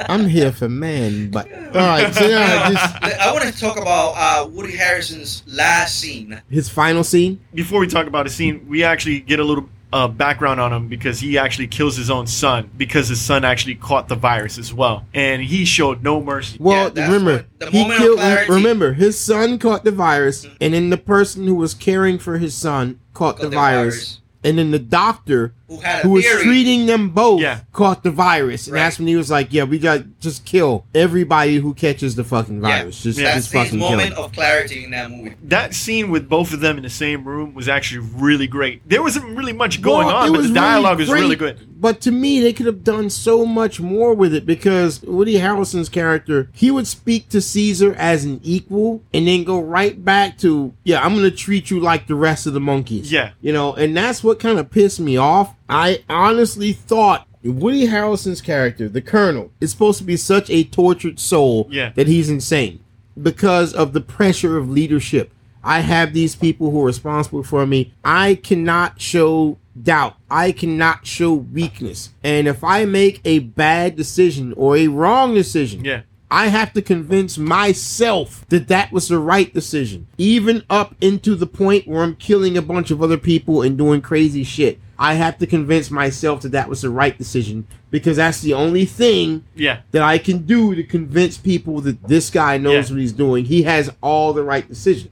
I'm 0.09 0.29
here 0.29 0.51
for 0.51 0.69
man, 0.69 1.31
but 1.31 1.47
all 1.53 1.87
right. 1.87 2.13
So 2.13 2.27
now 2.27 2.71
just 2.73 3.03
I 3.21 3.33
want 3.33 3.45
to 3.45 3.61
talk 3.61 3.77
about 3.77 4.15
uh, 4.17 4.49
Woody 4.49 4.77
Harrelson's 4.77 5.45
last 5.47 6.01
scene. 6.01 6.43
his 6.51 6.69
final 6.69 7.05
scene. 7.05 7.39
Before 7.55 7.79
we 7.79 7.87
talk 7.87 8.09
about 8.09 8.27
a 8.27 8.31
scene, 8.31 8.67
we 8.67 8.83
actually 8.83 9.21
get 9.21 9.39
a 9.39 9.45
little 9.45 9.69
uh, 9.97 10.07
background 10.07 10.61
on 10.61 10.71
him 10.75 10.89
because 10.89 11.19
he 11.21 11.39
actually 11.39 11.67
kills 11.67 11.97
his 11.97 12.11
own 12.11 12.27
son 12.27 12.71
because 12.77 13.09
his 13.09 13.19
son 13.19 13.47
actually 13.47 13.75
caught 13.77 14.09
the 14.09 14.15
virus 14.15 14.59
as 14.59 14.75
well, 14.75 15.07
and 15.15 15.41
he 15.43 15.65
showed 15.65 16.03
no 16.03 16.21
mercy. 16.23 16.59
Well, 16.61 16.85
Yeah, 16.85 16.89
that's 16.91 17.11
remember, 17.11 17.47
what- 17.59 17.73
he 17.73 17.85
killed. 17.97 18.49
Remember, 18.51 18.93
his 18.93 19.19
son 19.19 19.59
caught 19.59 19.85
the 19.85 19.91
virus, 19.91 20.47
and 20.61 20.75
then 20.75 20.91
the 20.91 20.99
person 20.99 21.47
who 21.47 21.55
was 21.55 21.73
caring 21.73 22.19
for 22.19 22.37
his 22.37 22.55
son 22.55 23.01
caught, 23.15 23.37
Caught 23.37 23.43
the, 23.45 23.49
the 23.49 23.57
virus, 23.57 23.95
virus. 23.95 24.21
And 24.47 24.59
then 24.59 24.71
the 24.71 24.79
doctor 24.79 25.53
Who 25.69 25.79
had 25.81 26.03
who 26.05 26.11
was 26.11 26.25
treating 26.25 26.87
them 26.87 27.11
both 27.11 27.41
Yeah. 27.41 27.59
caught 27.73 28.05
the 28.05 28.11
virus, 28.13 28.67
and 28.69 28.75
Right. 28.75 28.83
that's 28.85 28.99
when 29.01 29.09
he 29.09 29.17
was 29.17 29.31
like, 29.31 29.49
"Yeah, 29.51 29.65
we 29.65 29.79
got 29.81 30.05
just 30.21 30.45
kill 30.45 30.85
everybody 30.95 31.57
who 31.57 31.75
catches 31.75 32.15
the 32.15 32.23
fucking 32.25 32.63
Yeah. 32.63 32.79
virus. 32.83 33.03
Just, 33.03 33.19
Yeah. 33.19 33.25
That's 33.35 33.47
just 33.47 33.53
his 33.53 33.63
fucking 33.65 33.81
kill 33.81 33.91
moment 33.91 34.15
them." 34.15 34.25
of 34.25 34.33
clarity 34.33 34.85
in 34.85 34.93
that 34.93 35.11
movie. 35.11 35.33
That 35.43 35.75
scene 35.75 36.09
with 36.11 36.29
both 36.29 36.53
of 36.53 36.61
them 36.61 36.77
in 36.77 36.85
the 36.85 36.89
same 36.91 37.25
room 37.25 37.53
was 37.53 37.69
actually 37.69 38.07
really 38.17 38.47
great. 38.47 38.89
There 38.89 39.03
wasn't 39.03 39.37
really 39.37 39.53
much 39.53 39.83
going 39.83 40.07
Well, 40.07 40.17
on, 40.17 40.33
but 40.33 40.43
the 40.45 40.49
dialogue 40.55 40.99
really 41.01 41.11
was 41.11 41.21
really 41.21 41.37
good. 41.37 41.59
But 41.79 42.01
to 42.03 42.11
me, 42.13 42.41
they 42.41 42.53
could 42.53 42.67
have 42.67 42.85
done 42.85 43.11
so 43.11 43.45
much 43.45 43.81
more 43.81 44.15
with 44.15 44.33
it 44.35 44.47
because 44.47 45.03
Woody 45.03 45.35
Harrelson's 45.39 45.89
character, 45.91 46.49
he 46.53 46.71
would 46.71 46.87
speak 46.87 47.29
to 47.31 47.41
Caesar 47.41 47.95
as 47.99 48.25
an 48.25 48.41
equal 48.45 49.03
and 49.13 49.27
then 49.29 49.43
go 49.45 49.59
right 49.61 50.03
back 50.03 50.39
to, 50.39 50.73
yeah, 50.85 51.05
I'm 51.05 51.13
going 51.17 51.29
to 51.29 51.37
treat 51.37 51.71
you 51.71 51.79
like 51.81 52.07
the 52.07 52.15
rest 52.15 52.47
of 52.47 52.55
the 52.55 52.61
monkeys. 52.61 53.11
Yeah. 53.13 53.31
You 53.43 53.53
know, 53.53 53.75
and 53.75 53.95
that's 53.97 54.23
what 54.25 54.36
kind 54.39 54.59
of 54.59 54.71
pissed 54.71 55.01
me 55.01 55.17
off. 55.17 55.55
I 55.69 56.05
honestly 56.09 56.73
thought 56.73 57.27
Woody 57.45 57.87
Harrelson's 57.89 58.41
character, 58.41 58.89
the 58.89 59.03
Colonel, 59.03 59.51
is 59.61 59.71
supposed 59.71 59.99
to 59.99 60.05
be 60.05 60.17
such 60.17 60.51
a 60.51 60.65
tortured 60.65 61.19
soul 61.21 61.69
Yeah. 61.71 61.93
that 61.95 62.07
he's 62.09 62.29
insane 62.29 62.81
because 63.21 63.73
of 63.73 63.93
the 63.93 64.01
pressure 64.01 64.57
of 64.57 64.71
leadership. 64.71 65.33
I 65.65 65.81
have 65.81 66.13
these 66.13 66.37
people 66.37 66.71
who 66.71 66.81
are 66.83 66.87
responsible 66.87 67.43
for 67.43 67.67
me. 67.67 67.93
I 68.05 68.37
cannot 68.37 69.01
show 69.01 69.59
doubt. 69.81 70.15
I 70.31 70.53
cannot 70.53 71.07
show 71.07 71.33
weakness. 71.35 72.11
And 72.23 72.47
if 72.47 72.63
I 72.63 72.85
make 72.85 73.21
a 73.25 73.41
bad 73.41 73.97
decision 73.97 74.53
or 74.57 74.77
a 74.77 74.87
wrong 74.89 75.35
decision, 75.35 75.85
Yeah. 75.85 76.03
I 76.31 76.49
have 76.49 76.73
to 76.73 76.83
convince 76.83 77.39
myself 77.39 78.45
that 78.49 78.69
that 78.69 78.91
was 78.91 79.09
the 79.09 79.19
right 79.19 79.53
decision, 79.55 80.07
even 80.19 80.65
up 80.69 80.95
into 81.01 81.35
the 81.37 81.47
point 81.47 81.87
where 81.87 82.03
I'm 82.03 82.17
killing 82.17 82.57
a 82.57 82.63
bunch 82.63 82.91
of 82.91 83.03
other 83.03 83.17
people 83.17 83.63
and 83.63 83.79
doing 83.79 84.01
crazy 84.01 84.43
shit. 84.43 84.81
I 84.99 85.15
have 85.15 85.39
to 85.39 85.47
convince 85.47 85.91
myself 85.91 86.41
that 86.43 86.53
that 86.53 86.69
was 86.69 86.81
the 86.83 86.91
right 86.91 87.17
decision 87.17 87.67
because 87.91 88.17
that's 88.17 88.41
the 88.41 88.55
only 88.55 88.87
thing 88.87 89.45
Yeah. 89.55 89.81
that 89.93 90.03
I 90.03 90.19
can 90.19 90.39
do 90.47 90.75
to 90.75 90.83
convince 90.83 91.37
people 91.37 91.81
that 91.83 92.03
this 92.09 92.31
guy 92.31 92.57
knows 92.59 92.89
Yeah. 92.91 92.95
what 92.95 93.01
he's 93.01 93.13
doing. 93.13 93.45
He 93.45 93.63
has 93.65 93.91
all 94.01 94.33
the 94.33 94.43
right 94.43 94.67
decisions. 94.67 95.11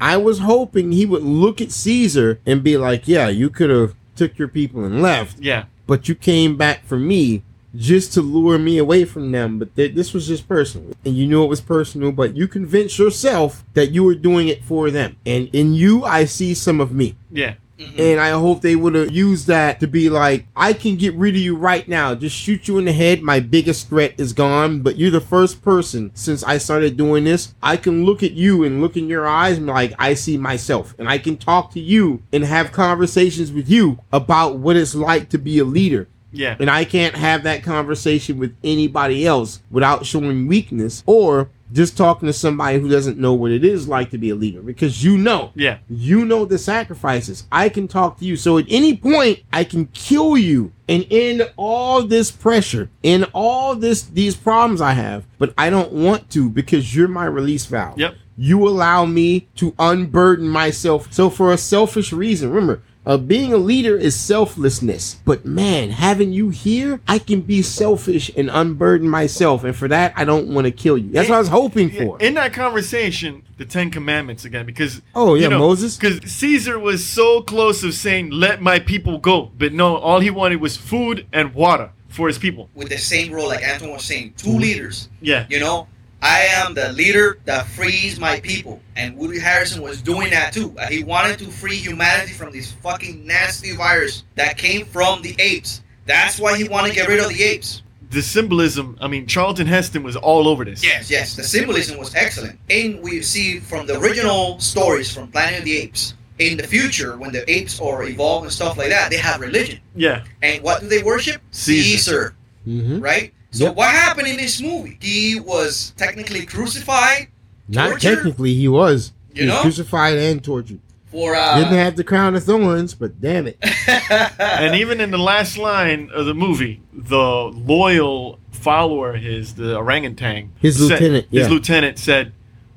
I 0.00 0.16
was 0.16 0.38
hoping 0.40 0.92
he 0.92 1.04
would 1.06 1.22
look 1.22 1.60
at 1.60 1.70
Caesar 1.70 2.40
and 2.46 2.62
be 2.62 2.76
like, 2.78 3.06
"Yeah, 3.06 3.28
you 3.28 3.50
could 3.50 3.68
have 3.70 3.94
took 4.16 4.38
your 4.38 4.48
people 4.48 4.84
and 4.84 5.02
left, 5.02 5.36
Yeah. 5.38 5.64
but 5.86 6.08
you 6.08 6.14
came 6.14 6.56
back 6.56 6.86
for 6.86 6.98
me 6.98 7.42
just 7.74 8.12
to 8.14 8.22
lure 8.22 8.58
me 8.58 8.78
away 8.78 9.04
from 9.04 9.32
them. 9.32 9.58
But 9.58 9.74
th- 9.76 9.94
this 9.94 10.12
was 10.12 10.26
just 10.26 10.48
personal, 10.48 10.92
and 11.04 11.16
you 11.16 11.26
knew 11.26 11.44
it 11.44 11.48
was 11.48 11.60
personal. 11.60 12.12
But 12.12 12.36
you 12.36 12.48
convinced 12.48 12.98
yourself 12.98 13.64
that 13.74 13.90
you 13.90 14.04
were 14.04 14.14
doing 14.14 14.48
it 14.48 14.64
for 14.64 14.90
them, 14.90 15.16
and 15.26 15.48
in 15.52 15.74
you, 15.74 16.04
I 16.04 16.24
see 16.24 16.54
some 16.54 16.80
of 16.80 16.92
me. 16.92 17.16
Yeah. 17.30 17.54
Mm-hmm. 17.80 18.00
And 18.00 18.20
I 18.20 18.30
hope 18.30 18.60
they 18.60 18.76
would 18.76 18.94
have 18.94 19.10
used 19.10 19.46
that 19.46 19.80
to 19.80 19.86
be 19.86 20.10
like, 20.10 20.46
I 20.54 20.74
can 20.74 20.96
get 20.96 21.14
rid 21.14 21.34
of 21.34 21.40
you 21.40 21.56
right 21.56 21.88
now. 21.88 22.14
Just 22.14 22.36
shoot 22.36 22.68
you 22.68 22.76
in 22.76 22.84
the 22.84 22.92
head. 22.92 23.22
My 23.22 23.40
biggest 23.40 23.88
threat 23.88 24.14
is 24.18 24.34
gone. 24.34 24.82
But 24.82 24.96
you're 24.96 25.10
the 25.10 25.20
first 25.20 25.62
person 25.62 26.10
since 26.14 26.44
I 26.44 26.58
started 26.58 26.98
doing 26.98 27.24
this. 27.24 27.54
I 27.62 27.78
can 27.78 28.04
look 28.04 28.22
at 28.22 28.32
you 28.32 28.64
and 28.64 28.82
look 28.82 28.96
in 28.96 29.08
your 29.08 29.26
eyes 29.26 29.56
and 29.56 29.66
be 29.66 29.72
like, 29.72 29.94
I 29.98 30.12
see 30.12 30.36
myself. 30.36 30.94
And 30.98 31.08
I 31.08 31.16
can 31.16 31.38
talk 31.38 31.72
to 31.72 31.80
you 31.80 32.22
and 32.32 32.44
have 32.44 32.70
conversations 32.70 33.50
with 33.50 33.68
you 33.70 33.98
about 34.12 34.58
what 34.58 34.76
it's 34.76 34.94
like 34.94 35.30
to 35.30 35.38
be 35.38 35.58
a 35.58 35.64
leader. 35.64 36.06
Yeah. 36.32 36.56
And 36.58 36.70
I 36.70 36.84
can't 36.84 37.14
have 37.16 37.42
that 37.44 37.62
conversation 37.62 38.38
with 38.38 38.54
anybody 38.62 39.26
else 39.26 39.60
without 39.70 40.06
showing 40.06 40.46
weakness 40.46 41.02
or 41.06 41.50
just 41.72 41.96
talking 41.96 42.26
to 42.26 42.32
somebody 42.32 42.80
who 42.80 42.88
doesn't 42.88 43.16
know 43.16 43.32
what 43.32 43.52
it 43.52 43.64
is 43.64 43.86
like 43.86 44.10
to 44.10 44.18
be 44.18 44.30
a 44.30 44.34
leader 44.34 44.60
because 44.60 45.04
you 45.04 45.16
know 45.16 45.52
Yeah. 45.54 45.78
you 45.88 46.24
know 46.24 46.44
the 46.44 46.58
sacrifices. 46.58 47.44
I 47.52 47.68
can 47.68 47.86
talk 47.86 48.18
to 48.18 48.24
you. 48.24 48.36
So 48.36 48.58
at 48.58 48.64
any 48.68 48.96
point, 48.96 49.40
I 49.52 49.62
can 49.64 49.86
kill 49.86 50.36
you 50.36 50.72
and 50.88 51.06
end 51.12 51.48
all 51.56 52.02
this 52.02 52.30
pressure 52.32 52.90
and 53.04 53.24
all 53.32 53.76
this 53.76 54.02
these 54.02 54.34
problems 54.36 54.80
I 54.80 54.92
have. 54.92 55.24
But 55.38 55.54
I 55.56 55.70
don't 55.70 55.92
want 55.92 56.28
to 56.30 56.50
because 56.50 56.94
you're 56.94 57.06
my 57.08 57.26
release 57.26 57.66
valve. 57.66 57.98
Yep. 57.98 58.14
You 58.36 58.66
allow 58.66 59.04
me 59.04 59.46
to 59.56 59.74
unburden 59.78 60.48
myself. 60.48 61.12
So 61.12 61.30
for 61.30 61.52
a 61.52 61.58
selfish 61.58 62.12
reason, 62.12 62.50
remember, 62.50 62.82
uh, 63.10 63.16
being 63.16 63.52
a 63.52 63.56
leader 63.56 63.96
is 63.96 64.14
selflessness. 64.14 65.16
But 65.24 65.44
man, 65.44 65.90
having 65.90 66.32
you 66.32 66.50
here, 66.50 67.00
I 67.08 67.18
can 67.18 67.40
be 67.40 67.60
selfish 67.60 68.30
and 68.36 68.48
unburden 68.48 69.08
myself. 69.08 69.64
And 69.64 69.74
for 69.74 69.88
that, 69.88 70.12
I 70.16 70.24
don't 70.24 70.54
want 70.54 70.66
to 70.66 70.70
kill 70.70 70.96
you. 70.96 71.10
That's 71.10 71.28
what 71.28 71.34
I 71.34 71.38
was 71.40 71.48
hoping 71.48 71.90
for. 71.90 72.20
In 72.20 72.34
that 72.34 72.52
conversation, 72.52 73.42
the 73.58 73.64
Ten 73.64 73.90
Commandments 73.90 74.44
again, 74.44 74.64
because 74.64 75.02
Oh, 75.14 75.34
yeah, 75.34 75.48
Moses. 75.48 75.96
because 75.96 76.20
Caesar 76.30 76.78
was 76.78 77.04
so 77.04 77.42
close 77.42 77.82
of 77.82 77.94
saying, 77.94 78.30
"Let 78.30 78.62
my 78.62 78.78
people 78.78 79.18
go," 79.18 79.50
but 79.58 79.72
no, 79.72 79.96
all 79.96 80.20
he 80.20 80.30
wanted 80.30 80.60
was 80.60 80.76
food 80.76 81.26
and 81.32 81.52
water 81.52 81.90
for 82.08 82.28
his 82.28 82.38
people. 82.38 82.68
With 82.74 82.90
the 82.90 82.98
same 82.98 83.32
role, 83.32 83.48
like 83.48 83.62
Anton 83.62 83.90
was 83.90 84.04
saying, 84.04 84.34
2 84.36 84.48
Mm-hmm. 84.50 84.58
leaders. 84.60 85.08
Yeah, 85.20 85.46
You 85.50 85.58
know, 85.60 85.88
I 86.22 86.40
am 86.40 86.74
the 86.74 86.92
leader 86.92 87.38
that 87.46 87.66
frees 87.66 88.20
my 88.20 88.40
people. 88.40 88.80
And 88.96 89.16
Woody 89.16 89.38
Harrelson 89.40 89.80
was 89.80 90.02
doing 90.02 90.30
that 90.30 90.52
too. 90.52 90.74
Uh, 90.78 90.86
He 90.86 91.02
wanted 91.02 91.38
to 91.38 91.46
free 91.46 91.76
humanity 91.76 92.32
from 92.32 92.52
this 92.52 92.72
fucking 92.72 93.26
nasty 93.26 93.74
virus 93.74 94.24
that 94.34 94.58
came 94.58 94.84
from 94.84 95.22
the 95.22 95.34
apes. 95.38 95.82
That's 96.06 96.38
why 96.38 96.58
he 96.58 96.68
wanted 96.68 96.90
to 96.90 96.94
get 96.94 97.08
rid 97.08 97.20
of 97.20 97.28
the 97.28 97.42
apes. 97.42 97.82
the 98.10 98.20
symbolism. 98.22 98.98
I 99.00 99.06
mean, 99.06 99.26
Charlton 99.26 99.66
Heston 99.68 100.02
was 100.02 100.16
all 100.16 100.48
over 100.48 100.64
this. 100.64 100.82
Yes, 100.84 101.08
yes. 101.10 101.36
The 101.36 101.44
symbolism 101.44 101.96
was 101.96 102.14
excellent. 102.14 102.58
And 102.68 103.00
we 103.00 103.22
see 103.22 103.60
from 103.60 103.86
the 103.86 103.98
original 104.00 104.58
stories 104.58 105.12
from 105.14 105.28
Planet 105.28 105.60
of 105.60 105.64
the 105.64 105.76
Apes, 105.76 106.14
in 106.40 106.56
the 106.56 106.66
future, 106.66 107.16
when 107.18 107.30
the 107.32 107.48
apes 107.50 107.78
are 107.80 108.02
evolved 108.02 108.44
and 108.46 108.52
stuff 108.52 108.76
like 108.76 108.88
that, 108.88 109.10
they 109.10 109.18
have 109.18 109.40
religion. 109.40 109.78
yeah, 109.94 110.24
And 110.42 110.62
what 110.64 110.80
do 110.80 110.88
they 110.88 111.02
worship? 111.02 111.40
Caesar. 111.52 111.82
Caesar 111.82 112.34
hmm 112.64 112.98
right? 113.00 113.32
So 113.50 113.64
Yep. 113.64 113.74
what 113.76 113.90
happened 113.90 114.28
in 114.28 114.36
this 114.36 114.60
movie? 114.60 114.96
He 115.00 115.40
was 115.40 115.92
technically 115.96 116.46
crucified 116.46 117.28
Not 117.68 117.90
Torture? 117.90 118.14
technically, 118.16 118.54
he 118.54 118.68
was. 118.68 119.12
You 119.34 119.42
he 119.44 119.48
was 119.48 119.54
know? 119.56 119.62
crucified 119.62 120.18
and 120.18 120.42
tortured. 120.42 120.80
for 121.10 121.32
Didn't 121.34 121.64
uh, 121.72 121.72
have 121.72 121.96
the 121.96 122.04
crown 122.04 122.36
of 122.36 122.44
thorns, 122.44 122.94
but 122.94 123.20
damn 123.20 123.46
it. 123.48 123.58
and 124.38 124.76
even 124.76 125.00
in 125.00 125.10
the 125.10 125.18
last 125.18 125.58
line 125.58 126.08
of 126.14 126.26
the 126.26 126.34
movie, 126.34 126.80
the 126.92 127.18
loyal 127.18 128.38
follower, 128.52 129.14
his 129.16 129.54
the 129.54 129.76
orangutan, 129.76 130.52
His 130.60 130.76
said- 130.76 131.00
lieutenant, 131.00 131.26
yeah. 131.30 131.40
his 131.42 131.50
lieutenant 131.50 131.98
said, 131.98 132.32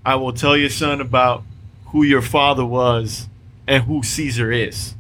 "I 0.05 0.15
will 0.15 0.33
tell 0.33 0.57
your 0.57 0.69
son 0.71 0.99
about 1.01 1.43
who 1.87 2.01
your 2.03 2.21
father 2.23 2.65
was 2.65 3.27
and 3.67 3.83
who 3.83 4.01
Caesar 4.01 4.51
is." 4.51 4.95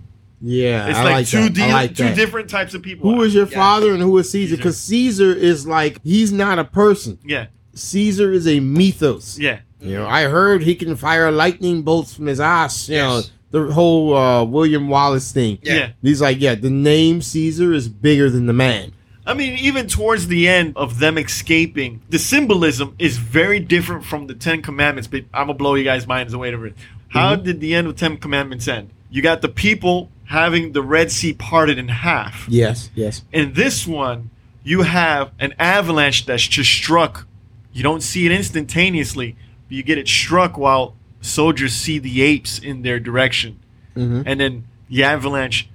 Yeah, 0.45 0.87
It's 0.89 0.97
I 0.99 1.03
like, 1.03 1.13
like 1.13 1.27
two 1.27 1.43
that. 1.43 1.53
di- 1.53 1.63
I 1.63 1.73
like 1.73 1.95
two 1.95 2.03
that. 2.03 2.15
different 2.17 2.49
types 2.49 2.73
of 2.73 2.81
people. 2.81 3.09
Who 3.09 3.21
is 3.23 3.33
your 3.33 3.47
Yeah. 3.47 3.55
father 3.57 3.93
and 3.93 4.01
who 4.01 4.17
is 4.17 4.29
Caesar? 4.29 4.49
Caesar. 4.49 4.57
Because 4.57 4.77
Caesar 4.77 5.33
is 5.33 5.65
like 5.65 5.99
he's 6.03 6.33
not 6.33 6.59
a 6.59 6.65
person. 6.65 7.17
Yeah, 7.25 7.45
Caesar 7.75 8.31
is 8.33 8.45
a 8.47 8.59
mythos. 8.59 9.39
yeah, 9.39 9.59
You 9.79 9.95
know, 9.95 10.07
I 10.07 10.23
heard 10.23 10.63
he 10.63 10.75
can 10.75 10.95
fire 10.97 11.31
lightning 11.31 11.81
bolts 11.83 12.13
from 12.13 12.25
his 12.27 12.39
ass. 12.41 12.89
You 12.89 12.95
Yes. 12.95 13.31
know, 13.51 13.65
the 13.67 13.73
whole 13.73 14.15
uh, 14.17 14.43
William 14.43 14.89
Wallace 14.89 15.31
thing. 15.31 15.59
yeah. 15.63 15.73
Yeah. 15.75 15.87
He's 16.01 16.19
like, 16.21 16.41
yeah, 16.41 16.55
the 16.55 16.69
name 16.69 17.21
Caesar 17.21 17.71
is 17.73 17.87
bigger 17.87 18.29
than 18.29 18.45
the 18.45 18.53
man. 18.53 18.91
I 19.25 19.33
mean, 19.35 19.57
even 19.59 19.87
towards 19.87 20.27
the 20.27 20.49
end 20.49 20.73
of 20.75 20.99
them 20.99 21.17
escaping, 21.17 22.01
the 22.09 22.19
symbolism 22.19 22.95
is 22.99 23.17
very 23.17 23.59
different 23.61 24.03
from 24.03 24.27
the 24.27 24.33
Ten 24.33 24.61
Commandments. 24.61 25.07
But 25.07 25.23
I'm 25.33 25.47
gonna 25.47 25.53
blow 25.57 25.75
you 25.75 25.85
guys' 25.85 26.05
minds 26.05 26.33
away 26.33 26.53
over 26.53 26.67
it. 26.67 26.75
How 27.07 27.35
Mm-hmm. 27.35 27.43
did 27.45 27.59
the 27.61 27.73
end 27.75 27.87
of 27.87 27.95
Ten 27.95 28.17
Commandments 28.17 28.67
end? 28.67 28.89
You 29.09 29.21
got 29.21 29.41
the 29.41 29.47
people 29.47 30.09
having 30.25 30.71
the 30.71 30.81
Red 30.81 31.11
Sea 31.11 31.33
parted 31.33 31.77
in 31.77 31.87
half. 31.89 32.45
Yes, 32.49 32.89
yes. 32.95 33.23
In 33.31 33.53
this 33.53 33.85
one, 33.87 34.29
you 34.63 34.81
have 34.83 35.31
an 35.39 35.53
avalanche 35.59 36.25
that's 36.25 36.47
just 36.47 36.71
struck. 36.71 37.27
You 37.73 37.83
don't 37.83 38.01
see 38.01 38.25
it 38.25 38.31
instantaneously, 38.31 39.35
but 39.67 39.75
you 39.75 39.83
get 39.83 39.97
it 39.97 40.07
struck 40.07 40.57
while 40.57 40.95
soldiers 41.21 41.73
see 41.73 41.99
the 41.99 42.21
apes 42.21 42.59
in 42.59 42.81
their 42.81 42.99
direction. 42.99 43.59
hmm 43.93 44.21
And 44.25 44.39
then 44.39 44.67
the 44.89 45.03
avalanche 45.03 45.69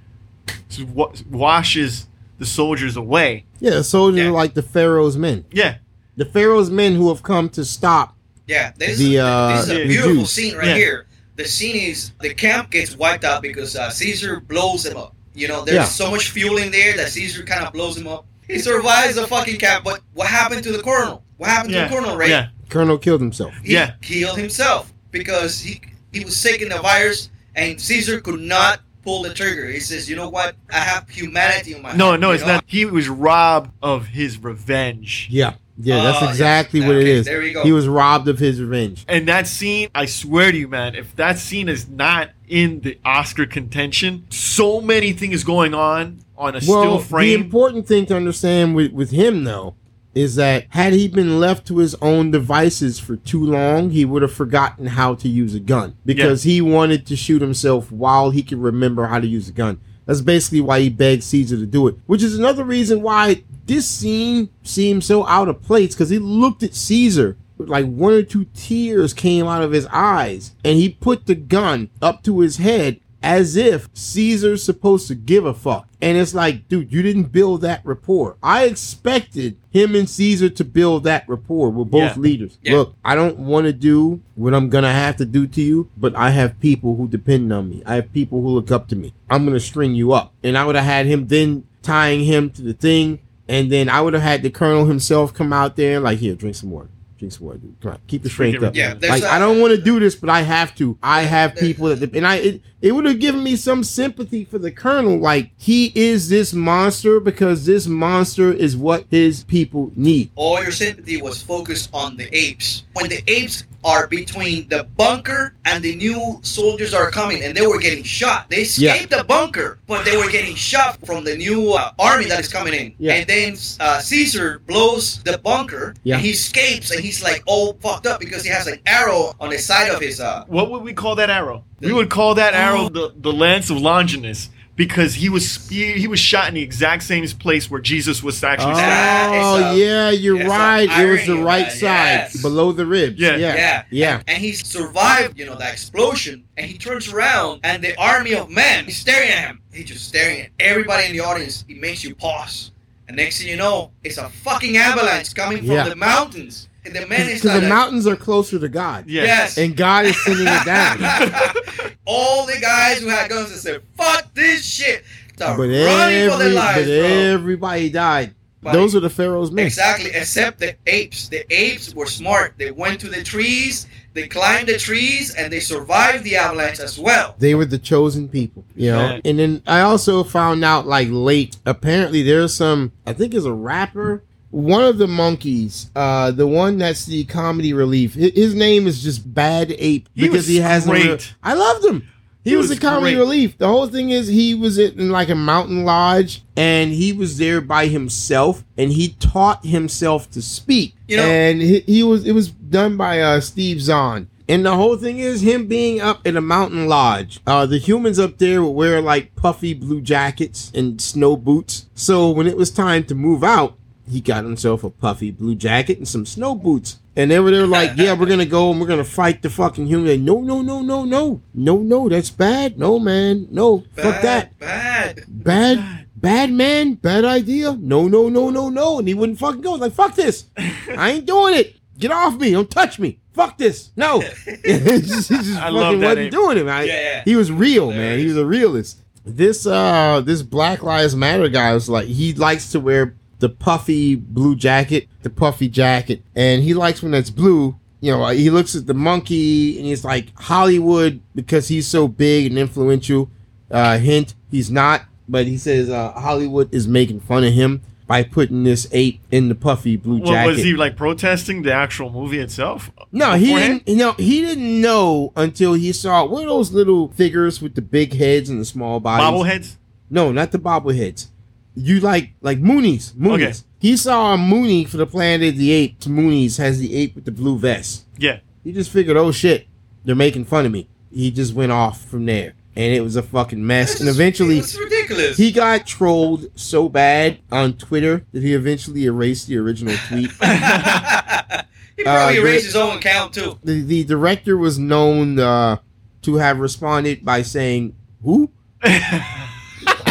washes 1.29 2.07
the 2.37 2.45
soldiers 2.45 2.95
away. 2.95 3.45
Yeah, 3.59 3.71
the 3.71 3.83
soldiers 3.83 4.19
Yeah. 4.21 4.27
are 4.29 4.31
like 4.31 4.53
the 4.53 4.61
Pharaoh's 4.63 5.17
men. 5.17 5.45
Yeah, 5.51 5.75
The 6.17 6.25
Pharaoh's 6.25 6.69
men 6.69 6.95
who 6.95 7.07
have 7.09 7.23
come 7.23 7.47
to 7.49 7.63
stop. 7.63 8.13
Yeah, 8.45 8.73
this, 8.77 8.97
The, 8.97 9.15
is, 9.15 9.19
uh, 9.21 9.55
this 9.55 9.63
is 9.65 9.69
a 9.71 9.87
beautiful 9.87 10.13
Jews. 10.15 10.31
scene 10.31 10.55
right 10.55 10.67
Yeah. 10.67 10.75
here. 10.75 11.05
The 11.39 11.45
scene 11.45 11.77
is 11.77 12.11
the 12.19 12.33
camp 12.33 12.69
gets 12.69 12.97
wiped 12.97 13.23
out 13.23 13.41
because 13.41 13.77
uh, 13.77 13.89
Caesar 13.89 14.41
blows 14.41 14.83
them 14.83 14.97
up. 14.97 15.15
You 15.33 15.47
know, 15.47 15.63
there's 15.63 15.75
Yeah. 15.77 15.85
so 15.85 16.11
much 16.11 16.31
fuel 16.31 16.57
in 16.57 16.69
there 16.69 16.97
that 16.97 17.07
Caesar 17.11 17.43
kind 17.45 17.63
of 17.65 17.71
blows 17.71 17.95
him 17.95 18.09
up. 18.09 18.25
He 18.45 18.59
survives 18.59 19.15
the 19.15 19.25
fucking 19.25 19.57
camp, 19.57 19.85
but 19.85 20.01
what 20.13 20.27
happened 20.27 20.63
to 20.65 20.73
the 20.73 20.83
colonel? 20.83 21.23
What 21.37 21.49
happened 21.49 21.73
yeah, 21.73 21.87
to 21.87 21.89
the 21.89 21.95
colonel, 21.95 22.17
right? 22.17 22.29
yeah. 22.29 22.47
Colonel 22.67 22.97
killed 22.97 23.21
himself. 23.21 23.53
He 23.63 23.71
Yeah. 23.73 23.93
killed 24.01 24.37
himself 24.37 24.91
because 25.11 25.61
he 25.61 25.79
he 26.11 26.25
was 26.25 26.35
sick 26.35 26.61
in 26.61 26.67
the 26.67 26.79
virus, 26.79 27.29
and 27.55 27.79
Caesar 27.79 28.19
could 28.19 28.41
not 28.41 28.81
pull 29.05 29.23
the 29.23 29.33
trigger. 29.33 29.67
He 29.69 29.79
says, 29.79 30.09
"You 30.09 30.17
know 30.17 30.27
what? 30.27 30.55
I 30.73 30.79
have 30.79 31.07
humanity 31.09 31.73
on 31.73 31.83
my 31.83 31.95
No, 31.95 32.07
heart, 32.07 32.19
no, 32.19 32.27
you 32.29 32.33
it's 32.35 32.43
know? 32.43 32.55
not. 32.55 32.63
He 32.67 32.83
was 32.83 33.07
robbed 33.07 33.71
of 33.81 34.07
his 34.07 34.37
revenge. 34.43 35.27
Yeah, 35.31 35.53
yeah, 35.81 36.03
that's 36.03 36.17
Oh, 36.21 36.25
yes. 36.25 36.29
exactly 36.35 36.81
what 36.81 36.95
it 36.95 36.99
Okay, 37.01 37.11
is. 37.11 37.25
there 37.25 37.39
we 37.39 37.53
go. 37.53 37.63
He 37.63 37.71
was 37.71 37.87
robbed 37.87 38.27
of 38.27 38.39
his 38.39 38.61
revenge. 38.61 39.05
And 39.07 39.27
that 39.27 39.47
scene, 39.47 39.89
I 39.95 40.05
swear 40.05 40.51
to 40.51 40.57
you, 40.57 40.67
man, 40.67 40.95
if 40.95 41.15
that 41.15 41.39
scene 41.39 41.69
is 41.69 41.87
not 41.89 42.31
in 42.47 42.81
the 42.81 42.97
Oscar 43.05 43.45
contention, 43.45 44.25
so 44.29 44.81
many 44.81 45.13
things 45.13 45.43
going 45.43 45.73
on 45.73 46.19
on 46.37 46.49
a 46.55 46.59
Well, 46.59 46.61
still 46.61 46.99
frame. 46.99 47.27
the 47.27 47.33
important 47.45 47.87
thing 47.87 48.05
to 48.07 48.15
understand 48.15 48.75
with, 48.75 48.91
with 48.91 49.11
him, 49.11 49.43
though, 49.43 49.75
is 50.15 50.35
that 50.35 50.65
had 50.69 50.91
he 50.91 51.07
been 51.07 51.39
left 51.39 51.67
to 51.67 51.77
his 51.77 51.95
own 52.01 52.31
devices 52.31 52.97
for 52.99 53.15
too 53.15 53.45
long, 53.45 53.91
he 53.91 54.03
would 54.03 54.21
have 54.23 54.33
forgotten 54.33 54.87
how 54.87 55.13
to 55.15 55.29
use 55.29 55.53
a 55.53 55.59
gun 55.59 55.95
because 56.05 56.43
he 56.43 56.59
wanted 56.61 57.05
to 57.05 57.15
shoot 57.15 57.41
himself 57.41 57.91
while 57.91 58.31
he 58.31 58.41
could 58.41 58.57
remember 58.57 59.05
how 59.07 59.19
to 59.19 59.27
use 59.27 59.47
a 59.47 59.51
gun. 59.53 59.79
That's 60.09 60.21
basically 60.21 60.61
why 60.61 60.79
he 60.79 60.89
begged 60.89 61.21
Caesar 61.21 61.55
to 61.55 61.67
do 61.67 61.87
it, 61.87 61.95
which 62.07 62.23
is 62.23 62.35
another 62.35 62.63
reason 62.63 63.03
why 63.03 63.43
this 63.67 63.87
scene 63.87 64.49
seems 64.63 65.05
so 65.05 65.23
out 65.27 65.47
of 65.47 65.61
place 65.61 65.93
because 65.93 66.09
he 66.09 66.17
looked 66.17 66.63
at 66.63 66.73
Caesar. 66.73 67.37
Like 67.59 67.85
one 67.85 68.13
or 68.13 68.23
two 68.23 68.45
tears 68.55 69.13
came 69.13 69.45
out 69.45 69.61
of 69.61 69.71
his 69.71 69.85
eyes, 69.91 70.55
and 70.65 70.79
he 70.79 70.89
put 70.89 71.27
the 71.27 71.35
gun 71.35 71.91
up 72.01 72.23
to 72.23 72.39
his 72.39 72.57
head 72.57 72.99
as 73.21 73.55
if 73.55 73.89
Caesar's 73.93 74.63
supposed 74.63 75.07
to 75.09 75.15
give 75.15 75.45
a 75.45 75.53
fuck. 75.53 75.87
And 76.01 76.17
it's 76.17 76.33
like, 76.33 76.67
dude, 76.69 76.91
you 76.91 77.01
didn't 77.01 77.31
build 77.33 77.61
that 77.61 77.81
rapport. 77.83 78.37
I 78.41 78.63
expected 78.65 79.57
him 79.71 79.95
and 79.95 80.09
Caesar 80.09 80.49
to 80.49 80.63
build 80.63 81.03
that 81.03 81.27
rapport. 81.27 81.69
We're 81.69 81.83
both 81.85 82.15
Yeah. 82.15 82.21
leaders. 82.21 82.57
Yeah. 82.63 82.75
Look, 82.77 82.95
I 83.03 83.15
don't 83.15 83.37
want 83.39 83.65
to 83.65 83.73
do 83.73 84.21
what 84.35 84.53
I'm 84.53 84.69
going 84.69 84.83
to 84.85 84.89
have 84.91 85.17
to 85.17 85.25
do 85.25 85.45
to 85.47 85.61
you, 85.61 85.89
but 85.97 86.15
I 86.15 86.29
have 86.31 86.59
people 86.59 86.95
who 86.95 87.07
depend 87.07 87.51
on 87.51 87.69
me. 87.69 87.83
I 87.85 87.95
have 87.95 88.13
people 88.13 88.41
who 88.41 88.49
look 88.49 88.71
up 88.71 88.87
to 88.89 88.95
me. 88.95 89.13
I'm 89.29 89.43
going 89.43 89.53
to 89.55 89.59
string 89.59 89.93
you 89.95 90.13
up. 90.13 90.33
And 90.43 90.57
I 90.57 90.65
would 90.65 90.75
have 90.75 90.85
had 90.85 91.05
him 91.05 91.27
then 91.27 91.65
tying 91.81 92.23
him 92.23 92.49
to 92.51 92.61
the 92.61 92.73
thing. 92.73 93.19
And 93.47 93.71
then 93.71 93.89
I 93.89 93.99
would 94.01 94.13
have 94.13 94.21
had 94.23 94.43
the 94.43 94.49
colonel 94.51 94.85
himself 94.85 95.33
come 95.33 95.51
out 95.51 95.75
there 95.75 95.99
like, 95.99 96.19
here, 96.19 96.35
drink 96.35 96.55
some 96.55 96.69
water. 96.71 96.89
Drink 97.19 97.33
some 97.33 97.47
water, 97.47 97.57
dude. 97.59 97.75
Come 97.81 97.91
on, 97.91 97.99
keep 98.07 98.23
the 98.23 98.29
strength 98.29 98.63
up. 98.63 98.73
Yeah, 98.75 98.93
there's 98.93 99.11
Like 99.11 99.23
a- 99.23 99.31
I 99.33 99.39
don't 99.39 99.59
want 99.59 99.75
to 99.75 99.81
do 99.81 99.99
this, 99.99 100.15
but 100.15 100.29
I 100.29 100.41
have 100.41 100.73
to. 100.75 100.97
I 101.03 101.23
have 101.23 101.55
people 101.55 101.93
that, 101.93 102.13
and 102.15 102.25
I 102.25 102.35
it, 102.37 102.61
it 102.81 102.93
would 102.93 103.03
have 103.05 103.19
given 103.19 103.43
me 103.43 103.57
some 103.57 103.83
sympathy 103.83 104.45
for 104.45 104.57
the 104.57 104.71
colonel. 104.71 105.17
Like 105.19 105.51
he 105.57 105.91
is 105.95 106.29
this 106.29 106.53
monster 106.53 107.19
because 107.19 107.65
this 107.65 107.87
monster 107.87 108.53
is 108.53 108.77
what 108.77 109.05
his 109.11 109.43
people 109.43 109.91
need. 109.97 110.31
all 110.35 110.61
your 110.63 110.71
sympathy 110.71 111.21
was 111.21 111.41
focused 111.41 111.89
on 111.93 112.15
the 112.15 112.33
apes. 112.33 112.83
When 112.93 113.09
the 113.09 113.21
apes 113.27 113.65
are 113.83 114.07
between 114.07 114.67
the 114.67 114.83
bunker 114.97 115.53
and 115.65 115.81
the 115.83 115.95
new 115.95 116.39
soldiers 116.41 116.93
are 116.93 117.09
coming, 117.11 117.43
and 117.43 117.55
they 117.55 117.65
were 117.67 117.79
getting 117.79 118.03
shot. 118.03 118.49
They 118.49 118.57
Yeah. 118.75 118.93
escaped 118.93 119.11
the 119.11 119.23
bunker, 119.25 119.79
but 119.87 120.03
they 120.05 120.15
were 120.17 120.29
getting 120.29 120.55
shot 120.55 120.99
from 121.05 121.23
the 121.23 121.35
new 121.37 121.73
uh, 121.73 121.91
army 121.99 122.25
that 122.25 122.39
is 122.41 122.47
coming 122.49 122.73
in. 122.73 122.93
Yeah. 122.97 123.13
And 123.13 123.27
then 123.27 123.57
uh, 123.79 123.99
Caesar 123.99 124.61
blows 124.67 125.21
the 125.23 125.37
bunker, 125.37 125.95
Yeah. 126.03 126.15
and 126.15 126.25
he 126.25 126.31
escapes, 126.31 126.91
and 126.91 126.99
he's 127.09 127.23
like 127.23 127.41
all 127.47 127.73
fucked 127.81 128.05
up 128.07 128.19
because 128.19 128.43
he 128.43 128.49
has 128.49 128.67
an 128.67 128.79
arrow 128.85 129.33
on 129.39 129.49
the 129.49 129.57
side 129.57 129.89
of 129.89 129.99
his. 129.99 130.19
Uh, 130.19 130.43
what 130.47 130.69
would 130.69 130.83
we 130.83 130.93
call 130.93 131.15
that 131.15 131.29
arrow? 131.29 131.63
We 131.79 131.91
would 131.93 132.09
call 132.09 132.35
that 132.35 132.53
arrow 132.53 132.89
the, 132.99 133.13
the 133.17 133.33
lance 133.33 133.69
of 133.69 133.77
Longinus 133.77 134.49
because 134.75 135.15
he 135.15 135.27
was 135.27 135.49
spear, 135.51 135.95
he 135.97 136.07
was 136.07 136.19
shot 136.21 136.47
in 136.47 136.53
the 136.53 136.61
exact 136.61 137.03
same 137.03 137.27
place 137.27 137.69
where 137.69 137.81
Jesus 137.81 138.23
was 138.23 138.41
actually 138.43 138.75
stabbed. 138.75 139.33
Oh 139.35 139.73
a- 139.73 139.77
yeah, 139.77 140.09
you're 140.11 140.39
it's 140.39 140.49
right. 140.49 140.89
It 140.89 141.09
was 141.09 141.25
the 141.27 141.35
right 141.35 141.63
man. 141.67 141.71
side, 141.71 142.05
Yes. 142.31 142.41
below 142.41 142.71
the 142.71 142.85
ribs. 142.85 143.19
Yeah. 143.19 143.35
yeah, 143.35 143.55
Yeah. 143.55 143.83
yeah. 143.89 144.21
And 144.27 144.37
he 144.37 144.53
survived, 144.53 145.37
you 145.37 145.45
know, 145.45 145.55
that 145.55 145.73
explosion. 145.73 146.45
And 146.55 146.65
he 146.65 146.77
turns 146.77 147.11
around, 147.11 147.59
and 147.65 147.83
the 147.83 147.93
army 147.99 148.33
of 148.35 148.49
men 148.49 148.87
is 148.87 148.95
staring 148.97 149.29
at 149.31 149.47
him. 149.49 149.61
He's 149.73 149.85
just 149.85 150.07
staring 150.07 150.41
at 150.43 150.49
everybody 150.61 151.07
in 151.07 151.11
the 151.11 151.19
audience. 151.21 151.65
It 151.67 151.77
makes 151.81 152.03
you 152.05 152.15
pause. 152.15 152.71
And 153.09 153.17
next 153.17 153.39
thing 153.39 153.49
you 153.49 153.57
know, 153.57 153.91
it's 154.03 154.17
a 154.17 154.29
fucking 154.29 154.77
avalanche 154.77 155.33
coming 155.33 155.57
from 155.57 155.71
Yeah. 155.71 155.89
the 155.89 155.95
mountains. 155.97 156.68
And 156.85 156.95
the 156.95 157.05
man 157.07 157.27
is 157.29 157.41
Because 157.41 157.55
the 157.55 157.61
like, 157.61 157.69
mountains 157.69 158.07
are 158.07 158.15
closer 158.15 158.57
to 158.59 158.69
God, 158.69 159.05
Yeah. 159.07 159.23
Yes. 159.23 159.57
and 159.57 159.75
God 159.75 160.05
is 160.05 160.23
sending 160.23 160.47
it 160.47 160.65
down. 160.65 160.97
All 162.05 162.45
the 162.45 162.57
guys 162.59 162.99
who 162.99 163.07
had 163.07 163.29
guns 163.29 163.51
and 163.51 163.59
said, 163.59 163.81
"Fuck 163.97 164.33
this 164.33 164.65
shit," 164.65 165.03
but 165.37 165.57
running 165.57 165.67
for 165.67 166.37
their 166.37 166.47
every, 166.47 166.49
lives, 166.53 166.87
but 166.87 166.89
everybody 166.89 167.89
died. 167.89 168.33
Buddy. 168.61 168.77
Those 168.77 168.93
are 168.93 168.99
the 168.99 169.09
Pharaoh's 169.09 169.51
men. 169.51 169.65
Exactly, 169.65 170.09
except 170.13 170.59
the 170.59 170.75
apes. 170.87 171.29
The 171.29 171.45
apes 171.53 171.93
were 171.93 172.05
smart. 172.07 172.55
They 172.57 172.71
went 172.71 172.99
to 173.01 173.07
the 173.09 173.23
trees, 173.23 173.87
they 174.13 174.27
climbed 174.27 174.67
the 174.67 174.77
trees, 174.77 175.33
and 175.33 175.53
they 175.53 175.61
survived 175.61 176.25
the 176.25 176.35
avalanche 176.35 176.79
as 176.81 176.99
well. 176.99 177.35
They 177.39 177.55
were 177.55 177.63
the 177.63 177.77
chosen 177.77 178.27
people, 178.27 178.65
you 178.75 178.91
know. 178.91 179.11
Yeah. 179.13 179.21
And 179.23 179.39
then 179.39 179.63
I 179.65 179.81
also 179.81 180.23
found 180.25 180.65
out 180.65 180.87
like 180.87 181.07
late. 181.09 181.55
Apparently, 181.65 182.21
there's 182.21 182.53
some. 182.53 182.91
I 183.05 183.13
think 183.13 183.33
is 183.33 183.45
a 183.45 183.53
rapper. 183.53 184.23
One 184.51 184.83
of 184.83 184.97
the 184.97 185.07
monkeys, 185.07 185.91
uh, 185.95 186.31
the 186.31 186.47
one 186.47 186.77
that's 186.77 187.05
the 187.05 187.23
comedy 187.25 187.73
relief. 187.73 188.15
His 188.15 188.55
name 188.55 188.87
is 188.87 189.03
just 189.03 189.31
Bad 189.33 189.71
Ape 189.77 190.09
He 190.15 190.21
because 190.23 190.47
he 190.47 190.57
has. 190.57 190.87
a 190.87 190.91
real- 190.91 191.05
great. 191.07 191.33
I 191.43 191.53
loved 191.53 191.85
him. 191.85 192.07
He, 192.43 192.51
He 192.51 192.55
was, 192.55 192.69
was 192.69 192.79
the 192.79 192.81
comedy 192.87 193.13
great. 193.15 193.19
relief. 193.21 193.57
The 193.57 193.67
whole 193.67 193.85
thing 193.87 194.09
is 194.09 194.27
he 194.27 194.55
was 194.55 194.77
in 194.79 195.09
like 195.11 195.29
a 195.29 195.35
mountain 195.35 195.83
lodge 195.83 196.41
and 196.55 196.91
he 196.91 197.11
was 197.13 197.37
there 197.37 197.61
by 197.61 197.87
himself 197.87 198.63
and 198.77 198.91
he 198.93 199.09
taught 199.19 199.65
himself 199.65 200.31
to 200.31 200.41
speak. 200.41 200.95
You 201.07 201.17
know- 201.17 201.23
and 201.25 201.61
he, 201.61 201.79
he 201.81 202.01
was 202.03 202.25
it 202.25 202.31
was 202.31 202.49
done 202.49 202.97
by 202.97 203.19
uh, 203.21 203.41
Steve 203.41 203.81
Zahn. 203.81 204.29
And 204.47 204.65
the 204.65 204.75
whole 204.75 204.97
thing 204.97 205.19
is 205.19 205.41
him 205.41 205.67
being 205.67 206.01
up 206.01 206.25
in 206.25 206.35
a 206.35 206.41
mountain 206.41 206.87
lodge. 206.87 207.39
Uh, 207.45 207.67
the 207.67 207.77
humans 207.77 208.17
up 208.17 208.39
there 208.39 208.63
would 208.63 208.71
wear 208.71 208.99
like 208.99 209.35
puffy 209.35 209.75
blue 209.75 210.01
jackets 210.01 210.71
and 210.73 210.99
snow 210.99 211.37
boots. 211.37 211.85
So 211.93 212.31
when 212.31 212.47
it 212.47 212.57
was 212.57 212.71
time 212.71 213.03
to 213.03 213.13
move 213.15 213.43
out, 213.43 213.77
he 214.09 214.21
got 214.21 214.43
himself 214.43 214.83
a 214.83 214.89
puffy 214.89 215.31
blue 215.31 215.55
jacket 215.55 215.97
and 215.97 216.07
some 216.07 216.25
snow 216.25 216.55
boots. 216.55 216.99
And 217.15 217.29
they 217.29 217.39
were 217.39 217.51
there 217.51 217.67
like, 217.67 217.91
yeah, 217.95 218.13
we're 218.13 218.27
gonna 218.27 218.45
go 218.45 218.71
and 218.71 218.79
we're 218.79 218.87
gonna 218.87 219.03
fight 219.03 219.41
the 219.41 219.49
fucking 219.49 219.87
human. 219.87 220.07
Like, 220.07 220.19
no, 220.21 220.41
no, 220.41 220.61
no, 220.61 220.81
no, 220.81 221.03
no, 221.03 221.41
no, 221.53 221.77
no, 221.77 222.09
that's 222.09 222.29
bad. 222.29 222.79
No, 222.79 222.97
man, 222.99 223.47
no, 223.51 223.83
fuck 223.95 224.21
that. 224.21 224.57
Bad. 224.57 225.23
Bad, 225.27 226.07
bad 226.15 226.51
man, 226.51 226.93
bad 226.95 227.25
idea. 227.25 227.73
No, 227.73 228.07
no, 228.07 228.29
no, 228.29 228.49
no, 228.49 228.69
no. 228.69 228.99
And 228.99 229.07
he 229.07 229.13
wouldn't 229.13 229.39
fucking 229.39 229.61
go. 229.61 229.73
Like, 229.73 229.93
fuck 229.93 230.15
this. 230.15 230.45
I 230.57 231.11
ain't 231.11 231.25
doing 231.25 231.55
it. 231.55 231.75
Get 231.97 232.11
off 232.11 232.39
me. 232.39 232.51
Don't 232.51 232.71
touch 232.71 232.97
me. 232.99 233.19
Fuck 233.33 233.57
this. 233.57 233.91
No. 233.95 234.19
he 234.45 234.79
just, 234.79 235.29
he 235.29 235.35
just 235.35 235.59
I 235.59 235.69
love 235.69 235.87
fucking 235.87 235.99
that 235.99 236.07
wasn't 236.07 236.25
ape. 236.25 236.31
doing 236.31 236.57
it, 236.57 236.65
man. 236.65 236.87
Yeah, 236.87 237.01
yeah. 237.01 237.21
He 237.25 237.35
was 237.35 237.51
real, 237.51 237.91
man. 237.91 238.19
He 238.19 238.25
was 238.25 238.37
a 238.37 238.45
realist. 238.45 239.01
This 239.25 239.67
uh 239.67 240.21
this 240.21 240.41
Black 240.41 240.81
Lives 240.81 241.15
Matter 241.15 241.49
guy 241.49 241.73
was 241.73 241.89
like 241.89 242.07
he 242.07 242.33
likes 242.33 242.71
to 242.71 242.79
wear 242.79 243.15
the 243.39 243.49
puffy 243.49 244.15
blue 244.15 244.55
jacket, 244.55 245.07
the 245.23 245.29
puffy 245.29 245.67
jacket, 245.69 246.21
and 246.35 246.61
he 246.63 246.73
likes 246.73 247.01
when 247.01 247.13
it's 247.13 247.29
blue. 247.29 247.75
You 248.01 248.11
know, 248.13 248.27
he 248.27 248.49
looks 248.49 248.75
at 248.75 248.85
the 248.87 248.93
monkey 248.93 249.77
and 249.77 249.85
he's 249.85 250.05
like 250.05 250.27
Hollywood 250.39 251.21
because 251.35 251.67
he's 251.67 251.87
so 251.87 252.07
big 252.07 252.45
and 252.47 252.57
influential 252.57 253.29
Uh, 253.71 253.97
hint, 253.99 254.33
he's 254.49 254.71
not, 254.71 255.03
but 255.27 255.45
he 255.45 255.55
says 255.57 255.89
uh, 255.91 256.11
Hollywood 256.13 256.73
is 256.73 256.87
making 256.87 257.19
fun 257.19 257.43
of 257.43 257.53
him 257.53 257.81
by 258.07 258.23
putting 258.23 258.63
this 258.63 258.87
ape 258.91 259.21
in 259.29 259.47
the 259.49 259.53
puffy 259.53 259.95
blue 259.95 260.17
What, 260.21 260.25
jacket. 260.29 260.49
was 260.49 260.63
he 260.63 260.73
like 260.73 260.95
protesting 260.95 261.61
the 261.61 261.71
actual 261.71 262.09
movie 262.09 262.39
itself? 262.39 262.89
no, 263.11 263.33
he 263.35 263.53
didn't. 263.53 263.87
You 263.87 263.97
know, 263.97 264.11
he 264.13 264.41
didn't 264.41 264.81
know 264.81 265.31
until 265.35 265.73
he 265.75 265.91
saw 265.91 266.25
one 266.25 266.41
of 266.43 266.49
those 266.49 266.71
little 266.71 267.09
figures 267.09 267.61
with 267.61 267.75
the 267.75 267.81
big 267.83 268.13
heads 268.15 268.49
and 268.49 268.59
the 268.59 268.65
small 268.65 268.99
bodies. 268.99 269.27
Bobbleheads. 269.27 269.75
No, 270.09 270.31
not 270.31 270.51
the 270.51 270.57
bobbleheads. 270.57 271.27
You 271.75 271.99
like 271.99 272.31
like 272.41 272.59
Moonies. 272.59 273.13
Moonies. 273.13 273.33
Okay. 273.33 273.53
He 273.79 273.95
saw 273.97 274.33
a 274.33 274.37
Mooney 274.37 274.83
for 274.85 274.97
the 274.97 275.05
Planet 275.05 275.49
of 275.49 275.57
the 275.57 275.71
Apes. 275.71 276.07
Moonies 276.07 276.57
has 276.57 276.79
the 276.79 276.95
ape 276.95 277.15
with 277.15 277.25
the 277.25 277.31
blue 277.31 277.57
vest. 277.57 278.05
Yeah. 278.17 278.39
He 278.63 278.73
just 278.73 278.91
figured, 278.91 279.15
oh 279.15 279.31
shit, 279.31 279.67
they're 280.03 280.15
making 280.15 280.45
fun 280.45 280.65
of 280.65 280.71
me. 280.73 280.89
He 281.11 281.31
just 281.31 281.53
went 281.53 281.71
off 281.71 282.03
from 282.03 282.25
there, 282.25 282.53
and 282.75 282.93
it 282.93 283.01
was 283.01 283.15
a 283.15 283.23
fucking 283.23 283.65
mess. 283.65 283.91
It's 283.93 283.99
and 284.01 284.09
eventually, 284.09 284.57
it's 284.59 284.77
ridiculous. 284.77 285.37
he 285.37 285.51
got 285.53 285.87
trolled 285.87 286.47
so 286.59 286.89
bad 286.89 287.39
on 287.51 287.73
Twitter 287.73 288.25
that 288.33 288.43
he 288.43 288.53
eventually 288.53 289.05
erased 289.05 289.47
the 289.47 289.57
original 289.57 289.95
tweet. 290.09 290.29
he 291.95 292.03
probably 292.03 292.37
Uh, 292.37 292.41
erased 292.41 292.63
the- 292.63 292.67
his 292.67 292.75
own 292.75 292.97
account 292.97 293.33
too. 293.33 293.57
the, 293.63 293.81
the 293.81 294.03
director 294.03 294.57
was 294.57 294.77
known 294.77 295.39
uh, 295.39 295.77
to 296.23 296.35
have 296.35 296.59
responded 296.59 297.23
by 297.23 297.41
saying, 297.41 297.95
"Who?" 298.23 298.51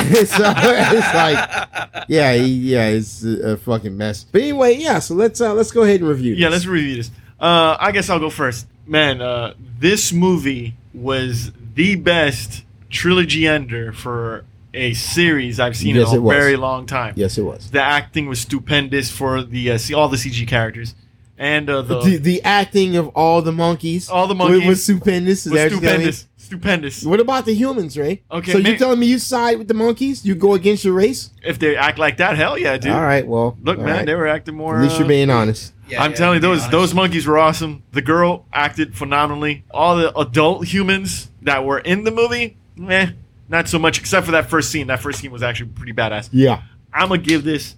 so 0.27 0.53
it's 0.57 1.15
like, 1.15 2.05
yeah, 2.09 2.35
he, 2.35 2.47
yeah, 2.47 2.87
it's 2.89 3.25
a, 3.25 3.53
a 3.53 3.57
fucking 3.57 3.97
mess. 3.97 4.25
But 4.25 4.43
anyway, 4.43 4.77
yeah. 4.77 4.99
So 4.99 5.15
let's 5.15 5.41
uh, 5.41 5.55
let's 5.55 5.71
go 5.71 5.83
ahead 5.83 6.01
and 6.01 6.09
review. 6.09 6.35
Yeah, 6.35 6.49
this. 6.49 6.61
let's 6.61 6.67
review 6.67 6.97
this. 6.97 7.11
Uh, 7.41 7.77
I 7.79 7.93
guess 7.93 8.11
I'll 8.11 8.19
go 8.19 8.31
first. 8.31 8.67
Man, 8.87 9.21
uh, 9.21 9.55
this 9.79 10.13
movie 10.13 10.75
was 10.95 11.53
the 11.75 11.97
best 11.97 12.65
trilogy 12.91 13.47
ender 13.47 13.93
for 13.93 14.45
a 14.75 14.95
series 14.95 15.61
I've 15.61 15.77
seen 15.77 15.97
Yes, 15.97 16.13
in 16.13 16.19
a 16.19 16.29
very 16.29 16.57
long 16.57 16.87
time. 16.87 17.15
Yes, 17.17 17.39
it 17.39 17.43
was. 17.43 17.71
The 17.71 17.83
acting 17.83 18.29
was 18.29 18.41
stupendous 18.41 19.11
for 19.11 19.43
the 19.43 19.73
uh, 19.73 19.79
all 19.97 20.09
the 20.09 20.17
CG 20.17 20.47
characters, 20.47 20.95
and 21.37 21.69
uh, 21.69 21.83
the, 21.83 22.01
The, 22.01 22.17
the 22.17 22.43
acting 22.43 22.97
of 22.97 23.09
all 23.09 23.43
the 23.43 23.53
monkeys, 23.53 24.09
All 24.09 24.27
the 24.27 24.35
monkeys 24.35 24.67
was 24.67 24.83
stupendous. 24.83 25.45
Was 25.45 25.55
that 25.55 25.65
what 25.65 25.71
you're 25.73 25.81
telling 25.81 26.07
me? 26.07 26.13
stupendous. 26.13 26.28
Stupendous. 26.49 27.05
What 27.05 27.21
about 27.21 27.45
the 27.45 27.53
humans, 27.53 27.99
Ray? 27.99 28.23
Okay, 28.31 28.53
So 28.53 28.59
ma- 28.59 28.71
you 28.71 28.79
telling 28.79 28.99
me 28.99 29.05
you 29.07 29.19
side 29.19 29.59
with 29.59 29.69
the 29.69 29.75
monkeys? 29.75 30.25
You 30.25 30.35
go 30.35 30.55
against 30.55 30.83
your 30.83 30.95
race? 30.95 31.29
If 31.45 31.59
they 31.59 31.77
act 31.77 31.99
like 31.99 32.17
that, 32.17 32.39
hell 32.39 32.57
yeah, 32.57 32.79
dude. 32.79 32.91
All 32.93 33.03
right. 33.03 33.27
Well, 33.27 33.59
Look, 33.63 33.77
man, 33.79 33.87
right. 33.89 34.07
they 34.07 34.15
were 34.15 34.27
acting 34.27 34.57
more. 34.57 34.77
At 34.77 34.83
least 34.83 34.95
uh, 34.95 35.01
you're 35.01 35.09
being 35.09 35.29
honest. 35.29 35.75
Yeah, 35.91 36.03
I'm 36.03 36.13
yeah, 36.13 36.17
telling 36.17 36.37
you, 36.37 36.41
those 36.41 36.61
honest. 36.61 36.71
those 36.71 36.95
monkeys 36.95 37.27
were 37.27 37.37
awesome. 37.37 37.83
The 37.93 38.01
girl 38.01 38.47
acted 38.51 38.97
phenomenally. 38.97 39.65
All 39.71 39.97
the 39.97 40.17
adult 40.19 40.67
humans 40.67 41.31
that 41.43 41.67
were 41.67 41.81
in 41.81 42.05
the 42.05 42.11
movie, 42.11 42.57
meh, 42.77 43.11
not 43.51 43.69
so 43.69 43.79
much. 43.79 43.99
Except 44.01 44.25
for 44.25 44.33
that 44.33 44.49
first 44.49 44.71
scene. 44.71 44.87
That 44.87 45.01
first 45.01 45.21
scene 45.21 45.31
was 45.31 45.43
actually 45.43 45.69
pretty 45.73 45.93
badass. 45.93 46.31
Yeah. 46.33 46.63
I'm 46.95 47.09
gonna 47.11 47.21
give 47.21 47.45
this 47.45 47.77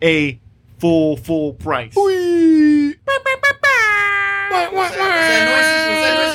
a 0.00 0.38
full 0.78 1.16
full 1.16 1.54
price. 1.54 1.96
Whee! 1.96 2.94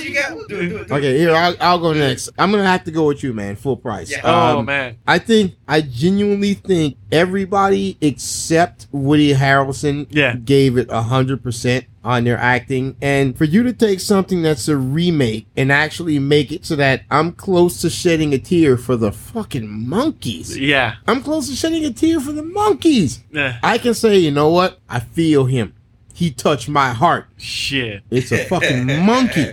You 0.07 0.13
got? 0.13 0.29
Do 0.31 0.39
it, 0.59 0.69
do 0.69 0.77
it, 0.77 0.87
do. 0.87 0.93
Okay, 0.95 1.17
here 1.17 1.33
I'll, 1.35 1.55
I'll 1.59 1.79
go 1.79 1.93
next. 1.93 2.29
I'm 2.37 2.51
gonna 2.51 2.65
have 2.65 2.83
to 2.85 2.91
go 2.91 3.07
with 3.07 3.23
you, 3.23 3.33
man. 3.33 3.55
Full 3.55 3.77
price. 3.77 4.09
Yeah. 4.11 4.21
Oh 4.23 4.59
Um, 4.59 4.65
man, 4.65 4.97
I 5.07 5.19
think 5.19 5.55
I 5.67 5.81
genuinely 5.81 6.53
think 6.55 6.97
everybody 7.11 7.97
except 8.01 8.87
Woody 8.91 9.33
Harrelson 9.33 10.07
Yeah. 10.09 10.35
gave 10.35 10.77
it 10.77 10.89
hundred 10.91 11.43
percent 11.43 11.85
on 12.03 12.23
their 12.23 12.37
acting. 12.37 12.95
And 13.01 13.37
for 13.37 13.43
you 13.43 13.63
to 13.63 13.73
take 13.73 13.99
something 13.99 14.41
that's 14.41 14.67
a 14.69 14.77
remake 14.77 15.45
and 15.57 15.71
actually 15.71 16.19
make 16.19 16.51
it 16.53 16.65
so 16.65 16.75
that 16.77 17.01
I'm 17.11 17.33
close 17.33 17.81
to 17.81 17.89
shedding 17.89 18.33
a 18.33 18.37
tear 18.37 18.77
for 18.77 18.95
the 18.95 19.11
fucking 19.11 19.87
monkeys. 19.89 20.57
yeah, 20.57 20.95
I'm 21.07 21.21
close 21.21 21.49
to 21.49 21.55
shedding 21.55 21.83
a 21.85 21.91
tear 21.91 22.19
for 22.21 22.31
the 22.31 22.43
monkeys. 22.43 23.23
Eh, 23.35 23.53
I 23.61 23.77
can 23.77 23.93
say, 23.93 24.17
you 24.17 24.31
know 24.31 24.49
what? 24.49 24.79
I 24.89 24.99
feel 25.01 25.45
him. 25.45 25.73
He 26.17 26.31
touched 26.31 26.67
my 26.67 26.93
heart. 26.93 27.27
shit. 27.37 28.01
It's 28.09 28.31
a 28.31 28.43
fucking 28.49 28.87
monkey. 29.05 29.45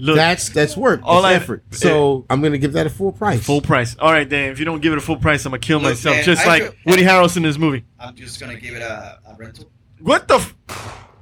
Look, 0.00 0.16
That's 0.16 0.48
that's 0.48 0.76
work. 0.78 1.00
All 1.04 1.18
All 1.18 1.24
I- 1.26 1.34
effort. 1.34 1.62
So 1.72 2.24
I'm 2.30 2.40
gonna 2.40 2.56
give 2.56 2.72
that 2.72 2.86
a 2.86 2.90
full 2.90 3.12
price. 3.12 3.44
full 3.44 3.60
price. 3.60 3.94
All 3.98 4.10
right, 4.12 4.26
Dan. 4.26 4.50
If 4.50 4.58
you 4.60 4.64
don't 4.64 4.80
give 4.80 4.92
it 4.94 4.98
a 4.98 5.02
full 5.02 5.16
price, 5.16 5.44
I'm 5.44 5.50
gonna 5.50 5.58
kill 5.60 5.78
Look, 5.80 5.90
myself, 5.90 6.16
man, 6.16 6.24
just 6.24 6.42
I 6.46 6.46
like 6.46 6.62
feel- 6.62 6.72
Woody 6.86 7.02
Harrelson 7.02 7.38
in 7.38 7.42
this 7.42 7.58
movie. 7.58 7.84
I'm 8.00 8.14
just 8.14 8.40
gonna 8.40 8.56
give 8.58 8.74
it 8.76 8.80
a, 8.82 9.18
a 9.26 9.34
rental. 9.36 9.68
What 10.00 10.26
the? 10.26 10.36
F- 10.36 10.54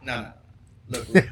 No, 0.05 0.20
no. 0.20 0.32
Look, 0.88 1.09
look. 1.14 1.24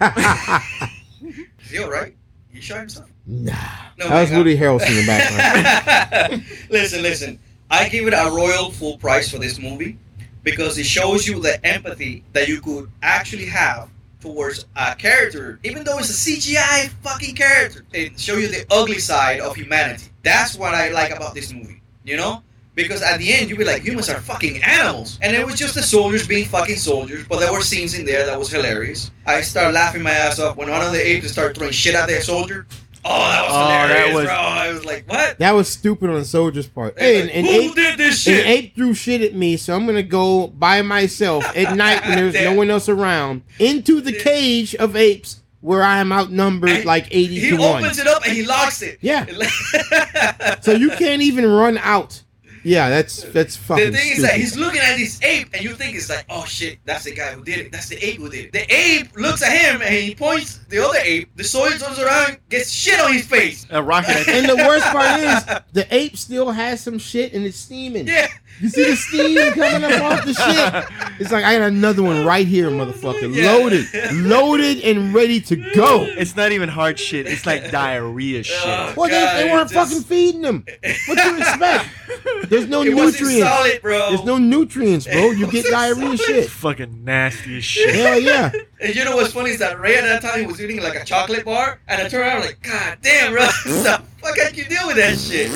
is 1.23 1.71
he 1.71 1.79
alright? 1.79 2.17
You 2.53 2.61
shot 2.61 2.79
himself? 2.81 3.09
nah. 3.27 3.53
No, 3.99 4.09
that 4.09 4.21
was 4.23 4.31
Woody 4.33 4.57
Harrelson 4.57 4.89
in 4.89 4.97
the 4.97 5.07
background. 5.07 6.45
listen, 6.71 7.03
listen. 7.03 7.39
I 7.71 7.89
give 7.89 8.07
it 8.07 8.13
a 8.15 8.31
royal 8.31 8.71
full 8.71 8.99
price 8.99 9.31
for 9.31 9.39
this 9.39 9.59
movie 9.59 9.99
because 10.45 10.79
it 10.79 10.87
shows 10.87 11.27
you 11.27 11.41
the 11.41 11.65
empathy 11.67 12.23
that 12.33 12.47
you 12.47 12.61
could 12.61 12.89
actually 13.03 13.47
have 13.47 13.89
towards 14.21 14.67
a 14.77 14.95
character, 14.95 15.59
even 15.65 15.85
though 15.85 15.99
it's 15.99 16.11
a 16.11 16.31
CGI 16.31 16.89
fucking 17.03 17.35
character. 17.35 17.85
It 17.93 18.19
show 18.19 18.37
you 18.37 18.49
the 18.49 18.65
ugly 18.71 18.99
side 18.99 19.41
of 19.41 19.57
humanity. 19.57 20.07
That's 20.23 20.57
what 20.57 20.75
I 20.75 20.91
like 20.91 21.11
about 21.11 21.35
this 21.35 21.53
movie. 21.53 21.83
You 22.05 22.17
know? 22.17 22.43
Because 22.75 23.03
at 23.03 23.19
the 23.19 23.33
end, 23.33 23.49
you'd 23.49 23.59
be 23.59 23.65
like, 23.65 23.83
humans 23.83 24.09
are 24.09 24.21
fucking 24.21 24.63
animals. 24.65 25.19
And 25.23 25.37
it 25.37 25.47
was 25.47 25.55
just 25.55 25.75
the 25.75 25.83
soldiers 25.83 26.27
being 26.27 26.45
fucking 26.45 26.77
soldiers, 26.77 27.25
but 27.29 27.39
there 27.39 27.53
were 27.53 27.61
scenes 27.61 27.97
in 27.97 28.05
there 28.05 28.27
that 28.27 28.37
was 28.39 28.51
hilarious. 28.51 29.13
I 29.27 29.43
started 29.43 29.75
laughing 29.75 30.03
my 30.03 30.11
ass 30.11 30.41
off 30.41 30.57
when 30.57 30.71
one 30.71 30.83
of 30.83 30.91
the 30.93 31.07
apes 31.07 31.31
started 31.31 31.57
throwing 31.57 31.73
shit 31.73 31.95
at 31.95 32.09
their 32.09 32.21
soldier. 32.21 32.67
Oh, 33.05 33.19
that 33.19 33.43
was 33.43 33.53
Oh, 33.53 33.89
that 33.89 34.15
was- 34.15 34.25
bro. 34.25 34.35
I 34.35 34.73
was 34.73 34.85
like, 34.85 35.05
what? 35.11 35.39
that 35.39 35.53
was 35.53 35.69
stupid 35.69 36.09
on 36.11 36.17
the 36.17 36.25
soldier's 36.25 36.67
part. 36.67 36.99
Hey, 36.99 37.21
and, 37.21 37.31
and 37.31 37.47
Who 37.47 37.53
ape, 37.53 37.75
did 37.75 37.99
this 37.99 38.21
shit? 38.23 38.47
ape 38.47 38.75
threw 38.75 38.95
shit 38.95 39.21
at 39.21 39.35
me, 39.35 39.57
so 39.57 39.75
I'm 39.75 39.85
gonna 39.87 40.03
go 40.03 40.47
by 40.49 40.81
myself 40.83 41.45
at 41.57 41.77
night 41.77 42.03
when 42.07 42.17
there's 42.17 42.35
no 42.35 42.55
one 42.55 42.71
else 42.71 42.89
around 42.89 43.43
into 43.59 44.01
the 44.01 44.13
cage 44.13 44.75
of 44.77 44.97
apes 44.97 45.43
where 45.61 45.83
I 45.83 45.99
am 45.99 46.13
outnumbered 46.13 46.69
And 46.71 46.85
like 46.85 47.07
80 47.11 47.39
he 47.41 47.51
to 47.51 47.57
one. 47.57 47.79
He 47.81 47.85
opens 47.87 47.99
it 47.99 48.07
up 48.07 48.23
and 48.25 48.33
he 48.35 48.45
locks 48.45 48.83
it. 48.83 48.99
Yeah. 49.01 49.25
So 50.61 50.73
you 50.73 50.91
can't 50.91 51.23
even 51.23 51.47
run 51.47 51.79
out. 51.79 52.23
Yeah, 52.65 52.89
that's 52.89 53.23
that's 53.25 53.57
fucking. 53.57 53.93
The 53.93 53.99
thing 53.99 54.13
is 54.13 54.23
that 54.23 54.35
he's 54.35 54.57
looking 54.57 54.81
at 54.81 54.97
this 54.97 55.21
ape 55.23 55.49
and 55.55 55.63
you 55.63 55.75
think 55.75 55.95
it's 55.97 56.09
like, 56.09 56.25
oh 56.31 56.45
shit, 56.45 56.79
that's 56.85 57.05
the 57.05 57.15
guy 57.15 57.33
who 57.33 57.45
did 57.45 57.59
it. 57.59 57.73
That's 57.73 57.89
the 57.89 57.97
ape 58.05 58.19
who 58.19 58.29
did 58.31 58.47
it. 58.47 58.53
The 58.53 58.75
ape 58.75 59.15
looks 59.17 59.43
at 59.43 59.53
him 59.53 59.83
and 59.83 59.95
he 59.95 60.15
points 60.15 60.61
the 60.69 60.79
other 60.85 60.99
ape. 61.03 61.29
The 61.37 61.45
soldier 61.45 61.79
turns 61.79 61.99
around, 61.99 62.39
gets 62.49 62.71
shit 62.71 62.99
on 63.01 63.13
his 63.13 63.27
face. 63.27 63.67
A 63.71 63.83
rocket. 63.83 64.27
and 64.29 64.49
the 64.49 64.57
worst 64.57 64.87
part 64.87 65.21
is 65.21 65.45
the 65.73 65.87
ape 65.95 66.17
still 66.17 66.51
has 66.51 66.81
some 66.81 66.99
shit 66.99 67.33
and 67.35 67.45
it's 67.45 67.59
steaming. 67.59 68.07
Yeah. 68.09 68.29
You 68.61 68.69
see 68.69 68.89
the 68.89 68.97
steam 68.97 69.53
coming 69.55 69.83
up 69.83 70.01
off 70.01 70.25
the 70.25 70.33
shit? 70.33 71.11
It's 71.21 71.33
like 71.33 71.45
I 71.45 71.59
got 71.59 71.69
another 71.69 72.05
one 72.05 72.25
right 72.25 72.47
here, 72.47 72.71
motherfucker. 72.71 73.35
Yeah. 73.35 73.53
Loaded. 73.53 73.87
Loaded 74.15 74.81
and 74.85 75.13
ready 75.13 75.41
to 75.41 75.57
go. 75.75 76.05
It's 76.05 76.37
not 76.37 76.53
even 76.53 76.69
hard 76.69 76.99
shit. 76.99 77.27
It's 77.27 77.47
like 77.47 77.73
diarrhea 77.73 78.45
shit. 78.45 78.57
Oh, 78.65 78.95
Well, 78.97 79.11
they, 79.11 79.43
they 79.43 79.51
weren't 79.53 79.71
just- 79.71 79.91
fucking 79.91 80.05
feeding 80.05 80.43
them. 80.43 80.65
What 81.09 81.19
do 81.19 81.29
you 81.31 81.39
expect? 81.39 81.89
There's 82.49 82.67
no 82.69 82.83
It 82.83 82.95
wasn't 82.95 83.23
nutrients. 83.23 83.49
solid, 83.51 83.83
bro. 83.83 84.09
There's 84.11 84.25
no 84.25 84.39
nutrients, 84.39 85.07
bro. 85.07 85.31
You 85.33 85.47
get 85.51 85.67
diarrhea 85.67 86.17
solid. 86.17 86.21
shit. 86.21 86.51
Fucking 86.51 87.05
nasty 87.05 87.59
as 87.59 87.65
shit. 87.65 87.95
Hell 87.95 88.21
yeah. 88.21 88.53
And 88.81 88.95
you 88.95 89.03
know 89.03 89.17
what's 89.17 89.33
funny 89.33 89.49
is 89.49 89.61
that 89.61 89.81
Ray 89.81 89.97
at 89.97 90.03
that 90.03 90.21
time 90.21 90.41
he 90.41 90.47
was 90.47 90.61
eating 90.61 90.83
like 90.83 90.95
a 90.95 91.05
chocolate 91.07 91.47
bar, 91.47 91.81
and 91.89 92.03
I 92.03 92.09
turned 92.09 92.25
around 92.29 92.41
like, 92.43 92.61
God 92.61 92.99
damn, 93.01 93.33
bro, 93.33 93.41
the 93.65 94.03
fuck 94.19 94.35
I 94.39 94.51
can 94.51 94.69
deal 94.69 94.87
with 94.87 94.97
that 94.97 95.17
shit. 95.19 95.51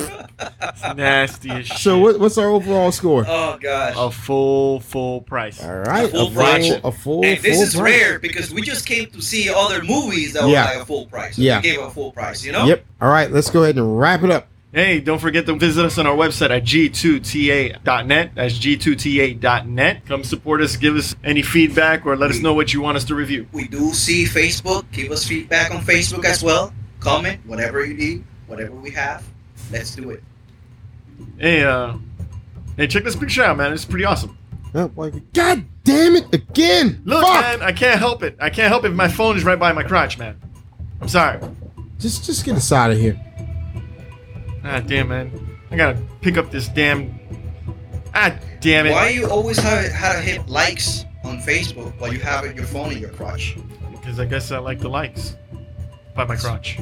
It's 0.61 0.95
nasty 0.97 1.51
as 1.51 1.67
shit. 1.67 1.77
So 1.77 1.99
what, 1.99 2.19
what's 2.19 2.39
our 2.39 2.47
overall 2.47 2.91
score? 2.91 3.25
oh 3.27 3.59
gosh. 3.61 3.93
A 3.95 4.09
full, 4.09 4.79
full 4.79 5.21
price. 5.21 5.61
All 5.63 5.77
right, 5.79 6.05
A 6.05 6.07
full 6.07 6.27
a 6.27 6.31
price. 6.31 6.67
full, 6.69 6.79
a 6.83 6.91
full, 6.91 7.25
and 7.25 7.39
this 7.39 7.55
full 7.57 7.63
is 7.65 7.75
price. 7.75 7.83
rare 8.01 8.17
because 8.19 8.51
we 8.51 8.63
just 8.63 8.87
came 8.87 9.11
to 9.11 9.21
see 9.21 9.47
other 9.47 9.83
movies 9.83 10.33
that 10.33 10.47
Yeah. 10.47 10.65
were 10.67 10.73
like 10.73 10.81
a 10.81 10.85
full 10.87 11.05
price. 11.05 11.35
So 11.35 11.43
Yeah. 11.43 11.57
We 11.57 11.63
gave 11.63 11.79
a 11.81 11.91
full 11.91 12.11
price, 12.11 12.43
you 12.43 12.51
know? 12.51 12.65
Yep. 12.65 12.83
All 12.99 13.09
right, 13.09 13.29
let's 13.29 13.51
go 13.51 13.61
ahead 13.61 13.75
and 13.77 13.99
wrap 13.99 14.23
it 14.23 14.31
up. 14.31 14.47
Hey, 14.71 14.99
don't 14.99 15.17
forget 15.17 15.47
to 15.47 15.55
visit 15.55 15.83
us 15.83 15.97
on 15.97 16.05
our 16.05 16.15
website 16.15 16.51
at 16.51 16.63
g2ta.net. 16.63 18.31
That's 18.35 18.59
g2ta.net. 18.59 20.05
Come 20.05 20.23
support 20.23 20.61
us, 20.61 20.75
give 20.75 20.95
us 20.95 21.15
any 21.23 21.41
feedback, 21.41 22.05
or 22.05 22.15
let 22.15 22.29
us 22.29 22.39
know 22.39 22.53
what 22.53 22.71
you 22.71 22.79
want 22.79 22.95
us 22.95 23.03
to 23.05 23.15
review. 23.15 23.47
We 23.51 23.67
do 23.67 23.91
see 23.93 24.25
Facebook. 24.25 24.85
Give 24.91 25.11
us 25.11 25.25
feedback 25.25 25.71
on 25.71 25.81
Facebook 25.81 26.23
as 26.23 26.43
well. 26.43 26.71
Comment, 26.99 27.43
whatever 27.47 27.83
you 27.83 27.95
need, 27.95 28.23
whatever 28.45 28.75
we 28.75 28.91
have. 28.91 29.27
Let's 29.71 29.95
do 29.95 30.11
it. 30.11 30.23
Hey, 31.39 31.63
uh, 31.63 31.97
hey, 32.77 32.85
check 32.85 33.03
this 33.03 33.15
picture 33.15 33.41
out, 33.41 33.57
man. 33.57 33.73
It's 33.73 33.85
pretty 33.85 34.05
awesome. 34.05 34.37
Oh. 34.75 34.87
God 35.33 35.65
damn 35.83 36.15
it 36.15 36.31
again! 36.31 37.01
Look, 37.05 37.25
Fuck! 37.25 37.41
man, 37.41 37.63
I 37.63 37.71
can't 37.71 37.99
help 37.99 38.21
it. 38.21 38.37
I 38.39 38.51
can't 38.51 38.67
help 38.67 38.83
it 38.83 38.91
if 38.91 38.95
my 38.95 39.07
phone 39.07 39.35
is 39.35 39.43
right 39.43 39.57
by 39.57 39.73
my 39.73 39.81
crotch, 39.81 40.19
man. 40.19 40.39
I'm 41.01 41.07
sorry. 41.07 41.39
Just, 41.97 42.23
just 42.25 42.45
get 42.45 42.55
us 42.55 42.71
out 42.71 42.91
of 42.91 42.99
here. 42.99 43.19
Ah, 44.69 44.79
damn, 44.81 45.07
man. 45.07 45.31
I 45.71 45.75
gotta 45.75 45.99
pick 46.21 46.37
up 46.37 46.51
this 46.51 46.67
damn. 46.67 47.19
Ah, 48.13 48.37
damn 48.59 48.85
it. 48.85 48.91
Why 48.91 49.09
you 49.09 49.27
always 49.27 49.57
have 49.57 49.91
how 49.91 50.13
to 50.13 50.19
hit 50.19 50.47
likes 50.47 51.05
on 51.23 51.39
Facebook 51.39 51.99
while 51.99 52.13
you 52.13 52.19
have 52.19 52.45
your 52.55 52.65
phone 52.65 52.91
in 52.91 52.99
your 52.99 53.09
crotch? 53.09 53.57
Because 53.91 54.19
I 54.19 54.25
guess 54.25 54.51
I 54.51 54.59
like 54.59 54.79
the 54.79 54.87
likes 54.89 55.35
by 56.13 56.25
my 56.25 56.35
crotch. 56.35 56.77